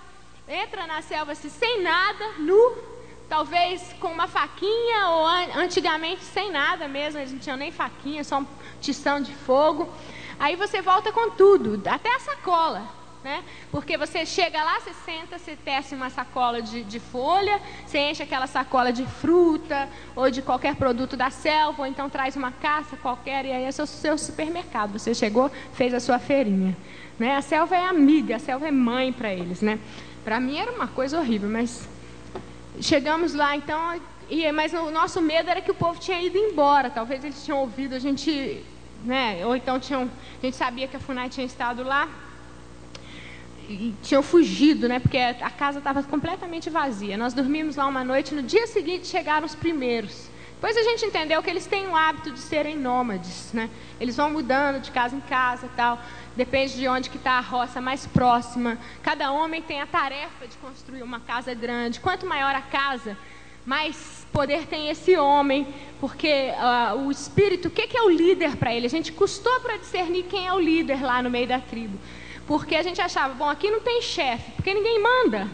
entra 0.48 0.86
na 0.86 1.00
selva 1.02 1.32
assim, 1.32 1.48
sem 1.48 1.82
nada, 1.82 2.32
nu, 2.38 2.76
talvez 3.28 3.94
com 4.00 4.08
uma 4.08 4.26
faquinha, 4.26 5.08
ou 5.08 5.26
antigamente 5.56 6.24
sem 6.24 6.50
nada 6.50 6.88
mesmo, 6.88 7.20
eles 7.20 7.32
não 7.32 7.38
tinham 7.38 7.56
nem 7.56 7.70
faquinha, 7.70 8.24
só 8.24 8.38
um 8.38 8.46
tição 8.80 9.20
de 9.20 9.34
fogo. 9.34 9.88
Aí 10.38 10.56
você 10.56 10.80
volta 10.80 11.12
com 11.12 11.30
tudo, 11.30 11.82
até 11.88 12.14
a 12.14 12.20
sacola. 12.20 12.82
Né? 13.22 13.42
Porque 13.72 13.96
você 13.96 14.24
chega 14.24 14.62
lá, 14.62 14.78
você 14.78 14.92
senta, 15.04 15.38
você 15.38 15.56
tece 15.56 15.92
uma 15.92 16.08
sacola 16.08 16.62
de, 16.62 16.84
de, 16.84 17.00
folha, 17.00 17.60
você 17.84 17.98
enche 17.98 18.22
aquela 18.22 18.46
sacola 18.46 18.92
de 18.92 19.04
fruta 19.04 19.88
ou 20.14 20.30
de 20.30 20.40
qualquer 20.40 20.76
produto 20.76 21.16
da 21.16 21.28
selva, 21.28 21.82
ou 21.82 21.86
então 21.86 22.08
traz 22.08 22.36
uma 22.36 22.52
caça 22.52 22.96
qualquer 22.96 23.44
e 23.44 23.50
aí 23.50 23.64
é 23.64 23.68
o 23.68 23.86
seu, 23.86 24.16
supermercado. 24.16 24.92
Você 24.92 25.14
chegou, 25.14 25.50
fez 25.72 25.92
a 25.92 25.98
sua 25.98 26.20
feirinha. 26.20 26.76
Né? 27.18 27.34
A 27.34 27.42
selva 27.42 27.74
é 27.74 27.84
amiga, 27.84 28.36
a 28.36 28.38
selva 28.38 28.68
é 28.68 28.70
mãe 28.70 29.12
para 29.12 29.34
eles. 29.34 29.62
Né? 29.62 29.80
Para 30.22 30.38
mim 30.38 30.56
era 30.56 30.70
uma 30.70 30.86
coisa 30.86 31.18
horrível, 31.18 31.48
mas 31.48 31.88
chegamos 32.80 33.34
lá 33.34 33.56
então, 33.56 34.00
e, 34.30 34.50
mas 34.52 34.72
o 34.72 34.92
nosso 34.92 35.20
medo 35.20 35.50
era 35.50 35.60
que 35.60 35.72
o 35.72 35.74
povo 35.74 35.98
tinha 35.98 36.22
ido 36.22 36.38
embora. 36.38 36.88
Talvez 36.88 37.24
eles 37.24 37.44
tinham 37.44 37.58
ouvido 37.58 37.96
a 37.96 37.98
gente, 37.98 38.62
né? 39.04 39.44
ou 39.44 39.56
então 39.56 39.80
tinham, 39.80 40.08
a 40.40 40.46
gente 40.46 40.56
sabia 40.56 40.86
que 40.86 40.96
a 40.96 41.00
FUNAI 41.00 41.28
tinha 41.28 41.44
estado 41.44 41.82
lá 41.82 42.08
tinham 44.02 44.22
fugido, 44.22 44.88
né? 44.88 44.98
Porque 44.98 45.18
a 45.18 45.50
casa 45.50 45.78
estava 45.78 46.02
completamente 46.02 46.70
vazia. 46.70 47.16
Nós 47.16 47.34
dormimos 47.34 47.76
lá 47.76 47.86
uma 47.86 48.02
noite, 48.02 48.34
no 48.34 48.42
dia 48.42 48.66
seguinte 48.66 49.06
chegaram 49.06 49.46
os 49.46 49.54
primeiros. 49.54 50.28
Depois 50.54 50.76
a 50.76 50.82
gente 50.82 51.04
entendeu 51.04 51.40
que 51.40 51.48
eles 51.48 51.66
têm 51.66 51.86
o 51.86 51.94
hábito 51.94 52.32
de 52.32 52.40
serem 52.40 52.76
nômades, 52.76 53.52
né? 53.52 53.70
Eles 54.00 54.16
vão 54.16 54.28
mudando 54.28 54.80
de 54.80 54.90
casa 54.90 55.14
em 55.14 55.20
casa, 55.20 55.68
tal. 55.76 56.02
Depende 56.36 56.74
de 56.74 56.88
onde 56.88 57.10
que 57.10 57.16
está 57.16 57.32
a 57.32 57.40
roça 57.40 57.80
mais 57.80 58.06
próxima. 58.06 58.76
Cada 59.00 59.30
homem 59.30 59.62
tem 59.62 59.80
a 59.80 59.86
tarefa 59.86 60.48
de 60.48 60.56
construir 60.56 61.02
uma 61.02 61.20
casa 61.20 61.54
grande. 61.54 62.00
Quanto 62.00 62.26
maior 62.26 62.56
a 62.56 62.60
casa, 62.60 63.16
mais 63.64 64.26
poder 64.32 64.66
tem 64.66 64.88
esse 64.88 65.16
homem, 65.16 65.66
porque 66.00 66.50
uh, 66.52 67.06
o 67.06 67.10
espírito, 67.10 67.68
o 67.68 67.70
que, 67.70 67.86
que 67.86 67.96
é 67.96 68.02
o 68.02 68.08
líder 68.08 68.56
para 68.56 68.74
ele? 68.74 68.86
A 68.86 68.90
gente 68.90 69.12
custou 69.12 69.60
para 69.60 69.76
discernir 69.76 70.24
quem 70.24 70.46
é 70.48 70.52
o 70.52 70.58
líder 70.58 71.02
lá 71.02 71.22
no 71.22 71.30
meio 71.30 71.46
da 71.46 71.60
tribo. 71.60 71.98
Porque 72.48 72.74
a 72.74 72.82
gente 72.82 72.98
achava, 72.98 73.34
bom, 73.34 73.46
aqui 73.46 73.70
não 73.70 73.80
tem 73.80 74.00
chefe, 74.00 74.52
porque 74.52 74.72
ninguém 74.72 74.98
manda. 75.02 75.46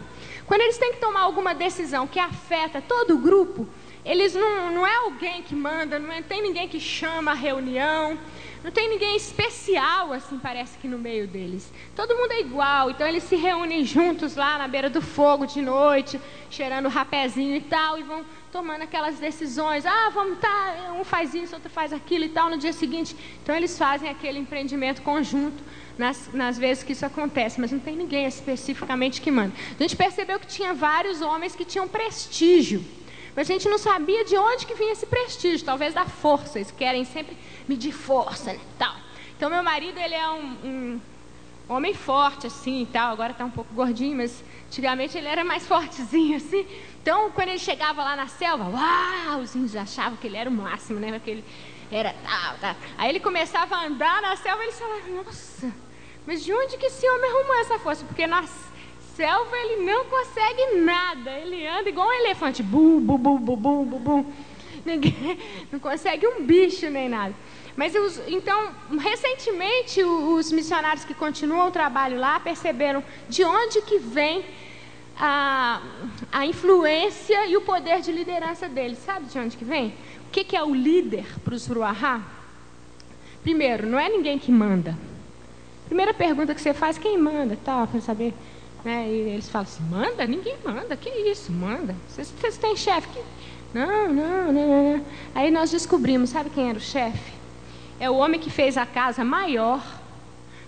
Quando 0.45 0.61
eles 0.61 0.77
têm 0.77 0.93
que 0.93 0.99
tomar 0.99 1.23
alguma 1.23 1.53
decisão 1.53 2.07
que 2.07 2.17
afeta 2.17 2.81
todo 2.81 3.15
o 3.15 3.17
grupo, 3.17 3.67
eles 4.05 4.33
não, 4.33 4.71
não 4.71 4.87
é 4.87 4.95
alguém 4.95 5.43
que 5.43 5.53
manda, 5.53 5.99
não 5.99 6.09
é, 6.09 6.21
tem 6.21 6.41
ninguém 6.41 6.69
que 6.69 6.79
chama 6.79 7.31
a 7.31 7.33
reunião, 7.33 8.17
não 8.63 8.71
tem 8.71 8.87
ninguém 8.87 9.13
especial, 9.17 10.13
assim, 10.13 10.39
parece 10.39 10.77
que 10.77 10.87
no 10.87 10.97
meio 10.97 11.27
deles. 11.27 11.69
Todo 11.93 12.15
mundo 12.15 12.31
é 12.31 12.39
igual, 12.39 12.89
então 12.89 13.05
eles 13.05 13.23
se 13.23 13.35
reúnem 13.35 13.83
juntos 13.83 14.37
lá 14.37 14.57
na 14.57 14.67
beira 14.67 14.89
do 14.89 15.01
fogo 15.01 15.45
de 15.45 15.61
noite, 15.61 16.21
cheirando 16.49 16.87
rapézinho 16.87 17.57
e 17.57 17.61
tal, 17.61 17.99
e 17.99 18.03
vão 18.03 18.23
tomando 18.53 18.83
aquelas 18.83 19.19
decisões. 19.19 19.85
Ah, 19.85 20.09
vamos 20.13 20.39
tá, 20.39 20.93
um 20.97 21.03
faz 21.03 21.33
isso, 21.33 21.55
outro 21.55 21.69
faz 21.69 21.91
aquilo 21.91 22.23
e 22.23 22.29
tal, 22.29 22.49
no 22.49 22.57
dia 22.57 22.71
seguinte. 22.71 23.17
Então 23.43 23.53
eles 23.53 23.77
fazem 23.77 24.09
aquele 24.09 24.39
empreendimento 24.39 25.01
conjunto 25.01 25.61
nas, 25.97 26.29
nas 26.33 26.57
vezes 26.57 26.83
que 26.83 26.93
isso 26.93 27.05
acontece, 27.05 27.59
mas 27.59 27.71
não 27.71 27.79
tem 27.79 27.95
ninguém 27.95 28.25
especificamente 28.25 29.21
que 29.21 29.31
manda. 29.31 29.53
A 29.79 29.81
gente 29.81 29.95
percebeu 29.95 30.39
que 30.39 30.47
tinha 30.47 30.73
vários 30.73 31.21
homens 31.21 31.55
que 31.55 31.65
tinham 31.65 31.87
prestígio, 31.87 32.83
mas 33.35 33.49
a 33.49 33.53
gente 33.53 33.67
não 33.67 33.77
sabia 33.77 34.23
de 34.23 34.37
onde 34.37 34.65
que 34.65 34.75
vinha 34.75 34.91
esse 34.91 35.05
prestígio, 35.05 35.65
talvez 35.65 35.93
da 35.93 36.05
força, 36.05 36.57
eles 36.57 36.71
querem 36.71 37.03
sempre 37.05 37.37
medir 37.67 37.91
força, 37.91 38.53
né, 38.53 38.59
tal. 38.77 38.95
Então 39.35 39.49
meu 39.49 39.63
marido, 39.63 39.99
ele 39.99 40.15
é 40.15 40.29
um, 40.29 40.57
um 40.63 41.01
homem 41.67 41.93
forte, 41.93 42.47
assim, 42.47 42.83
e 42.83 42.85
tal, 42.85 43.11
agora 43.11 43.31
está 43.31 43.45
um 43.45 43.51
pouco 43.51 43.73
gordinho, 43.73 44.17
mas 44.17 44.43
antigamente 44.67 45.17
ele 45.17 45.27
era 45.27 45.43
mais 45.43 45.65
fortezinho, 45.67 46.37
assim. 46.37 46.65
Então, 47.01 47.29
quando 47.31 47.49
ele 47.49 47.59
chegava 47.59 48.03
lá 48.03 48.15
na 48.15 48.27
selva, 48.27 48.63
uau, 48.69 49.41
os 49.41 49.55
índios 49.55 49.75
achavam 49.75 50.17
que 50.17 50.27
ele 50.27 50.37
era 50.37 50.49
o 50.49 50.53
máximo, 50.53 50.99
né, 50.99 51.11
porque 51.11 51.31
ele 51.31 51.45
era 51.91 52.15
tal, 52.23 52.55
tal. 52.59 52.75
Aí 52.97 53.09
ele 53.09 53.19
começava 53.19 53.75
a 53.75 53.85
andar 53.85 54.21
na 54.21 54.35
selva, 54.35 54.63
eles 54.63 54.79
falavam, 54.79 55.23
nossa, 55.23 55.71
mas 56.25 56.43
de 56.43 56.51
onde 56.51 56.77
que 56.77 56.87
esse 56.87 57.07
homem 57.07 57.29
arrumou 57.29 57.55
essa 57.61 57.79
força? 57.79 58.03
Porque 58.05 58.25
na 58.25 58.43
selva 59.15 59.57
ele 59.57 59.85
não 59.85 60.05
consegue 60.05 60.77
nada. 60.77 61.31
Ele 61.31 61.67
anda 61.67 61.89
igual 61.89 62.07
um 62.07 62.13
elefante. 62.13 62.63
Bum, 62.63 62.99
bum, 62.99 63.17
bum, 63.17 63.37
bum, 63.37 63.55
bum, 63.55 63.85
bum, 63.85 63.99
bum. 63.99 64.33
Ninguém, 64.85 65.39
não 65.71 65.79
consegue 65.79 66.27
um 66.27 66.43
bicho 66.43 66.89
nem 66.89 67.09
nada. 67.09 67.33
Mas 67.75 67.93
os, 67.93 68.21
então, 68.27 68.71
recentemente, 68.99 70.01
os 70.03 70.51
missionários 70.51 71.03
que 71.03 71.13
continuam 71.13 71.67
o 71.67 71.71
trabalho 71.71 72.17
lá 72.17 72.39
perceberam 72.39 73.03
de 73.27 73.43
onde 73.43 73.81
que 73.81 73.99
vem 73.99 74.45
a, 75.17 75.81
a 76.31 76.45
influência 76.45 77.45
e 77.47 77.57
o 77.57 77.61
poder 77.61 78.01
de 78.01 78.11
liderança 78.11 78.67
deles. 78.67 78.97
Sabe 78.99 79.25
de 79.25 79.37
onde 79.37 79.57
que 79.57 79.65
vem? 79.65 79.93
O 80.27 80.31
que, 80.31 80.43
que 80.43 80.55
é 80.55 80.63
o 80.63 80.73
líder 80.73 81.25
para 81.43 81.53
os 81.53 81.67
Ruahá? 81.67 82.21
Primeiro, 83.43 83.87
não 83.87 83.99
é 83.99 84.09
ninguém 84.09 84.39
que 84.39 84.51
manda. 84.51 84.97
Primeira 85.85 86.13
pergunta 86.13 86.55
que 86.55 86.61
você 86.61 86.73
faz, 86.73 86.97
quem 86.97 87.17
manda? 87.17 87.57
Tal, 87.63 87.87
para 87.87 88.01
saber. 88.01 88.33
Né? 88.83 89.07
E 89.07 89.19
eles 89.31 89.49
falam 89.49 89.67
assim, 89.67 89.83
manda? 89.83 90.25
Ninguém 90.25 90.57
manda. 90.63 90.95
Que 90.95 91.09
isso, 91.09 91.51
manda? 91.51 91.95
Vocês, 92.07 92.57
têm 92.57 92.75
chefe? 92.75 93.07
Que... 93.09 93.23
Não, 93.73 94.13
não, 94.13 94.51
não, 94.51 94.93
não. 94.93 95.05
Aí 95.33 95.51
nós 95.51 95.71
descobrimos, 95.71 96.29
sabe 96.29 96.49
quem 96.49 96.69
era 96.69 96.77
o 96.77 96.81
chefe? 96.81 97.33
É 97.99 98.09
o 98.09 98.15
homem 98.15 98.39
que 98.39 98.49
fez 98.49 98.77
a 98.77 98.85
casa 98.85 99.23
maior, 99.23 99.83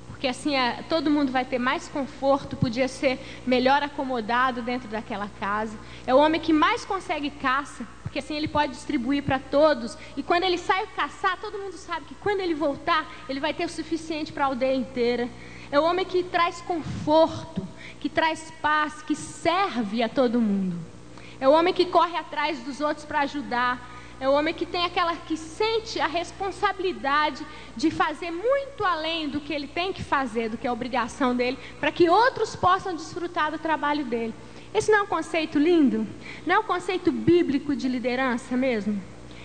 porque 0.08 0.28
assim 0.28 0.56
é, 0.56 0.84
todo 0.90 1.12
mundo 1.12 1.32
vai 1.32 1.46
ter 1.46 1.60
mais 1.60 1.88
conforto, 1.88 2.56
podia 2.56 2.88
ser 2.88 3.20
melhor 3.46 3.84
acomodado 3.84 4.62
dentro 4.62 4.88
daquela 4.88 5.30
casa. 5.40 5.78
É 6.08 6.14
o 6.14 6.18
homem 6.18 6.42
que 6.42 6.52
mais 6.52 6.84
consegue 6.84 7.30
caça, 7.30 7.86
porque 8.18 8.26
assim 8.26 8.36
ele 8.36 8.48
pode 8.48 8.74
distribuir 8.74 9.22
para 9.22 9.38
todos. 9.38 9.96
E 10.16 10.24
quando 10.24 10.44
ele 10.44 10.58
sai 10.58 10.88
caçar, 10.96 11.40
todo 11.40 11.60
mundo 11.60 11.74
sabe 11.74 12.08
que 12.08 12.16
quando 12.16 12.40
ele 12.40 12.56
voltar, 12.56 13.08
ele 13.30 13.40
vai 13.40 13.54
ter 13.54 13.66
o 13.66 13.70
suficiente 13.70 14.34
para 14.34 14.46
a 14.46 14.48
aldeia 14.48 14.76
inteira. 14.76 15.30
É 15.72 15.80
o 15.80 15.84
homem 15.84 16.04
que 16.04 16.24
traz 16.24 16.60
conforto, 16.62 17.68
que 18.00 18.10
traz 18.10 18.52
paz, 18.60 19.04
que 19.04 19.16
serve 19.16 20.02
a 20.02 20.10
todo 20.10 20.42
mundo. 20.42 20.76
É 21.40 21.48
o 21.48 21.52
homem 21.52 21.72
que 21.72 21.86
corre 21.86 22.18
atrás 22.18 22.60
dos 22.62 22.82
outros 22.82 23.06
para 23.06 23.20
ajudar. 23.20 23.88
é 24.20 24.28
o 24.28 24.32
homem 24.32 24.52
que 24.52 24.66
tem 24.66 24.84
aquela 24.84 25.16
que 25.16 25.38
sente 25.38 26.00
a 26.00 26.08
responsabilidade 26.08 27.46
de 27.76 27.92
fazer 27.92 28.32
muito 28.32 28.84
além 28.84 29.30
do 29.30 29.40
que 29.40 29.54
ele 29.54 29.68
tem 29.68 29.94
que 29.94 30.04
fazer, 30.04 30.50
do 30.50 30.58
que 30.58 30.66
é 30.66 30.72
obrigação 30.72 31.36
dele, 31.36 31.60
para 31.80 31.92
que 31.92 32.10
outros 32.10 32.56
possam 32.56 32.96
desfrutar 32.96 33.52
do 33.52 33.60
trabalho 33.60 34.04
dele. 34.06 34.34
Esse 34.74 34.92
não 34.92 35.00
é 35.00 35.02
um 35.04 35.08
conceito 35.08 35.58
lindo? 35.58 36.06
Não 36.46 36.56
é 36.56 36.60
um 36.60 36.64
conceito 36.64 37.12
bíblico 37.12 37.76
de 37.76 37.88
liderança 37.88 38.56
mesmo? 38.56 39.02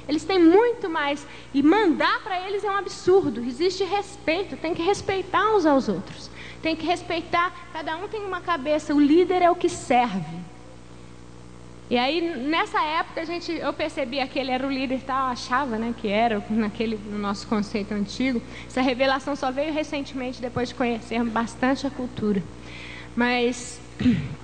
Eles 0.09 0.25
têm 0.25 0.39
muito 0.39 0.91
mais. 0.91 1.27
E 1.55 1.63
mandar 1.63 2.23
para 2.23 2.41
eles 2.47 2.65
é 2.65 2.71
um 2.71 2.77
absurdo. 2.77 3.41
Existe 3.45 3.85
respeito, 3.85 4.57
tem 4.57 4.75
que 4.75 4.83
respeitar 4.83 5.55
uns 5.55 5.65
aos 5.65 5.89
outros. 5.89 6.31
Tem 6.61 6.77
que 6.77 6.87
respeitar, 6.87 7.53
cada 7.73 7.97
um 7.97 8.09
tem 8.09 8.21
uma 8.21 8.41
cabeça, 8.41 8.95
o 8.95 9.01
líder 9.01 9.43
é 9.43 9.51
o 9.51 9.57
que 9.57 9.69
serve. 9.69 10.43
E 11.91 11.99
aí, 11.99 12.21
nessa 12.23 12.81
época, 12.83 13.21
a 13.21 13.25
gente, 13.25 13.53
eu 13.53 13.73
percebia 13.73 14.27
que 14.27 14.39
ele 14.39 14.51
era 14.51 14.67
o 14.67 14.71
líder 14.71 14.95
e 14.95 15.01
tal, 15.01 15.27
achava 15.27 15.77
né, 15.77 15.93
que 15.95 16.09
era, 16.09 16.43
naquele, 16.49 16.97
no 16.97 17.19
nosso 17.19 17.47
conceito 17.47 17.93
antigo. 17.93 18.41
Essa 18.67 18.81
revelação 18.81 19.37
só 19.37 19.51
veio 19.51 19.75
recentemente, 19.75 20.41
depois 20.41 20.71
de 20.71 20.75
conhecermos 20.75 21.33
bastante 21.33 21.87
a 21.87 21.91
cultura. 21.91 22.43
Mas 23.15 23.79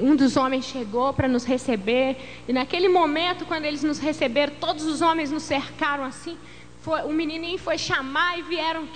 um 0.00 0.16
dos 0.16 0.36
homens 0.36 0.64
chegou 0.64 1.12
para 1.12 1.28
nos 1.28 1.44
receber, 1.44 2.16
e 2.48 2.52
naquele 2.52 2.88
momento, 2.88 3.44
quando 3.46 3.64
eles 3.64 3.82
nos 3.82 3.98
receberam, 3.98 4.54
todos 4.60 4.84
os 4.84 5.00
homens 5.00 5.30
nos 5.30 5.44
cercaram 5.44 6.04
assim. 6.04 6.36
Foi, 6.80 7.02
o 7.02 7.12
menininho 7.12 7.58
foi 7.58 7.78
chamar 7.78 8.38
e 8.38 8.42
vieram. 8.42 8.88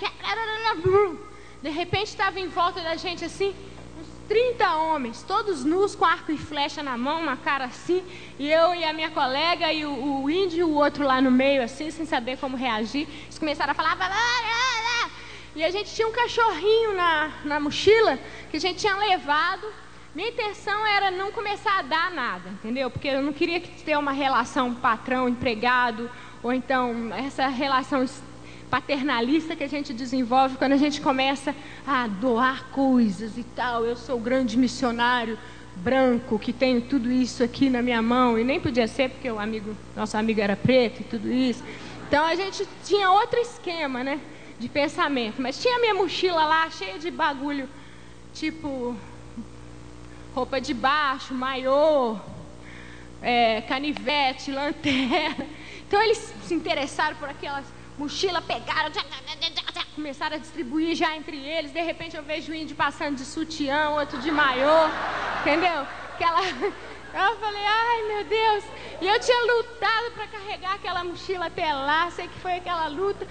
De 1.61 1.69
repente 1.69 2.07
estava 2.07 2.39
em 2.39 2.47
volta 2.47 2.81
da 2.81 2.95
gente 2.95 3.23
assim, 3.23 3.55
30 4.27 4.75
homens, 4.75 5.23
todos 5.23 5.63
nus, 5.63 5.95
com 5.95 6.03
arco 6.03 6.31
e 6.31 6.37
flecha 6.37 6.81
na 6.81 6.97
mão, 6.97 7.21
uma 7.21 7.37
cara 7.37 7.65
assim, 7.65 8.03
e 8.39 8.49
eu 8.51 8.73
e 8.73 8.83
a 8.83 8.91
minha 8.91 9.11
colega 9.11 9.71
e 9.71 9.85
o, 9.85 10.23
o 10.23 10.29
índio 10.29 10.59
e 10.59 10.63
o 10.63 10.73
outro 10.73 11.05
lá 11.05 11.21
no 11.21 11.31
meio, 11.31 11.63
assim, 11.63 11.91
sem 11.91 12.05
saber 12.05 12.37
como 12.37 12.57
reagir. 12.57 13.07
Eles 13.23 13.39
começaram 13.39 13.71
a 13.71 13.75
falar. 13.75 13.95
E 15.55 15.63
a 15.63 15.71
gente 15.71 15.93
tinha 15.95 16.07
um 16.07 16.11
cachorrinho 16.11 16.93
na, 16.93 17.31
na 17.45 17.59
mochila 17.61 18.19
que 18.51 18.57
a 18.57 18.59
gente 18.59 18.79
tinha 18.79 18.95
levado. 18.95 19.65
Minha 20.15 20.29
intenção 20.29 20.87
era 20.87 21.11
não 21.11 21.29
começar 21.29 21.77
a 21.77 21.81
dar 21.81 22.09
nada, 22.09 22.49
entendeu? 22.49 22.89
Porque 22.89 23.09
eu 23.09 23.21
não 23.21 23.33
queria 23.33 23.59
ter 23.59 23.97
uma 23.97 24.13
relação 24.13 24.73
patrão-empregado, 24.73 26.09
ou 26.41 26.53
então 26.53 27.13
essa 27.13 27.49
relação 27.49 28.05
paternalista 28.69 29.57
que 29.57 29.63
a 29.65 29.67
gente 29.67 29.93
desenvolve 29.93 30.55
quando 30.55 30.71
a 30.71 30.77
gente 30.77 31.01
começa 31.01 31.53
a 31.85 32.07
doar 32.07 32.69
coisas 32.71 33.37
e 33.37 33.43
tal. 33.43 33.83
Eu 33.83 33.97
sou 33.97 34.15
o 34.15 34.21
grande 34.21 34.57
missionário 34.57 35.37
branco 35.75 36.39
que 36.39 36.53
tenho 36.53 36.79
tudo 36.79 37.11
isso 37.11 37.43
aqui 37.43 37.69
na 37.69 37.81
minha 37.81 38.01
mão 38.01 38.39
e 38.39 38.43
nem 38.45 38.57
podia 38.57 38.87
ser 38.87 39.09
porque 39.09 39.29
o 39.29 39.37
amigo, 39.37 39.75
nosso 39.97 40.15
amigo 40.15 40.39
era 40.39 40.55
preto 40.55 41.01
e 41.01 41.03
tudo 41.03 41.29
isso. 41.29 41.61
Então 42.07 42.23
a 42.23 42.35
gente 42.35 42.65
tinha 42.85 43.11
outro 43.11 43.37
esquema, 43.37 44.01
né, 44.01 44.21
de 44.57 44.69
pensamento. 44.69 45.41
Mas 45.41 45.61
tinha 45.61 45.77
minha 45.77 45.93
mochila 45.93 46.45
lá 46.45 46.69
cheia 46.69 46.97
de 46.97 47.11
bagulho, 47.11 47.67
tipo 48.33 48.95
roupa 50.35 50.59
de 50.59 50.73
baixo, 50.73 51.33
maiô, 51.33 52.17
é, 53.21 53.61
canivete, 53.61 54.51
lanterna. 54.51 55.47
Então 55.87 56.01
eles 56.01 56.33
se 56.43 56.53
interessaram 56.53 57.15
por 57.15 57.29
aquelas 57.29 57.65
mochila, 57.97 58.41
pegaram, 58.41 58.91
começaram 59.95 60.35
a 60.35 60.39
distribuir 60.39 60.93
já 60.93 61.15
entre 61.15 61.37
eles. 61.37 61.71
De 61.71 61.81
repente 61.81 62.17
eu 62.17 62.23
vejo 62.23 62.51
o 62.51 62.55
índio 62.55 62.75
passando 62.75 63.15
de 63.15 63.23
sutiã, 63.23 63.91
outro 63.91 64.19
de 64.19 64.29
maiô, 64.29 64.89
entendeu? 65.39 65.87
Aquela. 66.13 66.41
Eu 67.15 67.37
falei, 67.37 67.63
ai 67.65 68.03
meu 68.03 68.23
Deus. 68.25 68.63
E 68.99 69.07
eu 69.07 69.19
tinha 69.21 69.41
lutado 69.53 70.11
para 70.11 70.27
carregar 70.27 70.73
aquela 70.73 71.01
mochila 71.01 71.45
até 71.45 71.73
lá, 71.73 72.11
sei 72.11 72.27
que 72.27 72.39
foi 72.39 72.55
aquela 72.55 72.87
luta. 72.87 73.25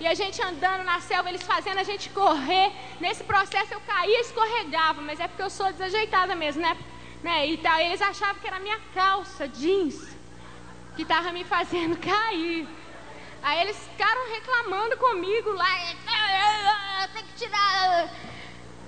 E 0.00 0.06
a 0.06 0.14
gente 0.14 0.42
andando 0.42 0.82
na 0.82 1.00
selva, 1.00 1.28
eles 1.28 1.42
fazendo 1.42 1.78
a 1.78 1.84
gente 1.84 2.10
correr. 2.10 2.72
Nesse 3.00 3.22
processo 3.22 3.72
eu 3.72 3.80
caía 3.80 4.18
e 4.18 4.20
escorregava, 4.22 5.00
mas 5.00 5.20
é 5.20 5.28
porque 5.28 5.42
eu 5.42 5.50
sou 5.50 5.70
desajeitada 5.70 6.34
mesmo, 6.34 6.60
né? 6.60 6.76
né? 7.22 7.46
E 7.46 7.56
tal. 7.56 7.78
Eles 7.78 8.02
achavam 8.02 8.40
que 8.40 8.46
era 8.48 8.58
minha 8.58 8.80
calça 8.92 9.46
jeans 9.46 10.16
que 10.96 11.02
estava 11.02 11.30
me 11.30 11.44
fazendo 11.44 11.96
cair. 12.02 12.66
Aí 13.42 13.60
eles 13.60 13.78
ficaram 13.78 14.28
reclamando 14.32 14.96
comigo 14.96 15.52
lá. 15.52 15.68
Tem 17.14 17.24
que 17.24 17.34
tirar. 17.36 18.10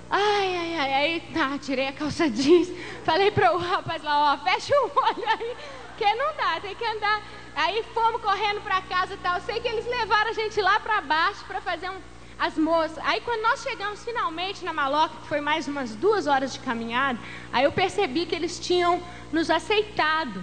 Ai, 0.09 0.57
ai, 0.57 0.77
ai. 0.77 0.93
Aí 0.93 1.19
tá, 1.33 1.57
tirei 1.57 1.87
a 1.87 1.93
calça 1.93 2.29
jeans. 2.29 2.67
Falei 3.03 3.31
para 3.31 3.53
o 3.53 3.57
rapaz 3.57 4.03
lá, 4.03 4.33
ó, 4.33 4.37
fecha 4.43 4.73
o 4.75 4.91
olho 4.95 5.29
aí. 5.29 5.55
Que 5.97 6.13
não 6.13 6.35
dá, 6.35 6.59
tem 6.61 6.75
que 6.75 6.85
andar. 6.85 7.21
Aí 7.55 7.83
fomos 7.93 8.21
correndo 8.21 8.61
para 8.61 8.81
casa 8.81 9.13
e 9.13 9.17
tal. 9.17 9.41
Sei 9.41 9.59
que 9.59 9.67
eles 9.67 9.85
levaram 9.85 10.29
a 10.29 10.33
gente 10.33 10.61
lá 10.61 10.79
para 10.79 11.01
baixo 11.01 11.43
para 11.45 11.59
fazer 11.59 11.89
um, 11.89 11.97
as 12.37 12.57
moças. 12.57 12.97
Aí 13.03 13.19
quando 13.21 13.41
nós 13.41 13.61
chegamos 13.61 14.03
finalmente 14.03 14.63
na 14.63 14.71
Maloca, 14.71 15.15
que 15.21 15.27
foi 15.27 15.41
mais 15.41 15.67
umas 15.67 15.95
duas 15.95 16.25
horas 16.25 16.53
de 16.53 16.59
caminhada, 16.59 17.19
aí 17.51 17.65
eu 17.65 17.71
percebi 17.71 18.25
que 18.25 18.35
eles 18.35 18.59
tinham 18.59 19.01
nos 19.31 19.49
aceitado 19.49 20.41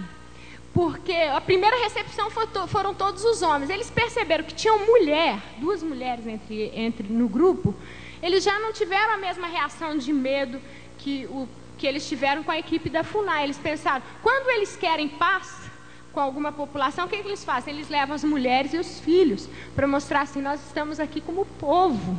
porque 0.77 1.11
a 1.11 1.41
primeira 1.41 1.75
recepção 1.79 2.29
foram 2.67 2.93
todos 2.93 3.25
os 3.25 3.41
homens. 3.41 3.71
Eles 3.71 3.89
perceberam 3.89 4.43
que 4.43 4.53
tinham 4.53 4.85
mulher, 4.85 5.39
duas 5.57 5.81
mulheres 5.81 6.27
entre, 6.27 6.71
entre 6.75 7.07
no 7.11 7.27
grupo. 7.27 7.73
Eles 8.21 8.43
já 8.43 8.59
não 8.59 8.71
tiveram 8.71 9.15
a 9.15 9.17
mesma 9.17 9.47
reação 9.47 9.97
de 9.97 10.13
medo 10.13 10.61
que, 10.99 11.25
o, 11.31 11.49
que 11.77 11.87
eles 11.87 12.07
tiveram 12.07 12.43
com 12.43 12.51
a 12.51 12.57
equipe 12.57 12.89
da 12.89 13.03
FUNAI. 13.03 13.43
Eles 13.43 13.57
pensaram, 13.57 14.03
quando 14.21 14.49
eles 14.49 14.75
querem 14.75 15.07
paz 15.07 15.69
com 16.11 16.19
alguma 16.19 16.51
população, 16.51 17.05
o 17.05 17.09
que, 17.09 17.17
que 17.17 17.27
eles 17.27 17.45
fazem? 17.45 17.73
Eles 17.73 17.89
levam 17.89 18.15
as 18.15 18.23
mulheres 18.23 18.73
e 18.73 18.77
os 18.77 18.99
filhos 18.99 19.47
para 19.75 19.87
mostrar 19.87 20.21
assim: 20.21 20.41
nós 20.41 20.59
estamos 20.65 20.99
aqui 20.99 21.21
como 21.21 21.45
povo. 21.45 22.17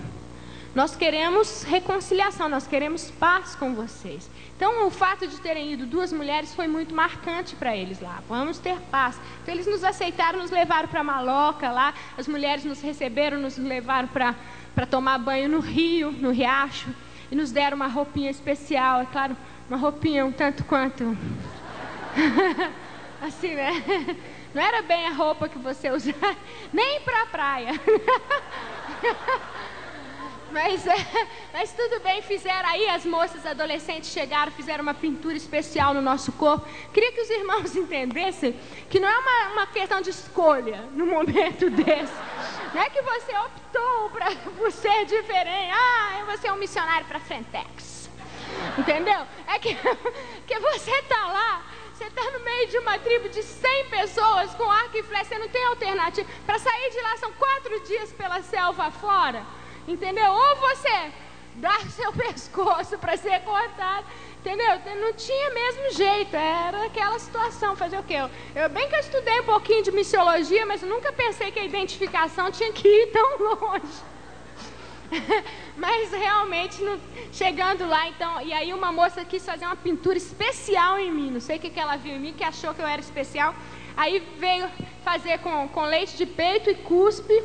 Nós 0.75 0.95
queremos 0.95 1.63
reconciliação, 1.63 2.49
nós 2.49 2.67
queremos 2.67 3.11
paz 3.11 3.57
com 3.57 3.75
vocês. 3.75 4.31
Então, 4.55 4.87
o 4.87 4.91
fato 4.91 5.27
de 5.27 5.41
terem 5.41 5.73
ido 5.73 5.87
duas 5.87 6.13
mulheres 6.13 6.55
foi 6.55 6.69
muito 6.69 6.95
marcante 6.95 7.57
para 7.57 7.75
eles 7.75 8.01
lá. 8.01 8.23
Vamos 8.29 8.59
ter 8.59 8.77
paz. 8.91 9.19
Então, 9.43 9.55
eles 9.55 9.67
nos 9.67 9.83
aceitaram, 9.83 10.39
nos 10.39 10.51
levaram 10.51 10.87
para 10.87 11.03
Maloca 11.03 11.71
lá. 11.73 11.95
As 12.17 12.29
mulheres 12.29 12.65
nos 12.65 12.81
receberam, 12.81 13.41
nos 13.41 13.57
levaram 13.57 14.09
para 14.09 14.87
tomar 14.89 15.19
banho 15.19 15.49
no 15.49 15.59
rio, 15.59 16.13
no 16.13 16.31
riacho. 16.31 16.91
E 17.31 17.37
nos 17.37 17.53
deram 17.53 17.77
uma 17.77 17.89
roupinha 17.89 18.31
especial, 18.31 19.03
é 19.03 19.07
claro, 19.07 19.37
uma 19.69 19.77
roupinha 19.77 20.25
um 20.25 20.33
tanto 20.33 20.65
quanto. 20.65 21.17
assim, 23.21 23.55
né? 23.55 23.73
Não 24.55 24.63
era 24.63 24.83
bem 24.83 25.07
a 25.07 25.13
roupa 25.13 25.49
que 25.49 25.59
você 25.59 25.91
usa, 25.91 26.15
nem 26.73 27.01
para 27.01 27.23
a 27.23 27.27
praia. 27.27 27.73
Mas, 30.51 30.87
é, 30.87 30.95
mas 31.53 31.73
tudo 31.73 32.01
bem, 32.01 32.23
fizeram 32.23 32.67
aí, 32.71 32.89
as 32.89 33.05
moças 33.05 33.45
adolescentes 33.45 34.11
chegaram, 34.11 34.51
fizeram 34.51 34.83
uma 34.83 34.95
pintura 34.95 35.37
especial 35.37 35.93
no 35.93 36.01
nosso 36.01 36.33
corpo. 36.33 36.67
Queria 36.93 37.13
que 37.13 37.21
os 37.21 37.29
irmãos 37.29 37.77
entendessem 37.77 38.59
que 38.89 38.99
não 38.99 39.09
é 39.09 39.19
uma, 39.19 39.53
uma 39.53 39.67
questão 39.67 40.01
de 40.01 40.09
escolha 40.09 40.81
no 40.95 41.05
momento 41.05 41.69
desse. 41.69 42.15
Não 42.75 42.83
é 42.83 42.91
que 42.91 43.03
você 43.03 43.37
optou 43.37 44.11
pra, 44.11 44.31
por 44.57 44.73
ser 44.73 45.05
diferente. 45.07 45.73
Ah, 45.73 46.25
você 46.27 46.49
é 46.49 46.53
um 46.53 46.57
missionário 46.57 47.07
para 47.07 47.21
Frentex. 47.21 48.11
Entendeu? 48.79 49.27
É 49.47 49.59
que, 49.59 49.75
que 50.47 50.59
você 50.59 50.91
está 50.91 51.27
lá 51.27 51.63
você 51.99 52.05
está 52.05 52.31
no 52.31 52.39
meio 52.45 52.69
de 52.69 52.79
uma 52.79 52.97
tribo 53.01 53.29
de 53.29 53.43
100 53.43 53.87
pessoas 53.87 54.55
com 54.55 54.71
arco 54.71 54.97
e 54.97 55.03
flecha, 55.03 55.25
você 55.25 55.39
não 55.39 55.49
tem 55.49 55.65
alternativa. 55.65 56.31
Para 56.47 56.57
sair 56.57 56.91
de 56.93 57.01
lá 57.01 57.17
são 57.17 57.33
quatro 57.33 57.81
dias 57.81 58.13
pela 58.13 58.41
selva 58.41 58.89
fora. 58.93 59.43
Entendeu? 59.89 60.31
Ou 60.31 60.57
você 60.59 61.13
dá 61.57 61.77
seu 61.91 62.13
pescoço 62.13 62.97
para 62.99 63.17
ser 63.17 63.41
cortado. 63.41 64.07
Entendeu? 64.41 64.81
Não 65.01 65.13
tinha 65.15 65.51
mesmo 65.51 65.93
jeito, 65.93 66.35
era 66.35 66.85
aquela 66.85 67.19
situação. 67.19 67.77
Fazer 67.77 67.99
o 67.99 68.03
quê? 68.03 68.15
Eu, 68.55 68.69
bem 68.69 68.89
que 68.89 68.95
eu 68.95 69.01
estudei 69.01 69.41
um 69.41 69.45
pouquinho 69.45 69.83
de 69.83 69.91
missiologia, 69.91 70.65
mas 70.65 70.83
eu 70.83 70.89
nunca 70.89 71.13
pensei 71.13 71.51
que 71.51 71.59
a 71.59 71.65
identificação 71.65 72.51
tinha 72.51 72.73
que 72.73 72.87
ir 72.87 73.07
tão 73.09 73.39
longe. 73.43 74.09
mas 75.77 76.13
realmente, 76.13 76.79
chegando 77.33 77.87
lá, 77.87 78.09
então, 78.09 78.41
e 78.43 78.53
aí 78.53 78.73
uma 78.73 78.93
moça 78.93 79.25
quis 79.25 79.45
fazer 79.45 79.65
uma 79.65 79.77
pintura 79.77 80.19
especial 80.19 80.99
em 80.99 81.11
mim. 81.11 81.31
Não 81.31 81.41
sei 81.41 81.57
o 81.57 81.61
que, 81.61 81.71
que 81.71 81.81
ela 81.81 81.97
viu 81.97 82.15
em 82.15 82.21
mim, 82.21 82.33
que 82.33 82.45
achou 82.45 82.75
que 82.75 82.81
eu 82.81 82.87
era 82.87 83.01
especial. 83.01 83.55
Aí 83.97 84.21
veio 84.39 84.71
fazer 85.05 85.39
com, 85.39 85.69
com 85.69 85.83
leite 85.83 86.17
de 86.17 86.27
peito 86.27 86.71
e 86.71 86.75
cuspe 86.75 87.43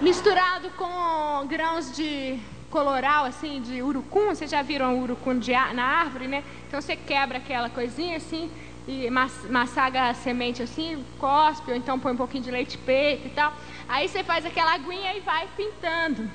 misturado 0.00 0.70
com 0.70 1.46
grãos 1.46 1.94
de 1.94 2.40
coloral, 2.70 3.24
assim, 3.24 3.60
de 3.60 3.82
urucum. 3.82 4.28
Vocês 4.28 4.50
já 4.50 4.62
viram 4.62 4.94
o 4.96 5.02
urucum 5.02 5.38
de, 5.38 5.52
na 5.52 5.84
árvore, 5.84 6.28
né? 6.28 6.44
Então 6.68 6.80
você 6.80 6.96
quebra 6.96 7.38
aquela 7.38 7.68
coisinha 7.68 8.16
assim 8.16 8.50
e 8.86 9.08
massaga 9.10 10.08
a 10.08 10.14
semente 10.14 10.62
assim, 10.62 11.04
cospe, 11.18 11.70
ou 11.70 11.76
então 11.76 11.98
põe 11.98 12.12
um 12.12 12.16
pouquinho 12.16 12.42
de 12.44 12.50
leite 12.50 12.78
peito 12.78 13.26
e 13.26 13.30
tal. 13.30 13.52
Aí 13.88 14.08
você 14.08 14.24
faz 14.24 14.46
aquela 14.46 14.72
aguinha 14.74 15.14
e 15.14 15.20
vai 15.20 15.48
pintando. 15.56 16.30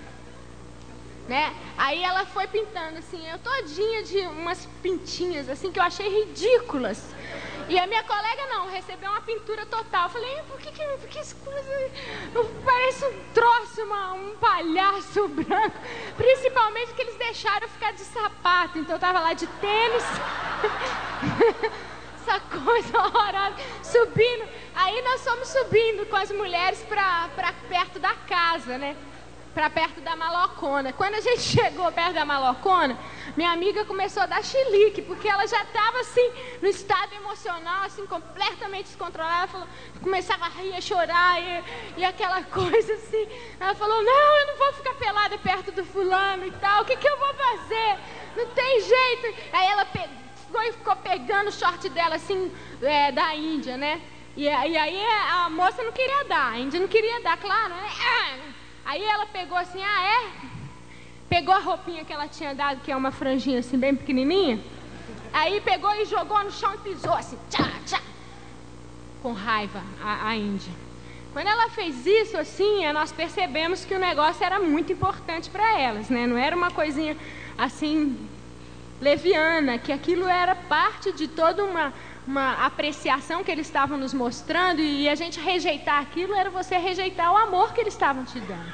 né? 1.28 1.54
Aí 1.78 2.04
ela 2.04 2.26
foi 2.26 2.48
pintando 2.48 3.00
assim, 3.00 3.26
eu 3.28 3.40
todinha 3.40 4.04
de 4.04 4.20
umas 4.28 4.68
pintinhas 4.82 5.50
assim 5.50 5.72
que 5.72 5.80
eu 5.80 5.84
achei 5.84 6.08
ridículas. 6.08 7.15
E 7.68 7.80
a 7.80 7.88
minha 7.88 8.04
colega 8.04 8.46
não, 8.48 8.70
recebeu 8.70 9.10
uma 9.10 9.22
pintura 9.22 9.66
total. 9.66 10.06
Eu 10.06 10.10
falei, 10.10 10.42
por 10.48 10.60
que, 10.60 10.72
que, 10.72 10.84
por 10.84 11.10
que 11.10 11.20
essa 11.20 11.36
coisa 11.36 11.92
parece 12.64 13.06
um 13.06 13.24
troço, 13.34 13.84
uma, 13.84 14.14
um 14.14 14.36
palhaço 14.38 15.28
branco? 15.30 15.78
Principalmente 16.16 16.94
que 16.94 17.02
eles 17.02 17.16
deixaram 17.16 17.64
eu 17.64 17.70
ficar 17.70 17.94
de 17.94 18.02
sapato. 18.02 18.78
Então 18.78 18.96
eu 18.96 19.00
tava 19.00 19.20
lá 19.20 19.34
de 19.34 19.48
tênis. 19.48 20.04
essa 22.26 22.40
coisa 22.40 22.98
horrorosa, 22.98 23.56
subindo. 23.84 24.48
Aí 24.74 25.02
nós 25.04 25.24
fomos 25.24 25.48
subindo 25.48 26.06
com 26.08 26.16
as 26.16 26.32
mulheres 26.32 26.82
para 26.90 27.54
perto 27.70 28.00
da 28.00 28.14
casa, 28.28 28.78
né? 28.78 28.96
Para 29.56 29.70
perto 29.70 30.02
da 30.02 30.18
malocona. 30.18 30.92
Quando 30.92 31.16
a 31.16 31.22
gente 31.22 31.40
chegou 31.56 31.90
perto 31.94 32.14
da 32.14 32.26
malocona, 32.26 32.98
minha 33.38 33.52
amiga 33.52 33.86
começou 33.86 34.24
a 34.24 34.26
dar 34.26 34.44
chilique, 34.44 35.02
porque 35.02 35.30
ela 35.30 35.48
já 35.48 35.64
estava 35.64 36.02
assim, 36.02 36.30
no 36.62 36.68
estado 36.68 37.16
emocional, 37.16 37.86
assim, 37.86 38.06
completamente 38.06 38.88
descontrolada. 38.88 39.38
Ela 39.38 39.48
falou, 39.48 39.68
começava 40.04 40.46
a 40.46 40.50
rir, 40.50 40.76
a 40.76 40.82
chorar 40.82 41.42
e, 41.42 41.64
e 42.02 42.06
aquela 42.06 42.44
coisa 42.52 42.94
assim. 42.94 43.28
Ela 43.58 43.74
falou, 43.74 44.04
não, 44.04 44.38
eu 44.40 44.48
não 44.48 44.58
vou 44.58 44.74
ficar 44.74 44.94
pelada 44.96 45.38
perto 45.38 45.72
do 45.72 45.86
fulano 45.86 46.46
e 46.46 46.52
tal, 46.52 46.84
o 46.84 46.86
que, 46.86 46.98
que 46.98 47.08
eu 47.08 47.18
vou 47.18 47.34
fazer? 47.34 47.98
Não 48.36 48.48
tem 48.48 48.82
jeito. 48.82 49.42
Aí 49.54 49.68
ela 49.68 49.86
pegou 49.86 50.26
ficou 50.74 50.96
pegando 50.98 51.48
o 51.48 51.52
short 51.52 51.88
dela, 51.90 52.16
assim, 52.16 52.52
é, 52.82 53.12
da 53.12 53.36
Índia, 53.36 53.78
né? 53.78 54.02
E, 54.38 54.44
e 54.44 54.50
aí 54.50 55.06
a 55.32 55.50
moça 55.50 55.82
não 55.82 55.92
queria 55.92 56.26
dar, 56.26 56.52
a 56.52 56.60
Índia 56.60 56.80
não 56.80 56.88
queria 56.88 57.22
dar, 57.22 57.38
claro, 57.38 57.74
né? 57.74 57.90
Aí 58.86 59.04
ela 59.04 59.26
pegou 59.26 59.58
assim, 59.58 59.82
ah 59.82 60.04
é? 60.04 60.48
Pegou 61.28 61.54
a 61.54 61.60
roupinha 61.60 62.06
que 62.06 62.14
ela 62.14 62.28
tinha 62.28 62.54
dado, 62.54 62.82
que 62.82 62.92
é 62.92 62.96
uma 62.96 63.12
franjinha 63.12 63.60
assim 63.60 63.78
bem 63.78 63.96
pequenininha. 63.96 64.60
Aí 65.34 65.60
pegou 65.62 65.94
e 65.96 66.06
jogou 66.06 66.44
no 66.44 66.52
chão 66.52 66.74
e 66.76 66.78
pisou 66.78 67.14
assim, 67.14 67.38
tchá, 67.50 67.68
tchá. 67.86 68.02
Com 69.24 69.34
raiva, 69.34 69.82
a, 70.02 70.30
a 70.30 70.36
Índia. 70.38 70.72
Quando 71.34 71.48
ela 71.48 71.70
fez 71.70 72.06
isso 72.06 72.38
assim, 72.38 72.90
nós 72.94 73.12
percebemos 73.12 73.84
que 73.84 73.94
o 73.94 74.00
negócio 74.00 74.46
era 74.46 74.60
muito 74.60 74.94
importante 74.94 75.50
para 75.50 75.78
elas, 75.80 76.10
né? 76.10 76.26
Não 76.26 76.38
era 76.38 76.56
uma 76.56 76.72
coisinha 76.72 77.18
assim 77.58 78.30
leviana, 79.02 79.78
que 79.78 79.92
aquilo 79.92 80.28
era 80.28 80.56
parte 80.56 81.12
de 81.12 81.28
toda 81.28 81.64
uma, 81.66 81.94
uma 82.28 82.66
apreciação 82.66 83.44
que 83.44 83.52
eles 83.52 83.68
estavam 83.68 83.98
nos 83.98 84.14
mostrando 84.14 84.82
e 84.82 85.08
a 85.08 85.16
gente 85.16 85.40
rejeitar 85.40 86.02
aquilo 86.02 86.34
era 86.34 86.50
você 86.50 86.78
rejeitar 86.78 87.32
o 87.32 87.38
amor 87.38 87.74
que 87.74 87.82
eles 87.82 87.94
estavam 87.94 88.26
te 88.26 88.40
dando. 88.40 88.74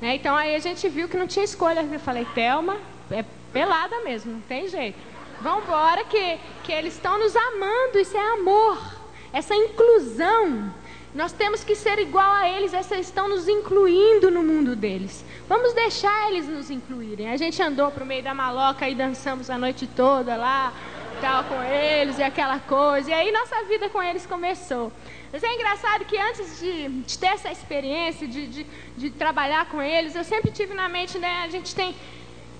Né? 0.00 0.16
Então 0.16 0.34
aí 0.34 0.54
a 0.54 0.58
gente 0.58 0.88
viu 0.88 1.08
que 1.08 1.16
não 1.16 1.26
tinha 1.26 1.44
escolha. 1.44 1.80
Eu 1.80 2.00
falei, 2.00 2.26
Thelma, 2.34 2.76
é 3.10 3.24
pelada 3.52 4.00
mesmo, 4.02 4.32
não 4.32 4.40
tem 4.40 4.68
jeito. 4.68 4.98
Vamos 5.40 5.64
embora 5.64 6.04
que, 6.04 6.38
que 6.64 6.72
eles 6.72 6.94
estão 6.94 7.18
nos 7.18 7.34
amando, 7.36 7.98
isso 7.98 8.16
é 8.16 8.32
amor. 8.34 8.78
Essa 9.32 9.54
inclusão. 9.54 10.72
Nós 11.14 11.32
temos 11.32 11.64
que 11.64 11.74
ser 11.74 11.98
igual 11.98 12.30
a 12.30 12.48
eles, 12.48 12.74
eles 12.74 13.06
estão 13.06 13.28
nos 13.28 13.48
incluindo 13.48 14.30
no 14.30 14.42
mundo 14.42 14.76
deles. 14.76 15.24
Vamos 15.48 15.72
deixar 15.72 16.30
eles 16.30 16.46
nos 16.46 16.70
incluírem. 16.70 17.30
A 17.30 17.36
gente 17.36 17.62
andou 17.62 17.90
para 17.90 18.04
o 18.04 18.06
meio 18.06 18.22
da 18.22 18.34
maloca 18.34 18.88
e 18.88 18.94
dançamos 18.94 19.48
a 19.48 19.56
noite 19.56 19.86
toda 19.86 20.36
lá 20.36 20.72
tal 21.20 21.44
com 21.44 21.62
eles 21.62 22.18
e 22.18 22.22
aquela 22.22 22.58
coisa. 22.58 23.10
E 23.10 23.12
aí 23.12 23.32
nossa 23.32 23.64
vida 23.64 23.88
com 23.88 24.02
eles 24.02 24.26
começou. 24.26 24.92
Mas 25.32 25.42
é 25.42 25.54
engraçado 25.54 26.04
que 26.04 26.16
antes 26.16 26.58
de, 26.58 26.88
de 26.88 27.18
ter 27.18 27.26
essa 27.26 27.50
experiência, 27.50 28.26
de, 28.26 28.46
de, 28.46 28.66
de, 28.96 29.10
trabalhar 29.10 29.66
com 29.66 29.82
eles, 29.82 30.14
eu 30.14 30.24
sempre 30.24 30.50
tive 30.50 30.74
na 30.74 30.88
mente, 30.88 31.18
né, 31.18 31.42
a 31.44 31.48
gente 31.48 31.74
tem 31.74 31.94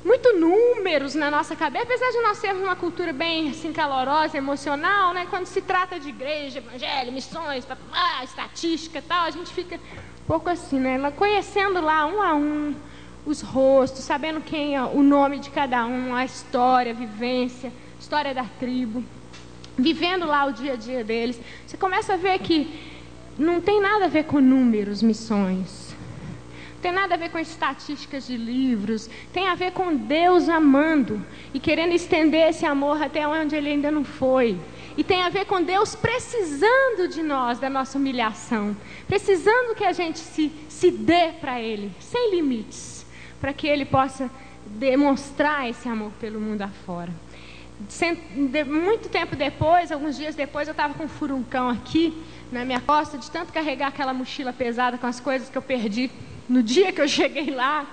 muito 0.04 0.34
números 0.34 1.14
na 1.14 1.30
nossa 1.30 1.56
cabeça, 1.56 1.84
apesar 1.84 2.10
de 2.10 2.20
nós 2.20 2.40
termos 2.40 2.62
uma 2.62 2.76
cultura 2.76 3.12
bem 3.12 3.50
assim, 3.50 3.72
calorosa, 3.72 4.36
emocional, 4.36 5.14
né, 5.14 5.26
quando 5.30 5.46
se 5.46 5.62
trata 5.62 5.98
de 5.98 6.10
igreja, 6.10 6.58
evangelho, 6.58 7.10
missões, 7.10 7.64
papá, 7.64 8.22
estatística 8.22 9.02
tal, 9.06 9.24
a 9.24 9.30
gente 9.30 9.52
fica 9.52 9.76
um 9.76 10.26
pouco 10.26 10.50
assim, 10.50 10.78
né, 10.78 11.10
conhecendo 11.16 11.80
lá 11.80 12.06
um 12.06 12.22
a 12.22 12.34
um 12.34 12.74
os 13.24 13.42
rostos, 13.42 14.04
sabendo 14.04 14.40
quem 14.40 14.76
é 14.76 14.82
o 14.82 15.02
nome 15.02 15.38
de 15.38 15.50
cada 15.50 15.84
um, 15.84 16.14
a 16.14 16.24
história, 16.24 16.92
a 16.92 16.94
vivência 16.94 17.72
história 18.08 18.32
da 18.32 18.44
tribo, 18.58 19.04
vivendo 19.76 20.24
lá 20.24 20.46
o 20.46 20.52
dia 20.52 20.72
a 20.72 20.76
dia 20.76 21.04
deles, 21.04 21.38
você 21.66 21.76
começa 21.76 22.14
a 22.14 22.16
ver 22.16 22.38
que 22.38 22.66
não 23.38 23.60
tem 23.60 23.82
nada 23.82 24.06
a 24.06 24.08
ver 24.08 24.24
com 24.24 24.40
números, 24.40 25.02
missões. 25.02 25.94
Não 26.72 26.80
tem 26.80 26.90
nada 26.90 27.16
a 27.16 27.18
ver 27.18 27.30
com 27.30 27.38
estatísticas 27.38 28.26
de 28.26 28.34
livros. 28.34 29.10
Tem 29.30 29.46
a 29.46 29.54
ver 29.54 29.72
com 29.72 29.94
Deus 29.94 30.48
amando 30.48 31.22
e 31.52 31.60
querendo 31.60 31.92
estender 31.92 32.48
esse 32.48 32.64
amor 32.64 33.02
até 33.02 33.28
onde 33.28 33.54
ele 33.54 33.68
ainda 33.68 33.90
não 33.90 34.04
foi. 34.04 34.58
E 34.96 35.04
tem 35.04 35.20
a 35.20 35.28
ver 35.28 35.44
com 35.44 35.62
Deus 35.62 35.94
precisando 35.94 37.08
de 37.10 37.22
nós, 37.22 37.58
da 37.58 37.68
nossa 37.68 37.98
humilhação. 37.98 38.74
Precisando 39.06 39.74
que 39.74 39.84
a 39.84 39.92
gente 39.92 40.18
se, 40.18 40.50
se 40.66 40.90
dê 40.90 41.32
para 41.38 41.60
Ele, 41.60 41.92
sem 42.00 42.34
limites. 42.34 43.04
Para 43.38 43.52
que 43.52 43.66
Ele 43.66 43.84
possa 43.84 44.30
demonstrar 44.64 45.68
esse 45.68 45.86
amor 45.90 46.10
pelo 46.18 46.40
mundo 46.40 46.62
afora 46.62 47.27
muito 48.66 49.08
tempo 49.08 49.36
depois, 49.36 49.92
alguns 49.92 50.16
dias 50.16 50.34
depois, 50.34 50.66
eu 50.66 50.72
estava 50.72 50.94
com 50.94 51.04
um 51.04 51.08
furuncão 51.08 51.68
aqui 51.68 52.22
na 52.50 52.64
minha 52.64 52.80
costa, 52.80 53.16
de 53.16 53.30
tanto 53.30 53.52
carregar 53.52 53.88
aquela 53.88 54.12
mochila 54.12 54.52
pesada 54.52 54.98
com 54.98 55.06
as 55.06 55.20
coisas 55.20 55.48
que 55.48 55.56
eu 55.56 55.62
perdi 55.62 56.10
no 56.48 56.62
dia 56.62 56.92
que 56.92 57.00
eu 57.00 57.08
cheguei 57.08 57.50
lá. 57.50 57.86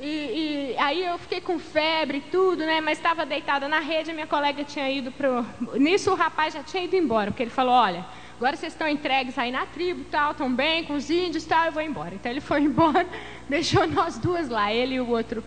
E, 0.00 0.74
e 0.74 0.76
aí 0.78 1.04
eu 1.04 1.18
fiquei 1.18 1.40
com 1.40 1.58
febre 1.58 2.18
e 2.18 2.20
tudo, 2.22 2.64
né? 2.64 2.80
Mas 2.80 2.98
estava 2.98 3.24
deitada 3.26 3.68
na 3.68 3.78
rede, 3.80 4.10
a 4.10 4.14
minha 4.14 4.26
colega 4.26 4.64
tinha 4.64 4.90
ido 4.90 5.12
pro. 5.12 5.44
Nisso 5.74 6.10
o 6.10 6.14
rapaz 6.14 6.54
já 6.54 6.62
tinha 6.62 6.82
ido 6.82 6.96
embora, 6.96 7.30
porque 7.30 7.42
ele 7.42 7.50
falou, 7.50 7.74
olha, 7.74 8.04
agora 8.36 8.56
vocês 8.56 8.72
estão 8.72 8.88
entregues 8.88 9.38
aí 9.38 9.52
na 9.52 9.66
tribo, 9.66 10.04
tal, 10.10 10.32
estão 10.32 10.52
bem 10.52 10.84
com 10.84 10.94
os 10.94 11.08
índios, 11.10 11.44
tal, 11.44 11.66
eu 11.66 11.72
vou 11.72 11.82
embora. 11.82 12.14
Então 12.14 12.32
ele 12.32 12.40
foi 12.40 12.62
embora, 12.66 13.06
deixou 13.48 13.86
nós 13.86 14.18
duas 14.18 14.48
lá, 14.48 14.72
ele 14.72 14.94
e 14.94 15.00
o 15.00 15.08
outro 15.08 15.44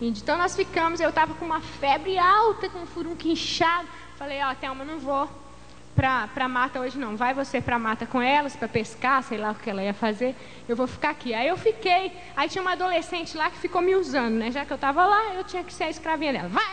então 0.00 0.36
nós 0.36 0.56
ficamos, 0.56 1.00
eu 1.00 1.08
estava 1.08 1.34
com 1.34 1.44
uma 1.44 1.60
febre 1.60 2.18
alta, 2.18 2.68
com 2.68 2.80
um 2.80 2.86
furunco 2.86 3.26
inchado. 3.26 3.88
Falei, 4.16 4.42
ó, 4.42 4.50
oh, 4.50 4.54
Thelma, 4.54 4.84
não 4.84 4.98
vou 4.98 5.28
para 5.94 6.28
a 6.34 6.48
mata 6.48 6.80
hoje 6.80 6.98
não. 6.98 7.16
Vai 7.16 7.32
você 7.32 7.60
para 7.60 7.76
a 7.76 7.78
mata 7.78 8.04
com 8.04 8.20
elas, 8.20 8.56
para 8.56 8.66
pescar, 8.68 9.22
sei 9.22 9.38
lá 9.38 9.52
o 9.52 9.54
que 9.54 9.70
ela 9.70 9.82
ia 9.82 9.94
fazer. 9.94 10.34
Eu 10.68 10.76
vou 10.76 10.86
ficar 10.86 11.10
aqui. 11.10 11.32
Aí 11.32 11.46
eu 11.46 11.56
fiquei. 11.56 12.12
Aí 12.36 12.48
tinha 12.48 12.62
uma 12.62 12.72
adolescente 12.72 13.36
lá 13.36 13.50
que 13.50 13.58
ficou 13.58 13.80
me 13.80 13.94
usando, 13.94 14.34
né? 14.34 14.50
Já 14.50 14.64
que 14.64 14.72
eu 14.72 14.76
estava 14.76 15.06
lá, 15.06 15.34
eu 15.34 15.44
tinha 15.44 15.62
que 15.62 15.72
ser 15.72 15.84
a 15.84 15.90
escravinha 15.90 16.32
dela. 16.32 16.48
Vai, 16.48 16.64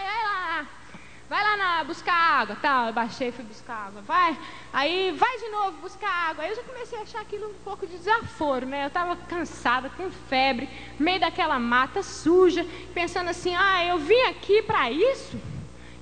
vai 1.31 1.41
lá, 1.41 1.55
na, 1.55 1.83
buscar 1.85 2.13
água, 2.13 2.57
tal. 2.61 2.87
Eu 2.87 2.93
baixei 2.93 3.31
fui 3.31 3.45
buscar 3.45 3.87
água. 3.87 4.01
Vai. 4.01 4.37
Aí 4.73 5.11
vai 5.11 5.37
de 5.37 5.47
novo 5.47 5.77
buscar 5.77 6.09
água. 6.09 6.43
Aí 6.43 6.49
eu 6.49 6.57
já 6.57 6.63
comecei 6.63 6.99
a 6.99 7.03
achar 7.03 7.21
aquilo 7.21 7.47
um 7.47 7.53
pouco 7.63 7.87
de 7.87 7.97
desaforo, 7.97 8.65
né? 8.65 8.83
Eu 8.83 8.87
estava 8.87 9.15
cansada, 9.15 9.89
com 9.91 10.11
febre, 10.11 10.67
meio 10.99 11.21
daquela 11.21 11.57
mata 11.57 12.03
suja, 12.03 12.67
pensando 12.93 13.29
assim: 13.29 13.55
ah, 13.55 13.85
eu 13.85 13.97
vim 13.97 14.21
aqui 14.23 14.61
para 14.61 14.91
isso? 14.91 15.39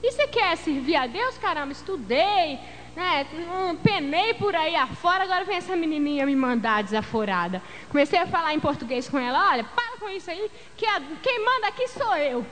E 0.01 0.11
você 0.11 0.27
quer 0.27 0.57
servir 0.57 0.95
a 0.95 1.05
Deus? 1.05 1.37
Caramba, 1.37 1.73
estudei, 1.73 2.59
né? 2.95 3.27
penei 3.83 4.33
por 4.33 4.55
aí 4.55 4.75
afora, 4.75 5.25
agora 5.25 5.45
vem 5.45 5.57
essa 5.57 5.75
menininha 5.75 6.25
me 6.25 6.35
mandar 6.35 6.81
desaforada. 6.81 7.61
Comecei 7.89 8.17
a 8.17 8.25
falar 8.25 8.55
em 8.55 8.59
português 8.59 9.07
com 9.07 9.19
ela: 9.19 9.51
olha, 9.51 9.63
para 9.63 9.97
com 9.99 10.09
isso 10.09 10.31
aí, 10.31 10.49
que 10.75 10.87
a, 10.87 10.99
quem 11.21 11.45
manda 11.45 11.67
aqui 11.67 11.87
sou 11.87 12.17
eu. 12.17 12.43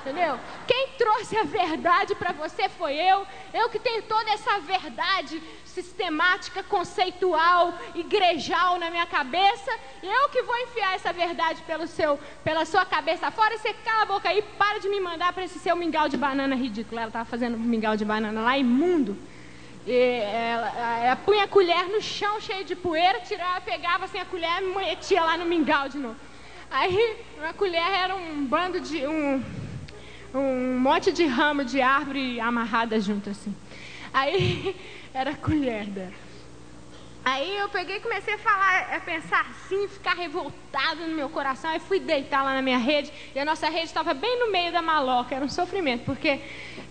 Entendeu? 0.00 0.38
Quem 0.66 0.88
trouxe 0.96 1.36
a 1.36 1.44
verdade 1.44 2.14
para 2.14 2.32
você 2.32 2.68
foi 2.70 2.94
eu. 2.94 3.26
Eu 3.52 3.68
que 3.68 3.78
tenho 3.78 4.02
toda 4.02 4.30
essa 4.30 4.58
verdade 4.60 5.42
sistemática, 5.64 6.62
conceitual, 6.62 7.74
igrejal 7.94 8.78
na 8.78 8.90
minha 8.90 9.04
cabeça. 9.04 9.70
Eu 10.02 10.30
que 10.30 10.42
vou 10.42 10.56
enfiar 10.56 10.94
essa 10.94 11.12
verdade 11.12 11.62
pelo 11.62 11.86
seu, 11.86 12.18
pela 12.42 12.64
sua 12.64 12.86
cabeça 12.86 13.30
fora. 13.30 13.54
E 13.54 13.58
você 13.58 13.74
cala 13.74 14.02
a 14.02 14.06
boca 14.06 14.28
aí, 14.28 14.40
para 14.56 14.78
de 14.78 14.88
me 14.88 15.00
mandar 15.00 15.34
para 15.34 15.44
esse 15.44 15.58
seu 15.58 15.76
mingau 15.76 16.08
de 16.08 16.16
banana 16.16 16.54
ridículo. 16.54 16.98
Ela 16.98 17.08
estava 17.08 17.26
fazendo 17.26 17.58
mingau 17.58 17.94
de 17.94 18.04
banana 18.04 18.40
lá, 18.40 18.56
imundo. 18.56 19.18
E 19.86 19.92
ela, 19.92 20.98
ela 21.04 21.16
punha 21.16 21.44
a 21.44 21.48
colher 21.48 21.88
no 21.88 22.00
chão 22.00 22.40
cheio 22.40 22.64
de 22.64 22.74
poeira, 22.74 23.20
tirava, 23.20 23.60
pegava 23.60 24.06
assim 24.06 24.18
a 24.18 24.24
colher 24.24 24.62
e 24.62 24.66
metia 24.66 25.22
lá 25.22 25.36
no 25.36 25.44
mingau 25.44 25.88
de 25.90 25.98
novo. 25.98 26.16
Aí, 26.70 27.16
uma 27.38 27.52
colher 27.52 27.90
era 28.04 28.14
um 28.14 28.46
bando 28.46 28.80
de. 28.80 29.06
Um, 29.06 29.42
um 30.34 30.78
monte 30.78 31.12
de 31.12 31.26
ramo 31.26 31.64
de 31.64 31.80
árvore 31.80 32.40
amarrada 32.40 33.00
junto 33.00 33.30
assim. 33.30 33.54
Aí 34.12 34.76
era 35.12 35.34
colher 35.34 35.86
dela. 35.86 36.30
Aí 37.22 37.58
eu 37.58 37.68
peguei 37.68 37.96
e 37.96 38.00
comecei 38.00 38.32
a 38.32 38.38
falar, 38.38 38.94
a 38.94 39.00
pensar 39.00 39.46
assim, 39.50 39.86
ficar 39.88 40.14
revoltado 40.14 41.02
no 41.06 41.14
meu 41.14 41.28
coração. 41.28 41.70
Aí 41.70 41.78
fui 41.78 42.00
deitar 42.00 42.42
lá 42.42 42.54
na 42.54 42.62
minha 42.62 42.78
rede. 42.78 43.12
E 43.34 43.38
a 43.38 43.44
nossa 43.44 43.68
rede 43.68 43.86
estava 43.86 44.14
bem 44.14 44.38
no 44.38 44.50
meio 44.50 44.72
da 44.72 44.80
maloca. 44.80 45.34
Era 45.34 45.44
um 45.44 45.48
sofrimento, 45.48 46.04
porque 46.06 46.40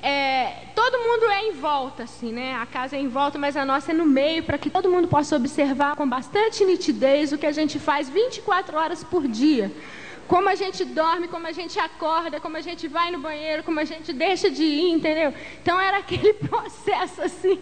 é, 0.03 0.67
todo 0.75 0.99
mundo 0.99 1.31
é 1.31 1.47
em 1.47 1.53
volta, 1.53 2.03
assim, 2.03 2.31
né? 2.31 2.55
A 2.61 2.65
casa 2.67 2.95
é 2.95 2.99
em 2.99 3.07
volta, 3.07 3.39
mas 3.39 3.57
a 3.57 3.65
nossa 3.65 3.91
é 3.91 3.93
no 3.93 4.05
meio, 4.05 4.43
para 4.43 4.59
que 4.59 4.69
todo 4.69 4.87
mundo 4.87 5.07
possa 5.07 5.35
observar 5.35 5.95
com 5.95 6.07
bastante 6.07 6.63
nitidez 6.63 7.31
o 7.31 7.37
que 7.37 7.47
a 7.47 7.51
gente 7.51 7.79
faz 7.79 8.07
24 8.07 8.77
horas 8.77 9.03
por 9.03 9.27
dia 9.27 9.71
como 10.29 10.47
a 10.47 10.53
gente 10.53 10.85
dorme, 10.85 11.27
como 11.27 11.47
a 11.47 11.51
gente 11.51 11.79
acorda, 11.79 12.39
como 12.39 12.55
a 12.55 12.61
gente 12.61 12.87
vai 12.87 13.09
no 13.09 13.19
banheiro, 13.19 13.63
como 13.63 13.79
a 13.79 13.83
gente 13.83 14.13
deixa 14.13 14.47
de 14.47 14.61
ir, 14.61 14.91
entendeu? 14.91 15.33
Então 15.59 15.79
era 15.81 15.97
aquele 16.05 16.33
processo 16.35 17.23
assim, 17.23 17.59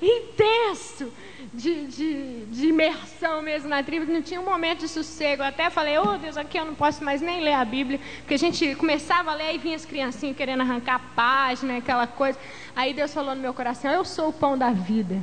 intenso. 0.00 1.12
De, 1.52 1.86
de, 1.86 2.46
de, 2.46 2.66
imersão 2.68 3.40
mesmo 3.40 3.68
na 3.68 3.80
tribo, 3.80 4.10
não 4.10 4.20
tinha 4.20 4.40
um 4.40 4.44
momento 4.44 4.80
de 4.80 4.88
sossego. 4.88 5.42
Eu 5.42 5.46
até 5.46 5.70
falei, 5.70 5.96
oh 5.98 6.16
Deus, 6.18 6.36
aqui 6.36 6.58
eu 6.58 6.64
não 6.64 6.74
posso 6.74 7.04
mais 7.04 7.20
nem 7.20 7.42
ler 7.42 7.52
a 7.52 7.64
Bíblia, 7.64 8.00
porque 8.18 8.34
a 8.34 8.38
gente 8.38 8.74
começava 8.74 9.30
a 9.30 9.34
ler 9.34 9.54
e 9.54 9.58
vinha 9.58 9.76
as 9.76 9.84
criancinhas 9.84 10.36
querendo 10.36 10.62
arrancar 10.62 10.96
a 10.96 10.98
página, 10.98 11.76
aquela 11.76 12.08
coisa. 12.08 12.36
Aí 12.74 12.92
Deus 12.92 13.14
falou 13.14 13.36
no 13.36 13.40
meu 13.40 13.54
coração, 13.54 13.92
eu 13.92 14.04
sou 14.04 14.30
o 14.30 14.32
pão 14.32 14.58
da 14.58 14.72
vida. 14.72 15.22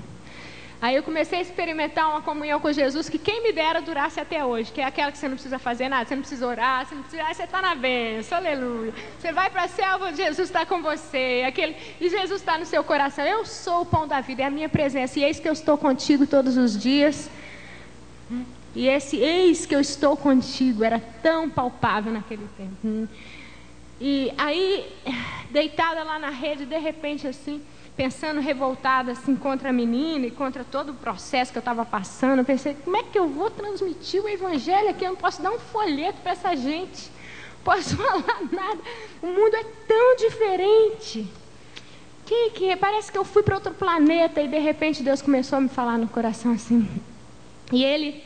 Aí 0.81 0.95
eu 0.95 1.03
comecei 1.03 1.37
a 1.37 1.41
experimentar 1.43 2.09
uma 2.09 2.23
comunhão 2.23 2.59
com 2.59 2.71
Jesus 2.73 3.07
que 3.07 3.19
quem 3.19 3.43
me 3.43 3.51
dera 3.51 3.79
durasse 3.79 4.19
até 4.19 4.43
hoje, 4.43 4.71
que 4.71 4.81
é 4.81 4.83
aquela 4.83 5.11
que 5.11 5.17
você 5.19 5.27
não 5.27 5.35
precisa 5.35 5.59
fazer 5.59 5.87
nada, 5.87 6.07
você 6.07 6.15
não 6.15 6.23
precisa 6.23 6.47
orar, 6.47 6.87
você 6.87 6.95
não 6.95 7.03
precisa, 7.03 7.23
aí 7.23 7.35
você 7.35 7.43
está 7.43 7.61
na 7.61 7.75
bênção, 7.75 8.39
aleluia. 8.39 8.91
Você 9.19 9.31
vai 9.31 9.51
para 9.51 9.65
a 9.65 9.67
selva, 9.67 10.11
Jesus 10.11 10.49
está 10.49 10.65
com 10.65 10.81
você, 10.81 11.43
aquele, 11.47 11.75
e 11.99 12.09
Jesus 12.09 12.41
está 12.41 12.57
no 12.57 12.65
seu 12.65 12.83
coração. 12.83 13.23
Eu 13.23 13.45
sou 13.45 13.81
o 13.81 13.85
pão 13.85 14.07
da 14.07 14.21
vida, 14.21 14.41
é 14.41 14.45
a 14.47 14.49
minha 14.49 14.67
presença, 14.67 15.19
e 15.19 15.23
eis 15.23 15.39
que 15.39 15.47
eu 15.47 15.53
estou 15.53 15.77
contigo 15.77 16.25
todos 16.25 16.57
os 16.57 16.75
dias. 16.75 17.29
E 18.73 18.87
esse 18.87 19.17
eis 19.17 19.67
que 19.67 19.75
eu 19.75 19.81
estou 19.81 20.17
contigo 20.17 20.83
era 20.83 20.99
tão 21.21 21.47
palpável 21.47 22.11
naquele 22.11 22.47
tempo. 22.57 23.07
E 23.99 24.33
aí, 24.35 24.91
deitada 25.51 26.01
lá 26.01 26.17
na 26.17 26.31
rede, 26.31 26.65
de 26.65 26.79
repente 26.79 27.27
assim, 27.27 27.61
pensando 27.95 28.39
revoltada 28.39 29.11
assim 29.11 29.35
contra 29.35 29.69
a 29.69 29.73
menina 29.73 30.25
e 30.25 30.31
contra 30.31 30.63
todo 30.63 30.91
o 30.91 30.95
processo 30.95 31.51
que 31.51 31.57
eu 31.57 31.61
estava 31.61 31.85
passando, 31.85 32.39
eu 32.39 32.45
pensei, 32.45 32.75
como 32.75 32.97
é 32.97 33.03
que 33.03 33.17
eu 33.17 33.27
vou 33.27 33.49
transmitir 33.49 34.23
o 34.23 34.29
evangelho 34.29 34.89
aqui? 34.89 35.03
Eu 35.03 35.11
não 35.11 35.17
posso 35.17 35.41
dar 35.41 35.51
um 35.51 35.59
folheto 35.59 36.21
para 36.21 36.31
essa 36.31 36.55
gente. 36.55 37.11
Não 37.57 37.63
posso 37.63 37.97
falar 37.97 38.41
nada. 38.51 38.79
O 39.21 39.27
mundo 39.27 39.55
é 39.55 39.63
tão 39.87 40.15
diferente. 40.17 41.27
Que, 42.25 42.51
que 42.51 42.75
parece 42.77 43.11
que 43.11 43.17
eu 43.17 43.25
fui 43.25 43.43
para 43.43 43.55
outro 43.55 43.73
planeta 43.73 44.41
e 44.41 44.47
de 44.47 44.57
repente 44.57 45.03
Deus 45.03 45.21
começou 45.21 45.57
a 45.57 45.61
me 45.61 45.69
falar 45.69 45.97
no 45.97 46.07
coração 46.07 46.53
assim. 46.53 46.87
E 47.73 47.83
ele 47.83 48.23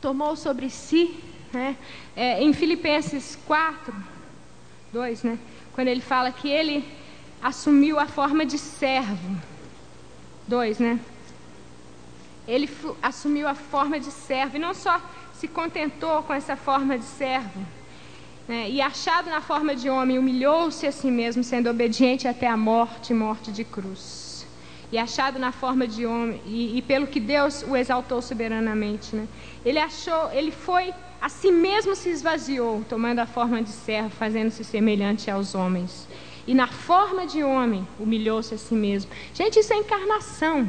tomou 0.00 0.34
sobre 0.36 0.68
si, 0.68 1.14
né, 1.52 1.76
é, 2.16 2.42
em 2.42 2.52
Filipenses 2.52 3.38
4, 3.46 3.94
2, 4.92 5.22
né, 5.22 5.38
quando 5.74 5.88
ele 5.88 6.00
fala 6.00 6.30
que 6.32 6.48
ele 6.48 6.84
assumiu 7.42 7.98
a 7.98 8.06
forma 8.06 8.44
de 8.44 8.58
servo. 8.58 9.36
Dois, 10.46 10.78
né? 10.78 10.98
Ele 12.46 12.68
assumiu 13.02 13.46
a 13.46 13.54
forma 13.54 14.00
de 14.00 14.10
servo 14.10 14.56
e 14.56 14.58
não 14.58 14.74
só 14.74 15.00
se 15.34 15.46
contentou 15.46 16.22
com 16.22 16.32
essa 16.32 16.56
forma 16.56 16.98
de 16.98 17.04
servo. 17.04 17.60
Né? 18.48 18.70
E 18.70 18.80
achado 18.80 19.28
na 19.28 19.40
forma 19.40 19.76
de 19.76 19.90
homem, 19.90 20.18
humilhou-se 20.18 20.86
a 20.86 20.92
si 20.92 21.10
mesmo, 21.10 21.44
sendo 21.44 21.68
obediente 21.68 22.26
até 22.26 22.46
a 22.46 22.56
morte 22.56 23.12
morte 23.12 23.52
de 23.52 23.62
cruz. 23.62 24.46
E 24.90 24.96
achado 24.96 25.38
na 25.38 25.52
forma 25.52 25.86
de 25.86 26.06
homem, 26.06 26.40
e, 26.46 26.78
e 26.78 26.82
pelo 26.82 27.06
que 27.06 27.20
Deus 27.20 27.62
o 27.62 27.76
exaltou 27.76 28.22
soberanamente. 28.22 29.14
Né? 29.14 29.28
Ele 29.62 29.78
achou, 29.78 30.32
ele 30.32 30.50
foi, 30.50 30.94
a 31.20 31.28
si 31.28 31.52
mesmo 31.52 31.94
se 31.94 32.08
esvaziou, 32.08 32.82
tomando 32.88 33.18
a 33.18 33.26
forma 33.26 33.62
de 33.62 33.68
servo, 33.68 34.08
fazendo-se 34.08 34.64
semelhante 34.64 35.30
aos 35.30 35.54
homens 35.54 36.08
e 36.48 36.54
na 36.54 36.66
forma 36.66 37.26
de 37.26 37.44
homem 37.44 37.86
humilhou-se 38.00 38.54
a 38.54 38.58
si 38.58 38.74
mesmo. 38.74 39.10
Gente, 39.34 39.58
isso 39.58 39.70
é 39.70 39.76
encarnação. 39.76 40.66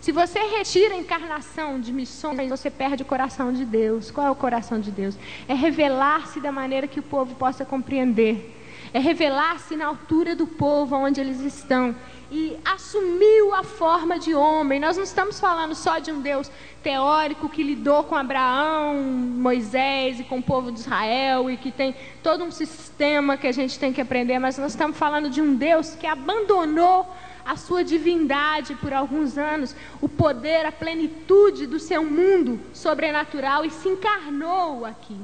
Se 0.00 0.10
você 0.10 0.38
retira 0.38 0.94
a 0.94 0.96
encarnação 0.96 1.78
de 1.78 1.92
missões, 1.92 2.48
você 2.48 2.70
perde 2.70 3.02
o 3.02 3.06
coração 3.06 3.52
de 3.52 3.66
Deus. 3.66 4.10
Qual 4.10 4.26
é 4.26 4.30
o 4.30 4.34
coração 4.34 4.80
de 4.80 4.90
Deus? 4.90 5.14
É 5.46 5.52
revelar-se 5.52 6.40
da 6.40 6.50
maneira 6.50 6.86
que 6.86 6.98
o 6.98 7.02
povo 7.02 7.34
possa 7.34 7.62
compreender. 7.62 8.56
É 8.90 8.98
revelar-se 8.98 9.76
na 9.76 9.86
altura 9.86 10.34
do 10.34 10.46
povo 10.46 10.96
onde 10.96 11.20
eles 11.20 11.40
estão 11.40 11.94
e 12.32 12.56
assumiu 12.64 13.54
a 13.54 13.62
forma 13.62 14.18
de 14.18 14.34
homem. 14.34 14.80
Nós 14.80 14.96
não 14.96 15.04
estamos 15.04 15.38
falando 15.38 15.74
só 15.74 15.98
de 15.98 16.10
um 16.10 16.22
Deus 16.22 16.50
teórico 16.86 17.48
que 17.48 17.64
lidou 17.64 18.04
com 18.04 18.14
Abraão, 18.14 18.94
Moisés 18.94 20.20
e 20.20 20.22
com 20.22 20.38
o 20.38 20.42
povo 20.42 20.70
de 20.70 20.78
Israel 20.78 21.50
e 21.50 21.56
que 21.56 21.72
tem 21.72 21.96
todo 22.22 22.44
um 22.44 22.52
sistema 22.52 23.36
que 23.36 23.48
a 23.48 23.52
gente 23.52 23.76
tem 23.76 23.92
que 23.92 24.00
aprender, 24.00 24.38
mas 24.38 24.56
nós 24.56 24.70
estamos 24.70 24.96
falando 24.96 25.28
de 25.28 25.42
um 25.42 25.56
Deus 25.56 25.96
que 25.96 26.06
abandonou 26.06 27.04
a 27.44 27.56
sua 27.56 27.82
divindade 27.82 28.76
por 28.76 28.92
alguns 28.92 29.36
anos, 29.36 29.74
o 30.00 30.08
poder, 30.08 30.64
a 30.64 30.70
plenitude 30.70 31.66
do 31.66 31.80
seu 31.80 32.04
mundo 32.04 32.60
sobrenatural 32.72 33.64
e 33.64 33.70
se 33.70 33.88
encarnou 33.88 34.86
aqui 34.86 35.16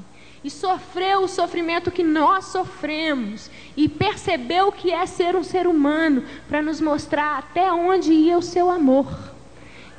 e 0.43 0.51
sofreu 0.51 1.23
o 1.23 1.29
sofrimento 1.29 1.93
que 1.93 2.03
nós 2.03 2.47
sofremos 2.47 3.49
e 3.77 3.89
percebeu 3.89 4.67
o 4.67 4.73
que 4.73 4.91
é 4.91 5.07
ser 5.07 5.37
um 5.37 5.45
ser 5.45 5.69
humano 5.69 6.25
para 6.49 6.61
nos 6.61 6.81
mostrar 6.81 7.39
até 7.39 7.71
onde 7.71 8.13
ia 8.13 8.37
o 8.37 8.43
seu 8.43 8.69
amor. 8.69 9.32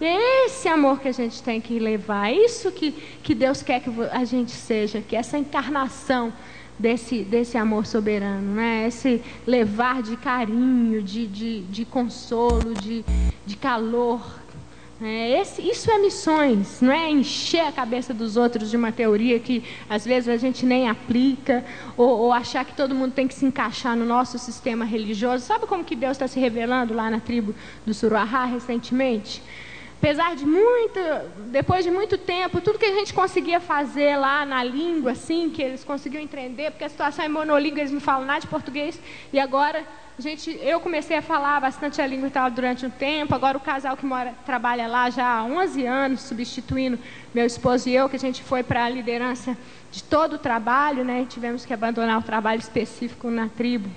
É 0.05 0.45
esse 0.45 0.67
amor 0.67 0.99
que 0.99 1.07
a 1.07 1.11
gente 1.11 1.41
tem 1.41 1.61
que 1.61 1.79
levar, 1.79 2.29
é 2.29 2.35
isso 2.35 2.71
que, 2.71 2.91
que 3.23 3.33
Deus 3.33 3.61
quer 3.61 3.79
que 3.79 3.89
a 4.11 4.25
gente 4.25 4.51
seja, 4.51 5.01
que 5.01 5.15
essa 5.15 5.37
encarnação 5.37 6.33
desse, 6.77 7.23
desse 7.23 7.57
amor 7.57 7.85
soberano, 7.85 8.55
né? 8.55 8.87
esse 8.87 9.21
levar 9.47 10.01
de 10.01 10.17
carinho, 10.17 11.01
de, 11.01 11.25
de, 11.27 11.61
de 11.61 11.85
consolo, 11.85 12.73
de, 12.73 13.05
de 13.45 13.55
calor 13.55 14.21
é, 15.01 15.41
esse, 15.41 15.61
isso 15.61 15.91
é 15.91 15.97
missões, 15.97 16.79
não 16.79 16.91
é 16.91 17.09
encher 17.09 17.59
a 17.59 17.73
cabeça 17.73 18.13
dos 18.13 18.37
outros 18.37 18.69
de 18.69 18.77
uma 18.77 18.89
teoria 18.89 19.37
que 19.37 19.61
às 19.89 20.05
vezes 20.05 20.29
a 20.29 20.37
gente 20.37 20.65
nem 20.65 20.87
aplica, 20.87 21.65
ou, 21.97 22.07
ou 22.07 22.31
achar 22.31 22.63
que 22.63 22.73
todo 22.73 22.95
mundo 22.95 23.11
tem 23.11 23.27
que 23.27 23.33
se 23.33 23.45
encaixar 23.45 23.97
no 23.97 24.05
nosso 24.05 24.39
sistema 24.39 24.85
religioso. 24.85 25.43
Sabe 25.43 25.65
como 25.65 25.83
que 25.83 25.93
Deus 25.93 26.13
está 26.13 26.25
se 26.25 26.39
revelando 26.39 26.93
lá 26.93 27.09
na 27.09 27.19
tribo 27.19 27.53
do 27.85 27.93
Suruahá 27.93 28.45
recentemente? 28.45 29.41
Apesar 30.03 30.35
de 30.35 30.45
muito, 30.45 30.99
depois 31.49 31.85
de 31.85 31.89
muito 31.89 32.17
tempo, 32.17 32.59
tudo 32.59 32.77
que 32.77 32.85
a 32.85 32.93
gente 32.93 33.13
conseguia 33.13 33.61
fazer 33.61 34.17
lá 34.17 34.45
na 34.45 34.61
língua, 34.61 35.13
assim, 35.13 35.49
que 35.49 35.61
eles 35.61 35.81
conseguiam 35.81 36.21
entender, 36.21 36.71
porque 36.71 36.83
a 36.83 36.89
situação 36.89 37.23
é 37.23 37.29
monolíngua, 37.29 37.79
eles 37.79 37.91
não 37.93 38.01
falam 38.01 38.25
nada 38.25 38.41
de 38.41 38.47
português, 38.47 38.99
e 39.31 39.39
agora 39.39 39.85
a 40.19 40.21
gente, 40.21 40.59
eu 40.61 40.81
comecei 40.81 41.15
a 41.15 41.21
falar 41.21 41.61
bastante 41.61 42.01
a 42.01 42.05
língua 42.05 42.27
e 42.27 42.31
tal 42.31 42.51
durante 42.51 42.85
um 42.85 42.89
tempo, 42.89 43.33
agora 43.33 43.57
o 43.57 43.61
casal 43.61 43.95
que 43.95 44.05
mora, 44.05 44.33
trabalha 44.45 44.87
lá 44.87 45.09
já 45.09 45.25
há 45.25 45.45
11 45.45 45.85
anos, 45.85 46.21
substituindo 46.23 46.99
meu 47.33 47.45
esposo 47.45 47.87
e 47.87 47.95
eu, 47.95 48.09
que 48.09 48.17
a 48.17 48.19
gente 48.19 48.43
foi 48.43 48.61
para 48.61 48.83
a 48.83 48.89
liderança 48.89 49.57
de 49.89 50.03
todo 50.03 50.33
o 50.33 50.37
trabalho, 50.37 51.05
né, 51.05 51.25
tivemos 51.29 51.65
que 51.65 51.73
abandonar 51.73 52.19
o 52.19 52.23
trabalho 52.23 52.59
específico 52.59 53.29
na 53.29 53.47
tribo, 53.47 53.89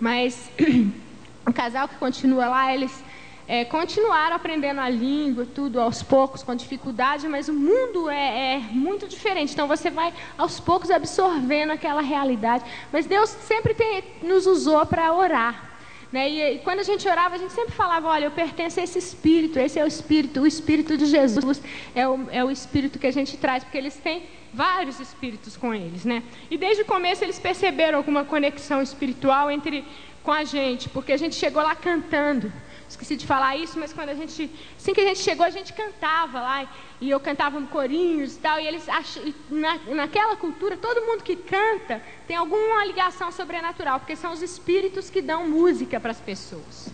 mas 0.00 0.50
o 1.46 1.52
casal 1.52 1.86
que 1.86 1.96
continua 1.96 2.46
lá, 2.46 2.72
eles 2.72 3.04
é, 3.46 3.64
continuaram 3.64 4.36
aprendendo 4.36 4.80
a 4.80 4.88
língua, 4.88 5.46
tudo 5.46 5.80
aos 5.80 6.02
poucos, 6.02 6.42
com 6.42 6.54
dificuldade, 6.54 7.28
mas 7.28 7.48
o 7.48 7.52
mundo 7.52 8.08
é, 8.08 8.54
é, 8.54 8.58
muito 8.70 9.06
diferente. 9.06 9.52
Então 9.52 9.68
você 9.68 9.90
vai 9.90 10.12
aos 10.38 10.58
poucos 10.60 10.90
absorvendo 10.90 11.70
aquela 11.70 12.00
realidade. 12.00 12.64
Mas 12.92 13.06
Deus 13.06 13.28
sempre 13.30 13.74
tem, 13.74 14.02
nos 14.22 14.46
usou 14.46 14.84
para 14.86 15.12
orar. 15.12 15.72
Né? 16.10 16.30
E, 16.30 16.54
e, 16.54 16.58
quando 16.60 16.78
a 16.78 16.84
gente 16.84 17.06
orava, 17.08 17.34
a 17.34 17.38
gente 17.38 17.52
sempre 17.52 17.74
falava: 17.74 18.08
olha, 18.08 18.26
eu 18.26 18.30
pertenço 18.30 18.80
a 18.80 18.82
esse 18.84 18.98
espírito, 18.98 19.58
esse 19.58 19.78
é 19.78 19.84
o 19.84 19.86
espírito, 19.88 20.40
o 20.40 20.46
espírito 20.46 20.96
de 20.96 21.06
Jesus 21.06 21.60
é 21.94 22.08
o, 22.08 22.26
é 22.30 22.44
o 22.44 22.50
espírito 22.50 22.98
que 22.98 23.06
a 23.06 23.12
gente 23.12 23.36
traz, 23.36 23.64
porque 23.64 23.76
eles 23.76 23.96
têm 23.96 24.22
vários 24.52 25.00
espíritos 25.00 25.56
com 25.56 25.74
eles. 25.74 26.04
Né? 26.04 26.22
E 26.50 26.56
desde 26.56 26.82
o 26.82 26.86
começo 26.86 27.24
eles 27.24 27.38
perceberam 27.38 27.98
alguma 27.98 28.24
conexão 28.24 28.80
espiritual 28.80 29.50
entre 29.50 29.84
com 30.22 30.32
a 30.32 30.44
gente, 30.44 30.88
porque 30.88 31.12
a 31.12 31.16
gente 31.16 31.34
chegou 31.34 31.62
lá 31.62 31.74
cantando. 31.74 32.50
Esqueci 32.88 33.16
de 33.16 33.26
falar 33.26 33.56
isso, 33.56 33.78
mas 33.78 33.92
quando 33.92 34.10
a 34.10 34.14
gente, 34.14 34.50
assim 34.76 34.92
que 34.92 35.00
a 35.00 35.04
gente 35.04 35.20
chegou, 35.20 35.44
a 35.44 35.50
gente 35.50 35.72
cantava 35.72 36.40
lá, 36.40 36.68
e 37.00 37.10
eu 37.10 37.18
cantava 37.18 37.58
um 37.58 37.66
corinhos 37.66 38.36
e 38.36 38.38
tal, 38.38 38.60
e 38.60 38.66
eles 38.66 38.88
acham, 38.88 39.22
na, 39.50 39.78
naquela 39.94 40.36
cultura, 40.36 40.76
todo 40.76 41.04
mundo 41.04 41.22
que 41.22 41.36
canta 41.36 42.02
tem 42.26 42.36
alguma 42.36 42.84
ligação 42.84 43.32
sobrenatural, 43.32 44.00
porque 44.00 44.14
são 44.16 44.32
os 44.32 44.42
espíritos 44.42 45.10
que 45.10 45.20
dão 45.20 45.48
música 45.48 45.98
para 45.98 46.10
as 46.10 46.20
pessoas. 46.20 46.92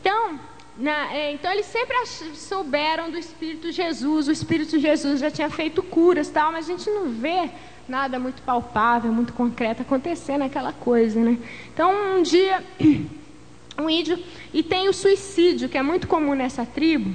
Então, 0.00 0.40
na, 0.78 1.12
é, 1.12 1.32
então 1.32 1.52
eles 1.52 1.66
sempre 1.66 1.94
souberam 2.34 3.10
do 3.10 3.18
Espírito 3.18 3.70
Jesus, 3.70 4.28
o 4.28 4.32
Espírito 4.32 4.78
Jesus 4.78 5.20
já 5.20 5.30
tinha 5.30 5.50
feito 5.50 5.82
curas 5.82 6.30
tal, 6.30 6.52
mas 6.52 6.64
a 6.64 6.72
gente 6.72 6.88
não 6.88 7.10
vê 7.10 7.50
nada 7.86 8.18
muito 8.18 8.40
palpável, 8.42 9.12
muito 9.12 9.32
concreto 9.32 9.82
acontecendo 9.82 10.42
aquela 10.42 10.72
coisa, 10.72 11.20
né? 11.20 11.36
Então 11.74 12.16
um 12.16 12.22
dia 12.22 12.64
um 13.80 13.90
índio 13.90 14.18
e 14.52 14.62
tem 14.62 14.88
o 14.88 14.92
suicídio, 14.92 15.68
que 15.68 15.78
é 15.78 15.82
muito 15.82 16.06
comum 16.06 16.34
nessa 16.34 16.64
tribo, 16.64 17.14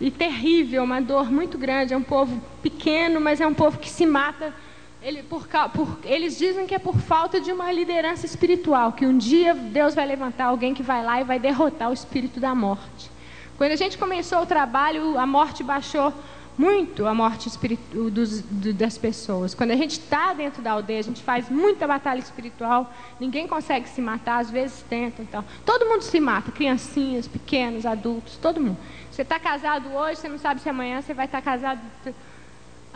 e 0.00 0.10
terrível, 0.10 0.84
uma 0.84 1.00
dor 1.00 1.30
muito 1.32 1.56
grande. 1.56 1.94
É 1.94 1.96
um 1.96 2.02
povo 2.02 2.40
pequeno, 2.62 3.20
mas 3.20 3.40
é 3.40 3.46
um 3.46 3.54
povo 3.54 3.78
que 3.78 3.88
se 3.88 4.04
mata. 4.04 4.54
Ele, 5.02 5.22
por, 5.22 5.46
por, 5.72 5.98
eles 6.04 6.36
dizem 6.36 6.66
que 6.66 6.74
é 6.74 6.78
por 6.78 6.96
falta 6.96 7.40
de 7.40 7.52
uma 7.52 7.70
liderança 7.72 8.26
espiritual, 8.26 8.92
que 8.92 9.06
um 9.06 9.16
dia 9.16 9.54
Deus 9.54 9.94
vai 9.94 10.06
levantar 10.06 10.46
alguém 10.46 10.74
que 10.74 10.82
vai 10.82 11.04
lá 11.04 11.20
e 11.20 11.24
vai 11.24 11.38
derrotar 11.38 11.90
o 11.90 11.94
espírito 11.94 12.40
da 12.40 12.54
morte. 12.54 13.10
Quando 13.56 13.72
a 13.72 13.76
gente 13.76 13.96
começou 13.96 14.42
o 14.42 14.46
trabalho, 14.46 15.18
a 15.18 15.26
morte 15.26 15.62
baixou 15.62 16.12
muito 16.58 17.06
a 17.06 17.12
morte 17.12 17.48
espiritual 17.48 18.10
dos, 18.10 18.40
do, 18.40 18.72
das 18.72 18.96
pessoas. 18.96 19.54
Quando 19.54 19.72
a 19.72 19.76
gente 19.76 19.92
está 19.92 20.32
dentro 20.32 20.62
da 20.62 20.72
aldeia, 20.72 21.00
a 21.00 21.02
gente 21.02 21.22
faz 21.22 21.48
muita 21.50 21.86
batalha 21.86 22.18
espiritual, 22.18 22.92
ninguém 23.20 23.46
consegue 23.46 23.88
se 23.88 24.00
matar, 24.00 24.38
às 24.38 24.50
vezes 24.50 24.84
tenta 24.88 25.22
e 25.22 25.26
tal. 25.26 25.44
Todo 25.64 25.86
mundo 25.86 26.02
se 26.02 26.18
mata, 26.18 26.50
criancinhas, 26.50 27.28
pequenos, 27.28 27.84
adultos, 27.84 28.36
todo 28.36 28.60
mundo. 28.60 28.78
Você 29.10 29.22
está 29.22 29.38
casado 29.38 29.88
hoje, 29.90 30.20
você 30.20 30.28
não 30.28 30.38
sabe 30.38 30.60
se 30.60 30.68
amanhã 30.68 31.02
você 31.02 31.12
vai 31.12 31.26
estar 31.26 31.42
tá 31.42 31.44
casado 31.44 31.80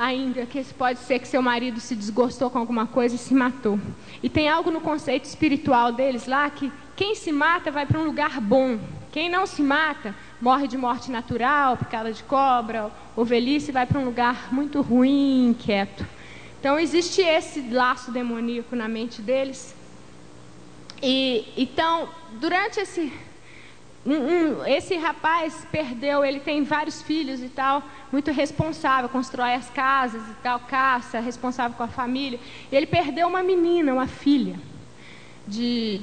ainda, 0.00 0.46
que 0.46 0.64
pode 0.74 0.98
ser 1.00 1.18
que 1.18 1.28
seu 1.28 1.42
marido 1.42 1.78
se 1.78 1.94
desgostou 1.94 2.48
com 2.48 2.58
alguma 2.58 2.86
coisa 2.86 3.14
e 3.14 3.18
se 3.18 3.34
matou. 3.34 3.78
E 4.22 4.30
tem 4.30 4.48
algo 4.48 4.70
no 4.70 4.80
conceito 4.80 5.26
espiritual 5.26 5.92
deles 5.92 6.26
lá 6.26 6.48
que 6.48 6.72
quem 6.96 7.14
se 7.14 7.30
mata 7.30 7.70
vai 7.70 7.84
para 7.84 8.00
um 8.00 8.04
lugar 8.04 8.40
bom. 8.40 8.78
Quem 9.12 9.28
não 9.28 9.46
se 9.46 9.62
mata 9.62 10.14
morre 10.40 10.66
de 10.66 10.78
morte 10.78 11.10
natural, 11.10 11.76
picada 11.76 12.12
de 12.12 12.22
cobra, 12.22 12.90
ou 13.14 13.24
velhice, 13.24 13.72
vai 13.72 13.86
para 13.86 13.98
um 13.98 14.04
lugar 14.04 14.52
muito 14.52 14.80
ruim, 14.80 15.48
inquieto. 15.48 16.06
Então 16.58 16.78
existe 16.78 17.20
esse 17.20 17.60
laço 17.70 18.10
demoníaco 18.10 18.74
na 18.74 18.88
mente 18.88 19.20
deles. 19.20 19.74
E 21.02 21.46
então, 21.56 22.08
durante 22.38 22.80
esse 22.80 23.12
um, 24.04 24.14
um, 24.14 24.66
esse 24.66 24.96
rapaz 24.96 25.66
perdeu, 25.70 26.24
ele 26.24 26.40
tem 26.40 26.64
vários 26.64 27.02
filhos 27.02 27.42
e 27.42 27.48
tal, 27.48 27.82
muito 28.10 28.30
responsável, 28.30 29.10
constrói 29.10 29.52
as 29.52 29.68
casas 29.68 30.22
e 30.22 30.34
tal, 30.42 30.58
caça, 30.60 31.20
responsável 31.20 31.76
com 31.76 31.82
a 31.82 31.88
família. 31.88 32.40
E 32.72 32.76
ele 32.76 32.86
perdeu 32.86 33.28
uma 33.28 33.42
menina, 33.42 33.92
uma 33.92 34.06
filha, 34.06 34.58
de 35.46 36.00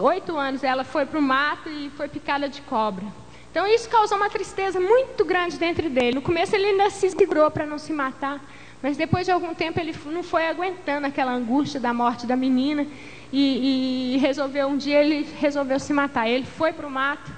oito 0.00 0.36
anos. 0.36 0.62
Ela 0.62 0.84
foi 0.84 1.06
para 1.06 1.18
o 1.18 1.22
mato 1.22 1.68
e 1.68 1.90
foi 1.90 2.08
picada 2.08 2.48
de 2.48 2.62
cobra. 2.62 3.04
Então 3.50 3.66
isso 3.66 3.88
causou 3.88 4.16
uma 4.16 4.30
tristeza 4.30 4.78
muito 4.78 5.24
grande 5.24 5.58
dentro 5.58 5.90
dele. 5.90 6.16
No 6.16 6.22
começo 6.22 6.54
ele 6.54 6.66
ainda 6.66 6.88
se 6.88 7.10
segurou 7.10 7.50
para 7.50 7.66
não 7.66 7.78
se 7.78 7.92
matar, 7.92 8.40
mas 8.80 8.96
depois 8.96 9.26
de 9.26 9.32
algum 9.32 9.54
tempo 9.54 9.80
ele 9.80 9.94
não 10.06 10.22
foi 10.22 10.46
aguentando 10.46 11.06
aquela 11.06 11.32
angústia 11.32 11.80
da 11.80 11.92
morte 11.92 12.26
da 12.26 12.36
menina 12.36 12.86
e, 13.32 14.14
e 14.14 14.18
resolveu 14.18 14.68
um 14.68 14.76
dia 14.76 15.02
ele 15.02 15.28
resolveu 15.40 15.80
se 15.80 15.92
matar. 15.92 16.28
Ele 16.28 16.46
foi 16.46 16.72
para 16.72 16.86
o 16.86 16.90
mato 16.90 17.32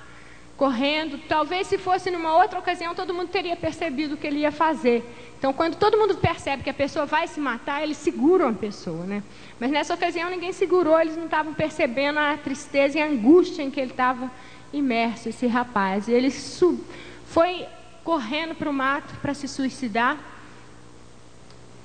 correndo. 0.55 1.19
Talvez 1.27 1.67
se 1.67 1.79
fosse 1.79 2.11
numa 2.11 2.37
outra 2.37 2.59
ocasião 2.59 2.95
todo 2.95 3.15
mundo 3.15 3.29
teria 3.29 3.57
percebido 3.57 4.15
o 4.15 4.17
que 4.19 4.27
ele 4.27 4.41
ia 4.41 4.53
fazer. 4.53 5.03
Então 5.39 5.51
quando 5.51 5.77
todo 5.77 5.97
mundo 5.97 6.17
percebe 6.17 6.63
que 6.63 6.71
a 6.71 6.75
pessoa 6.75 7.07
vai 7.07 7.27
se 7.27 7.41
matar, 7.41 7.83
eles 7.83 7.97
seguram 7.97 8.49
a 8.49 8.53
pessoa, 8.53 9.07
né? 9.07 9.23
Mas 9.59 9.71
nessa 9.71 9.95
ocasião 9.95 10.29
ninguém 10.29 10.53
segurou, 10.53 11.01
eles 11.01 11.17
não 11.17 11.25
estavam 11.25 11.55
percebendo 11.55 12.19
a 12.19 12.37
tristeza 12.37 12.99
e 12.99 13.01
a 13.01 13.07
angústia 13.07 13.63
em 13.63 13.71
que 13.71 13.81
ele 13.81 13.93
estava 13.93 14.31
imerso, 14.73 15.29
esse 15.29 15.47
rapaz. 15.47 16.09
E 16.09 16.13
ele 16.13 16.31
foi 16.31 17.67
correndo 18.05 18.55
para 18.55 18.71
o 18.71 18.73
mato 18.73 19.15
para 19.21 19.35
se 19.35 19.47
suicidar. 19.47 20.19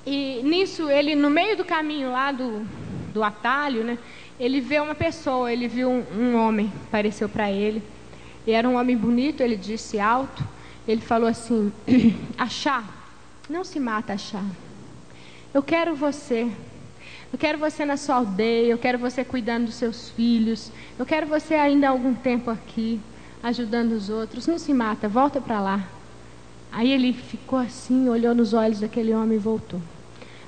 E 0.06 0.42
nisso, 0.42 0.88
ele, 0.90 1.14
no 1.14 1.28
meio 1.28 1.56
do 1.56 1.64
caminho 1.64 2.12
lá 2.12 2.32
do, 2.32 2.66
do 3.12 3.22
atalho, 3.22 3.84
né, 3.84 3.98
ele 4.40 4.60
vê 4.60 4.80
uma 4.80 4.94
pessoa, 4.94 5.52
ele 5.52 5.68
viu 5.68 5.90
um, 5.90 6.04
um 6.16 6.36
homem, 6.36 6.72
apareceu 6.86 7.28
para 7.28 7.50
ele. 7.50 7.82
E 8.46 8.52
era 8.52 8.68
um 8.68 8.76
homem 8.76 8.96
bonito, 8.96 9.42
ele 9.42 9.56
disse 9.56 9.98
alto. 9.98 10.42
Ele 10.86 11.02
falou 11.02 11.28
assim: 11.28 11.72
Achar, 12.38 12.84
não 13.48 13.64
se 13.64 13.78
mata, 13.78 14.14
achar. 14.14 14.44
Eu 15.52 15.62
quero 15.62 15.94
você. 15.94 16.50
Eu 17.32 17.38
quero 17.38 17.58
você 17.58 17.84
na 17.84 17.96
sua 17.96 18.16
aldeia, 18.16 18.72
eu 18.72 18.78
quero 18.78 18.98
você 18.98 19.22
cuidando 19.22 19.66
dos 19.66 19.74
seus 19.74 20.08
filhos, 20.10 20.72
eu 20.98 21.04
quero 21.04 21.26
você 21.26 21.54
ainda 21.54 21.88
algum 21.88 22.14
tempo 22.14 22.50
aqui, 22.50 23.00
ajudando 23.42 23.92
os 23.92 24.08
outros. 24.08 24.46
Não 24.46 24.58
se 24.58 24.72
mata, 24.72 25.08
volta 25.08 25.40
para 25.40 25.60
lá. 25.60 25.88
Aí 26.72 26.90
ele 26.90 27.12
ficou 27.12 27.58
assim, 27.58 28.08
olhou 28.08 28.34
nos 28.34 28.54
olhos 28.54 28.80
daquele 28.80 29.12
homem 29.12 29.36
e 29.36 29.40
voltou. 29.40 29.80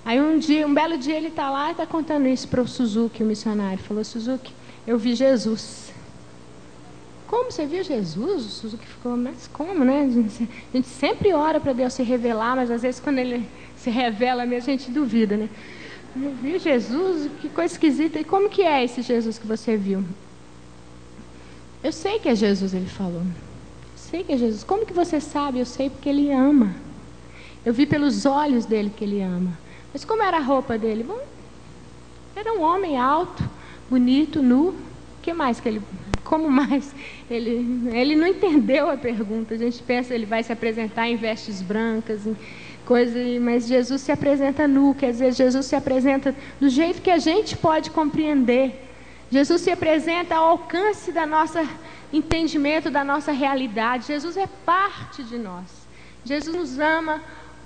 Aí 0.05 0.21
um 0.21 0.39
dia, 0.39 0.67
um 0.67 0.73
belo 0.73 0.97
dia, 0.97 1.17
ele 1.17 1.29
está 1.29 1.51
lá 1.51 1.69
e 1.69 1.73
está 1.73 1.87
contando 1.87 2.27
isso 2.27 2.49
para 2.49 2.63
o 2.63 2.67
Suzuki, 2.67 3.23
o 3.23 3.27
missionário. 3.27 3.79
Falou, 3.79 4.03
Suzuki, 4.03 4.53
eu 4.87 4.99
vi 4.99 5.15
Jesus. 5.15 5.93
Como 7.27 7.53
você 7.53 7.67
viu 7.67 7.85
Jesus? 7.85 8.45
O 8.45 8.49
Suzuki 8.49 8.87
ficou, 8.87 9.17
mas 9.17 9.49
como, 9.53 9.85
né? 9.85 10.03
A 10.03 10.11
gente, 10.11 10.49
a 10.73 10.77
gente 10.77 10.89
sempre 10.89 11.33
ora 11.33 11.61
para 11.61 11.73
Deus 11.73 11.93
se 11.93 12.03
revelar, 12.03 12.57
mas 12.57 12.71
às 12.71 12.83
vezes 12.83 13.01
quando 13.01 13.19
ele 13.19 13.47
se 13.77 13.91
revela 13.91 14.47
mesmo, 14.47 14.71
a 14.71 14.77
gente 14.77 14.91
duvida, 14.91 15.37
né? 15.37 15.49
Eu 16.17 16.33
vi 16.35 16.59
Jesus, 16.59 17.31
que 17.41 17.49
coisa 17.49 17.73
esquisita. 17.73 18.19
E 18.19 18.25
como 18.25 18.49
que 18.49 18.63
é 18.63 18.85
esse 18.85 19.03
Jesus 19.03 19.39
que 19.39 19.47
você 19.47 19.77
viu? 19.77 20.05
Eu 21.83 21.93
sei 21.93 22.19
que 22.19 22.29
é 22.29 22.35
Jesus, 22.35 22.75
ele 22.75 22.87
falou. 22.87 23.23
Eu 23.23 23.97
sei 23.97 24.25
que 24.25 24.33
é 24.33 24.37
Jesus. 24.37 24.65
Como 24.65 24.85
que 24.85 24.93
você 24.93 25.21
sabe? 25.21 25.61
Eu 25.61 25.67
sei 25.67 25.89
porque 25.89 26.09
ele 26.09 26.31
ama. 26.33 26.75
Eu 27.65 27.73
vi 27.73 27.87
pelos 27.87 28.27
olhos 28.27 28.67
dele 28.67 28.91
que 28.95 29.05
ele 29.05 29.23
ama. 29.23 29.59
Mas 29.93 30.05
como 30.05 30.23
era 30.23 30.39
a 30.39 30.41
roupa 30.41 30.77
dele? 30.77 31.05
Bom, 31.05 31.21
era 32.35 32.53
um 32.53 32.63
homem 32.63 32.99
alto, 32.99 33.43
bonito, 33.89 34.43
nu. 34.43 34.75
Que 35.23 35.33
mais 35.33 35.61
que 35.61 35.69
ele. 35.69 35.83
Como 36.25 36.51
mais? 36.51 36.95
Ele, 37.31 37.89
ele 37.93 38.17
não 38.17 38.27
entendeu 38.27 38.91
a 38.91 38.97
pergunta. 38.97 39.55
A 39.55 39.59
gente 39.59 39.83
pensa 39.83 40.15
ele 40.15 40.27
vai 40.27 40.43
se 40.43 40.53
apresentar 40.53 41.09
em 41.09 41.17
vestes 41.17 41.63
brancas, 41.63 42.27
em, 42.27 42.37
coisa, 42.91 43.17
mas 43.41 43.69
Jesus 43.69 44.01
se 44.01 44.11
apresenta 44.11 44.67
nu, 44.67 44.97
quer 44.97 45.13
dizer, 45.13 45.33
Jesus 45.33 45.65
se 45.67 45.77
apresenta 45.77 46.35
do 46.59 46.69
jeito 46.69 47.01
que 47.01 47.11
a 47.13 47.19
gente 47.19 47.57
pode 47.57 47.89
compreender. 47.89 48.91
Jesus 49.31 49.61
se 49.61 49.71
apresenta 49.71 50.35
ao 50.35 50.45
alcance 50.47 51.13
da 51.13 51.25
nossa 51.25 51.65
entendimento 52.13 52.91
da 52.91 53.05
nossa 53.05 53.31
realidade. 53.31 54.09
Jesus 54.09 54.37
é 54.37 54.49
parte 54.67 55.23
de 55.23 55.39
nós. 55.39 55.69
Jesus 56.25 56.53
nos 56.53 56.79
ama 56.81 57.23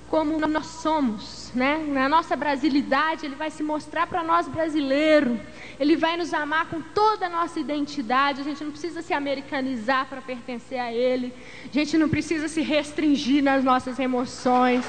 como 0.09 0.39
nós 0.39 0.67
somos, 0.67 1.51
né? 1.55 1.83
Na 1.87 2.07
nossa 2.07 2.35
brasilidade, 2.35 3.25
ele 3.25 3.35
vai 3.35 3.49
se 3.49 3.63
mostrar 3.63 4.05
para 4.07 4.23
nós 4.23 4.47
brasileiro. 4.47 5.39
Ele 5.79 5.95
vai 5.95 6.15
nos 6.15 6.33
amar 6.33 6.67
com 6.67 6.81
toda 6.81 7.25
a 7.25 7.29
nossa 7.29 7.59
identidade. 7.59 8.41
A 8.41 8.43
gente 8.43 8.63
não 8.63 8.71
precisa 8.71 9.01
se 9.01 9.13
americanizar 9.13 10.05
para 10.07 10.21
pertencer 10.21 10.79
a 10.79 10.93
ele. 10.93 11.33
A 11.69 11.73
gente 11.73 11.97
não 11.97 12.07
precisa 12.07 12.47
se 12.47 12.61
restringir 12.61 13.43
nas 13.43 13.63
nossas 13.63 13.97
emoções. 13.97 14.85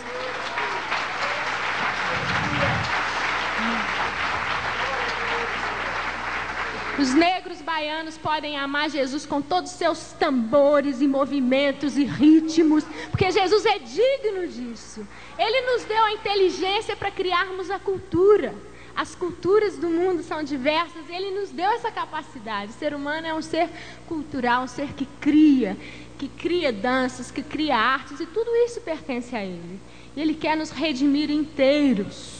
Os 6.98 7.12
negros 7.12 7.55
baianos 7.66 8.16
podem 8.16 8.56
amar 8.56 8.88
Jesus 8.88 9.26
com 9.26 9.42
todos 9.42 9.72
os 9.72 9.76
seus 9.76 10.12
tambores 10.12 11.02
e 11.02 11.08
movimentos 11.08 11.98
e 11.98 12.04
ritmos, 12.04 12.84
porque 13.10 13.30
Jesus 13.30 13.66
é 13.66 13.78
digno 13.80 14.46
disso. 14.46 15.06
Ele 15.36 15.72
nos 15.72 15.84
deu 15.84 16.02
a 16.04 16.12
inteligência 16.12 16.94
para 16.94 17.10
criarmos 17.10 17.68
a 17.68 17.78
cultura. 17.80 18.54
As 18.94 19.14
culturas 19.14 19.76
do 19.76 19.90
mundo 19.90 20.22
são 20.22 20.42
diversas, 20.42 21.10
ele 21.10 21.32
nos 21.32 21.50
deu 21.50 21.70
essa 21.72 21.90
capacidade. 21.90 22.70
O 22.70 22.74
ser 22.74 22.94
humano 22.94 23.26
é 23.26 23.34
um 23.34 23.42
ser 23.42 23.68
cultural, 24.06 24.62
um 24.62 24.68
ser 24.68 24.94
que 24.94 25.04
cria, 25.20 25.76
que 26.16 26.28
cria 26.28 26.72
danças, 26.72 27.30
que 27.30 27.42
cria 27.42 27.76
artes, 27.76 28.20
e 28.20 28.26
tudo 28.26 28.48
isso 28.64 28.80
pertence 28.80 29.36
a 29.36 29.44
ele. 29.44 29.80
E 30.14 30.20
ele 30.22 30.34
quer 30.34 30.56
nos 30.56 30.70
redimir 30.70 31.30
inteiros. 31.30 32.35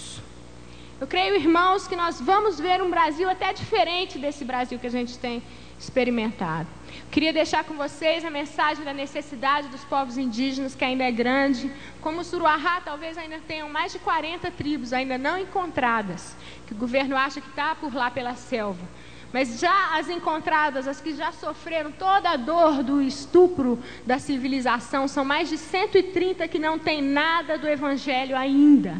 Eu 0.98 1.06
creio, 1.06 1.36
irmãos, 1.36 1.86
que 1.86 1.94
nós 1.94 2.18
vamos 2.22 2.58
ver 2.58 2.82
um 2.82 2.88
Brasil 2.88 3.28
até 3.28 3.52
diferente 3.52 4.18
desse 4.18 4.46
Brasil 4.46 4.78
que 4.78 4.86
a 4.86 4.90
gente 4.90 5.18
tem 5.18 5.42
experimentado. 5.78 6.66
Queria 7.10 7.34
deixar 7.34 7.64
com 7.64 7.74
vocês 7.74 8.24
a 8.24 8.30
mensagem 8.30 8.82
da 8.82 8.94
necessidade 8.94 9.68
dos 9.68 9.84
povos 9.84 10.16
indígenas, 10.16 10.74
que 10.74 10.82
ainda 10.82 11.04
é 11.04 11.12
grande. 11.12 11.70
Como 12.00 12.20
o 12.20 12.24
Suruahá, 12.24 12.80
talvez 12.80 13.18
ainda 13.18 13.38
tenham 13.46 13.68
mais 13.68 13.92
de 13.92 13.98
40 13.98 14.50
tribos 14.52 14.94
ainda 14.94 15.18
não 15.18 15.38
encontradas, 15.38 16.34
que 16.66 16.72
o 16.72 16.76
governo 16.76 17.14
acha 17.14 17.42
que 17.42 17.48
está 17.50 17.74
por 17.74 17.94
lá 17.94 18.10
pela 18.10 18.34
selva. 18.34 18.88
Mas 19.34 19.60
já 19.60 19.98
as 19.98 20.08
encontradas, 20.08 20.88
as 20.88 20.98
que 20.98 21.14
já 21.14 21.30
sofreram 21.30 21.92
toda 21.92 22.30
a 22.30 22.36
dor 22.36 22.82
do 22.82 23.02
estupro 23.02 23.78
da 24.06 24.18
civilização, 24.18 25.06
são 25.06 25.26
mais 25.26 25.50
de 25.50 25.58
130 25.58 26.48
que 26.48 26.58
não 26.58 26.78
têm 26.78 27.02
nada 27.02 27.58
do 27.58 27.68
Evangelho 27.68 28.34
ainda. 28.34 28.96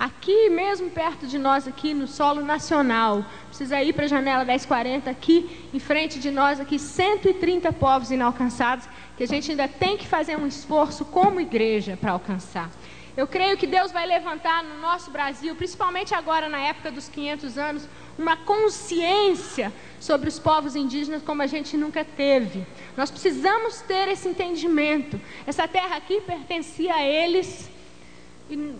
Aqui 0.00 0.48
mesmo 0.48 0.88
perto 0.88 1.26
de 1.26 1.38
nós, 1.38 1.68
aqui 1.68 1.92
no 1.92 2.06
solo 2.06 2.40
nacional, 2.40 3.22
precisa 3.48 3.82
ir 3.82 3.92
para 3.92 4.06
a 4.06 4.08
janela 4.08 4.46
1040, 4.46 5.10
aqui 5.10 5.68
em 5.74 5.78
frente 5.78 6.18
de 6.18 6.30
nós, 6.30 6.58
aqui 6.58 6.78
130 6.78 7.70
povos 7.74 8.10
inalcançados, 8.10 8.88
que 9.14 9.24
a 9.24 9.26
gente 9.26 9.50
ainda 9.50 9.68
tem 9.68 9.98
que 9.98 10.06
fazer 10.06 10.38
um 10.38 10.46
esforço 10.46 11.04
como 11.04 11.38
igreja 11.38 11.98
para 12.00 12.12
alcançar. 12.12 12.70
Eu 13.14 13.26
creio 13.26 13.58
que 13.58 13.66
Deus 13.66 13.92
vai 13.92 14.06
levantar 14.06 14.64
no 14.64 14.80
nosso 14.80 15.10
Brasil, 15.10 15.54
principalmente 15.54 16.14
agora 16.14 16.48
na 16.48 16.60
época 16.60 16.90
dos 16.90 17.06
500 17.10 17.58
anos, 17.58 17.86
uma 18.18 18.38
consciência 18.38 19.70
sobre 20.00 20.30
os 20.30 20.38
povos 20.38 20.74
indígenas 20.74 21.22
como 21.22 21.42
a 21.42 21.46
gente 21.46 21.76
nunca 21.76 22.06
teve. 22.06 22.66
Nós 22.96 23.10
precisamos 23.10 23.82
ter 23.82 24.08
esse 24.08 24.26
entendimento. 24.26 25.20
Essa 25.46 25.68
terra 25.68 25.96
aqui 25.96 26.22
pertencia 26.22 26.94
a 26.94 27.02
eles 27.02 27.68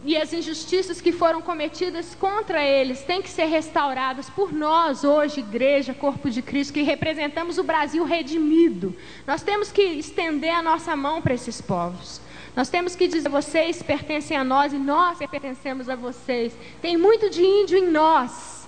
e, 0.05 0.16
as 0.16 0.33
injustiças 0.33 1.01
que 1.01 1.12
foram 1.12 1.41
cometidas 1.41 2.14
contra 2.14 2.64
eles 2.64 3.03
têm 3.03 3.23
que 3.23 3.31
ser 3.31 3.45
restauradas 3.45 4.29
por 4.29 4.53
nós, 4.53 5.05
hoje, 5.05 5.41
igreja, 5.41 5.95
corpo 5.95 6.29
de 6.29 6.43
Cristo, 6.43 6.75
que 6.75 6.83
representamos 6.83 7.59
o 7.59 7.62
Brasil 7.62 8.05
redimido. 8.05 8.95
Nós 9.27 9.43
temos 9.43 9.71
que 9.71 9.83
estender 9.83 10.53
a 10.53 10.62
nossa 10.62 10.97
mão 10.97 11.23
para 11.23 11.35
esses 11.35 11.61
povos. 11.61 12.21
Nós 12.57 12.68
temos 12.68 12.97
que 12.97 13.07
dizer: 13.07 13.29
vocês 13.29 13.83
pertencem 13.83 14.37
a 14.37 14.43
nós 14.43 14.73
e 14.73 14.79
nós 14.79 15.18
pertencemos 15.18 15.89
a 15.89 15.95
vocês. 15.95 16.53
Tem 16.83 16.97
muito 16.97 17.31
de 17.31 17.43
índio 17.43 17.79
em 17.79 17.89
nós 17.89 18.59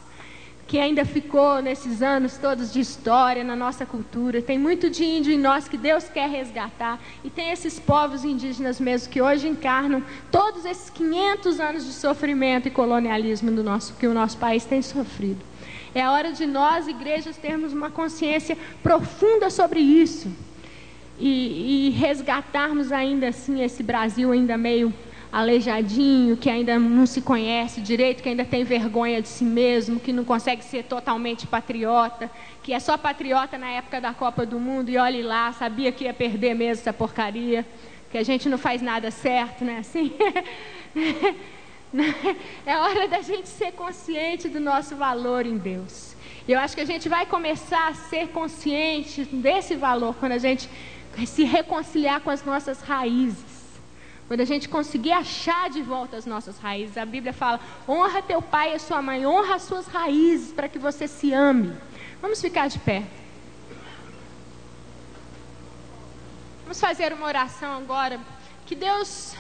que 0.73 0.79
ainda 0.79 1.05
ficou 1.05 1.61
nesses 1.61 2.01
anos 2.01 2.39
todos 2.39 2.73
de 2.73 2.81
história 2.81 3.45
na 3.45 3.55
nossa 3.55 3.85
cultura. 3.85 4.41
Tem 4.41 4.59
muito 4.59 4.89
de 4.89 5.05
índio 5.05 5.31
em 5.31 5.37
nós 5.37 5.69
que 5.69 5.77
Deus 5.77 6.09
quer 6.09 6.31
resgatar. 6.31 6.99
E 7.23 7.29
tem 7.29 7.51
esses 7.51 7.79
povos 7.79 8.25
indígenas 8.25 8.81
mesmo 8.81 9.13
que 9.13 9.21
hoje 9.21 9.47
encarnam 9.47 10.03
todos 10.31 10.65
esses 10.65 10.89
500 10.89 11.61
anos 11.61 11.85
de 11.85 11.93
sofrimento 11.93 12.69
e 12.69 12.71
colonialismo 12.71 13.51
do 13.51 13.63
nosso, 13.63 13.93
que 13.97 14.07
o 14.07 14.15
nosso 14.15 14.39
país 14.39 14.65
tem 14.65 14.81
sofrido. 14.81 15.43
É 15.95 16.01
a 16.01 16.11
hora 16.11 16.33
de 16.33 16.47
nós, 16.47 16.89
igrejas, 16.89 17.37
termos 17.37 17.75
uma 17.75 17.91
consciência 17.91 18.57
profunda 18.83 19.51
sobre 19.51 19.79
isso. 19.79 20.33
E, 21.21 21.89
e 21.89 21.91
resgatarmos 21.91 22.91
ainda 22.91 23.29
assim 23.29 23.63
esse 23.63 23.83
Brasil 23.83 24.33
ainda 24.33 24.57
meio 24.57 24.91
aleijadinho, 25.33 26.37
que 26.37 26.51
ainda 26.51 26.79
não 26.79 27.07
se 27.07 27.23
conhece 27.23 27.81
direito, 27.81 28.23
que 28.23 28.29
ainda 28.29 28.45
tem 28.45 28.65
vergonha 28.65 29.23
de 29.23 29.29
si 29.29 29.45
mesmo, 29.45 29.99
que 29.99 30.13
não 30.13 30.25
consegue 30.25 30.63
ser 30.63 30.85
totalmente 30.85 31.47
patriota, 31.47 32.31
que 32.63 32.75
é 32.75 32.79
só 32.79 32.99
patriota 32.99 33.57
na 33.57 33.71
época 33.71 33.99
da 33.99 34.13
Copa 34.13 34.45
do 34.45 34.61
Mundo 34.61 34.91
e 34.91 34.99
olhe 34.99 35.23
lá, 35.23 35.51
sabia 35.53 35.91
que 35.91 36.05
ia 36.05 36.13
perder 36.13 36.55
mesmo 36.55 36.83
essa 36.83 36.93
porcaria, 36.93 37.65
que 38.11 38.19
a 38.19 38.23
gente 38.23 38.47
não 38.47 38.59
faz 38.59 38.83
nada 38.83 39.11
certo, 39.11 39.65
né? 39.65 39.79
Assim. 39.79 40.13
é 42.67 42.77
hora 42.77 43.09
da 43.09 43.23
gente 43.23 43.49
ser 43.49 43.73
consciente 43.73 44.51
do 44.51 44.61
nosso 44.61 44.97
valor 44.97 45.47
em 45.47 45.57
Deus. 45.57 46.15
E 46.47 46.53
eu 46.53 46.59
acho 46.59 46.75
que 46.75 46.83
a 46.83 46.87
gente 46.87 47.09
vai 47.09 47.25
começar 47.25 47.89
a 47.89 47.95
ser 47.95 48.29
consciente 48.29 49.25
desse 49.25 49.77
valor 49.77 50.15
quando 50.17 50.33
a 50.33 50.39
gente 50.39 50.69
se 51.27 51.45
reconciliar 51.45 52.21
com 52.21 52.29
as 52.29 52.45
nossas 52.45 52.83
raízes. 52.83 53.52
Quando 54.33 54.41
a 54.41 54.47
gente 54.47 54.67
conseguir 54.67 55.13
achar 55.13 55.69
de 55.69 55.83
volta 55.83 56.17
as 56.17 56.25
nossas 56.25 56.57
raízes, 56.57 56.97
a 56.97 57.05
Bíblia 57.05 57.35
fala: 57.35 57.61
honra 57.87 58.23
teu 58.23 58.41
pai 58.41 58.75
e 58.75 58.79
sua 58.79 59.03
mãe, 59.03 59.27
honra 59.27 59.57
as 59.57 59.63
suas 59.65 59.87
raízes 59.87 60.53
para 60.53 60.71
que 60.71 60.79
você 60.79 61.07
se 61.07 61.35
ame. 61.35 61.77
Vamos 62.19 62.41
ficar 62.41 62.67
de 62.69 62.79
pé. 62.79 63.03
Vamos 66.63 66.81
fazer 66.81 67.13
uma 67.13 67.27
oração 67.27 67.77
agora. 67.77 68.19
Que 68.65 68.75
Deus 68.75 69.37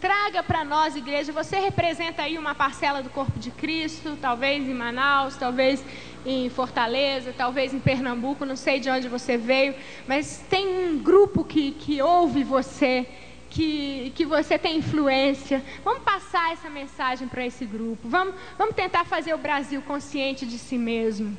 traga 0.00 0.42
para 0.42 0.64
nós, 0.64 0.96
igreja. 0.96 1.32
Você 1.32 1.60
representa 1.60 2.22
aí 2.22 2.36
uma 2.36 2.52
parcela 2.52 3.00
do 3.00 3.10
corpo 3.10 3.38
de 3.38 3.52
Cristo, 3.52 4.18
talvez 4.20 4.68
em 4.68 4.74
Manaus, 4.74 5.36
talvez 5.36 5.84
em 6.26 6.50
Fortaleza, 6.50 7.32
talvez 7.32 7.72
em 7.72 7.78
Pernambuco, 7.78 8.44
não 8.44 8.56
sei 8.56 8.80
de 8.80 8.90
onde 8.90 9.06
você 9.06 9.36
veio, 9.36 9.76
mas 10.08 10.44
tem 10.50 10.66
um 10.66 10.98
grupo 10.98 11.44
que, 11.44 11.70
que 11.70 12.02
ouve 12.02 12.42
você 12.42 13.06
que, 13.52 14.10
que 14.14 14.24
você 14.24 14.58
tem 14.58 14.78
influência. 14.78 15.62
Vamos 15.84 16.02
passar 16.02 16.52
essa 16.52 16.70
mensagem 16.70 17.28
para 17.28 17.44
esse 17.44 17.66
grupo. 17.66 18.08
Vamos, 18.08 18.34
vamos 18.56 18.74
tentar 18.74 19.04
fazer 19.04 19.34
o 19.34 19.38
Brasil 19.38 19.82
consciente 19.82 20.46
de 20.46 20.58
si 20.58 20.78
mesmo. 20.78 21.36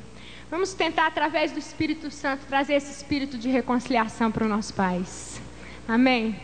Vamos 0.48 0.72
tentar, 0.74 1.08
através 1.08 1.50
do 1.50 1.58
Espírito 1.58 2.12
Santo, 2.12 2.46
trazer 2.46 2.74
esse 2.74 2.92
espírito 2.92 3.36
de 3.36 3.48
reconciliação 3.48 4.30
para 4.30 4.44
o 4.44 4.48
nosso 4.48 4.72
país. 4.74 5.40
Amém? 5.88 6.36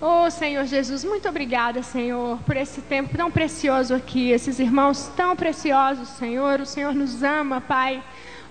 Oh, 0.00 0.30
Senhor 0.30 0.64
Jesus, 0.64 1.02
muito 1.02 1.28
obrigada, 1.28 1.82
Senhor, 1.82 2.38
por 2.46 2.56
esse 2.56 2.80
tempo 2.82 3.16
tão 3.16 3.32
precioso 3.32 3.92
aqui, 3.92 4.30
esses 4.30 4.60
irmãos 4.60 5.10
tão 5.16 5.34
preciosos, 5.34 6.08
Senhor. 6.10 6.60
O 6.60 6.66
Senhor 6.66 6.94
nos 6.94 7.24
ama, 7.24 7.60
Pai. 7.60 8.00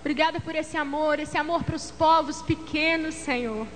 Obrigada 0.07 0.39
por 0.39 0.55
esse 0.55 0.77
amor, 0.77 1.19
esse 1.19 1.37
amor 1.37 1.65
para 1.65 1.75
os 1.75 1.91
povos 1.91 2.41
pequenos, 2.41 3.13
Senhor. 3.13 3.67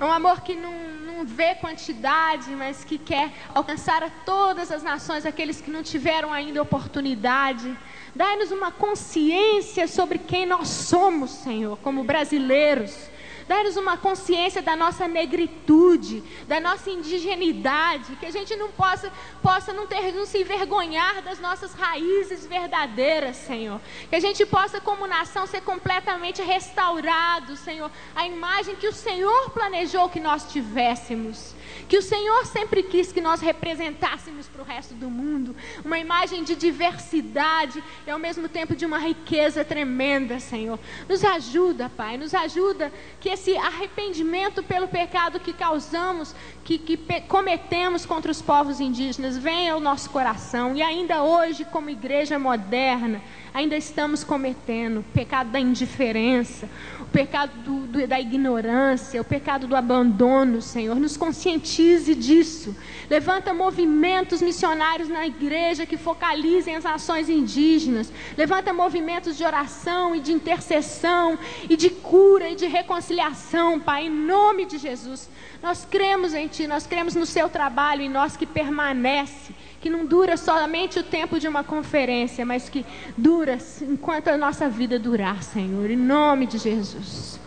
É 0.00 0.02
um 0.02 0.10
amor 0.10 0.40
que 0.40 0.54
não, 0.54 0.72
não 1.06 1.26
vê 1.26 1.54
quantidade, 1.56 2.48
mas 2.52 2.82
que 2.82 2.96
quer 2.96 3.30
alcançar 3.54 4.02
a 4.02 4.08
todas 4.08 4.72
as 4.72 4.82
nações, 4.82 5.26
aqueles 5.26 5.60
que 5.60 5.70
não 5.70 5.82
tiveram 5.82 6.32
ainda 6.32 6.62
oportunidade. 6.62 7.76
Dai-nos 8.14 8.50
uma 8.50 8.72
consciência 8.72 9.86
sobre 9.86 10.18
quem 10.18 10.46
nós 10.46 10.68
somos, 10.68 11.30
Senhor, 11.30 11.76
como 11.82 12.02
brasileiros 12.02 13.10
Dá-nos 13.46 13.76
uma 13.76 13.96
consciência 13.96 14.62
da 14.62 14.74
nossa 14.74 15.06
negritude, 15.06 16.22
da 16.46 16.60
nossa 16.60 16.90
indigenidade, 16.90 18.16
que 18.16 18.26
a 18.26 18.30
gente 18.30 18.56
não 18.56 18.70
possa, 18.70 19.12
possa 19.42 19.72
não, 19.72 19.86
ter, 19.86 20.12
não 20.12 20.24
se 20.24 20.38
envergonhar 20.38 21.22
das 21.22 21.38
nossas 21.38 21.74
raízes 21.74 22.46
verdadeiras, 22.46 23.36
Senhor. 23.36 23.80
Que 24.08 24.16
a 24.16 24.20
gente 24.20 24.44
possa, 24.46 24.80
como 24.80 25.06
nação, 25.06 25.46
ser 25.46 25.60
completamente 25.60 26.42
restaurado, 26.42 27.56
Senhor, 27.56 27.90
a 28.14 28.26
imagem 28.26 28.76
que 28.76 28.88
o 28.88 28.92
Senhor 28.92 29.50
planejou 29.50 30.08
que 30.08 30.20
nós 30.20 30.50
tivéssemos 30.50 31.54
que 31.88 31.96
o 31.96 32.02
Senhor 32.02 32.46
sempre 32.46 32.82
quis 32.82 33.12
que 33.12 33.20
nós 33.20 33.40
representássemos 33.40 34.48
para 34.48 34.62
o 34.62 34.64
resto 34.64 34.94
do 34.94 35.10
mundo, 35.10 35.54
uma 35.84 35.98
imagem 35.98 36.42
de 36.42 36.54
diversidade 36.54 37.82
e 38.06 38.10
ao 38.10 38.18
mesmo 38.18 38.48
tempo 38.48 38.74
de 38.74 38.86
uma 38.86 38.98
riqueza 38.98 39.64
tremenda, 39.64 40.40
Senhor. 40.40 40.78
Nos 41.08 41.24
ajuda, 41.24 41.90
Pai, 41.94 42.16
nos 42.16 42.34
ajuda 42.34 42.92
que 43.20 43.28
esse 43.34 43.56
arrependimento 43.56 44.62
pelo 44.62 44.88
pecado 44.88 45.40
que 45.40 45.52
causamos, 45.52 46.34
que, 46.64 46.78
que 46.78 46.96
cometemos 47.28 48.06
contra 48.06 48.30
os 48.30 48.40
povos 48.40 48.80
indígenas, 48.80 49.36
venha 49.36 49.74
ao 49.74 49.80
nosso 49.80 50.08
coração. 50.10 50.74
E 50.74 50.82
ainda 50.82 51.22
hoje, 51.22 51.64
como 51.64 51.90
igreja 51.90 52.38
moderna, 52.38 53.20
ainda 53.54 53.76
estamos 53.76 54.24
cometendo 54.24 54.98
o 54.98 55.02
pecado 55.04 55.50
da 55.50 55.60
indiferença, 55.60 56.68
o 57.00 57.04
pecado 57.04 57.52
do, 57.62 57.86
do, 57.86 58.06
da 58.06 58.20
ignorância, 58.20 59.20
o 59.20 59.24
pecado 59.24 59.68
do 59.68 59.76
abandono, 59.76 60.60
Senhor. 60.60 60.96
Nos 60.96 61.16
conscientize 61.16 62.16
disso. 62.16 62.76
Levanta 63.08 63.54
movimentos 63.54 64.42
missionários 64.42 65.08
na 65.08 65.24
igreja 65.24 65.86
que 65.86 65.96
focalizem 65.96 66.74
as 66.74 66.84
ações 66.84 67.28
indígenas. 67.30 68.12
Levanta 68.36 68.72
movimentos 68.72 69.36
de 69.36 69.44
oração 69.44 70.16
e 70.16 70.20
de 70.20 70.32
intercessão 70.32 71.38
e 71.70 71.76
de 71.76 71.90
cura 71.90 72.50
e 72.50 72.56
de 72.56 72.66
reconciliação, 72.66 73.78
Pai, 73.78 74.06
em 74.06 74.10
nome 74.10 74.66
de 74.66 74.78
Jesus. 74.78 75.30
Nós 75.62 75.86
cremos 75.88 76.34
em 76.34 76.48
Ti, 76.48 76.66
nós 76.66 76.88
cremos 76.88 77.14
no 77.14 77.24
Seu 77.24 77.48
trabalho 77.48 78.02
em 78.02 78.08
nós 78.08 78.36
que 78.36 78.46
permanece 78.46 79.54
que 79.84 79.90
não 79.90 80.06
dura 80.06 80.34
somente 80.38 80.98
o 80.98 81.02
tempo 81.02 81.38
de 81.38 81.46
uma 81.46 81.62
conferência, 81.62 82.42
mas 82.46 82.70
que 82.70 82.86
dura 83.18 83.58
enquanto 83.82 84.28
a 84.28 84.38
nossa 84.38 84.66
vida 84.66 84.98
durar, 84.98 85.42
Senhor, 85.42 85.90
em 85.90 85.96
nome 85.96 86.46
de 86.46 86.56
Jesus. 86.56 87.38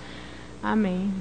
Amém. 0.61 1.11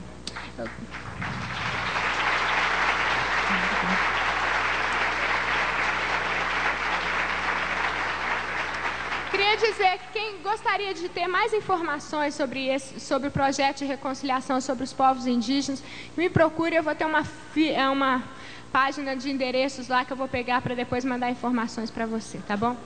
Queria 9.31 9.57
dizer 9.57 9.99
que 10.01 10.13
quem 10.13 10.43
gostaria 10.43 10.93
de 10.93 11.09
ter 11.09 11.27
mais 11.27 11.55
informações 11.55 12.35
sobre, 12.35 12.69
esse, 12.69 13.01
sobre 13.01 13.29
o 13.29 13.31
projeto 13.31 13.79
de 13.79 13.87
reconciliação 13.87 14.61
sobre 14.61 14.85
os 14.85 14.93
povos 14.93 15.27
indígenas, 15.27 15.83
me 16.15 16.29
procure, 16.29 16.77
eu 16.77 16.83
vou 16.83 16.95
ter 16.95 17.07
uma, 17.07 17.23
uma 17.91 18.23
página 18.77 19.17
de 19.17 19.31
endereços 19.31 19.89
lá 19.89 20.05
que 20.05 20.13
eu 20.13 20.17
vou 20.19 20.29
pegar 20.29 20.61
para 20.61 20.75
depois 20.75 21.03
mandar 21.03 21.31
informações 21.31 21.91
para 21.91 22.05
você, 22.05 22.37
tá 22.47 22.55
bom? 22.59 22.77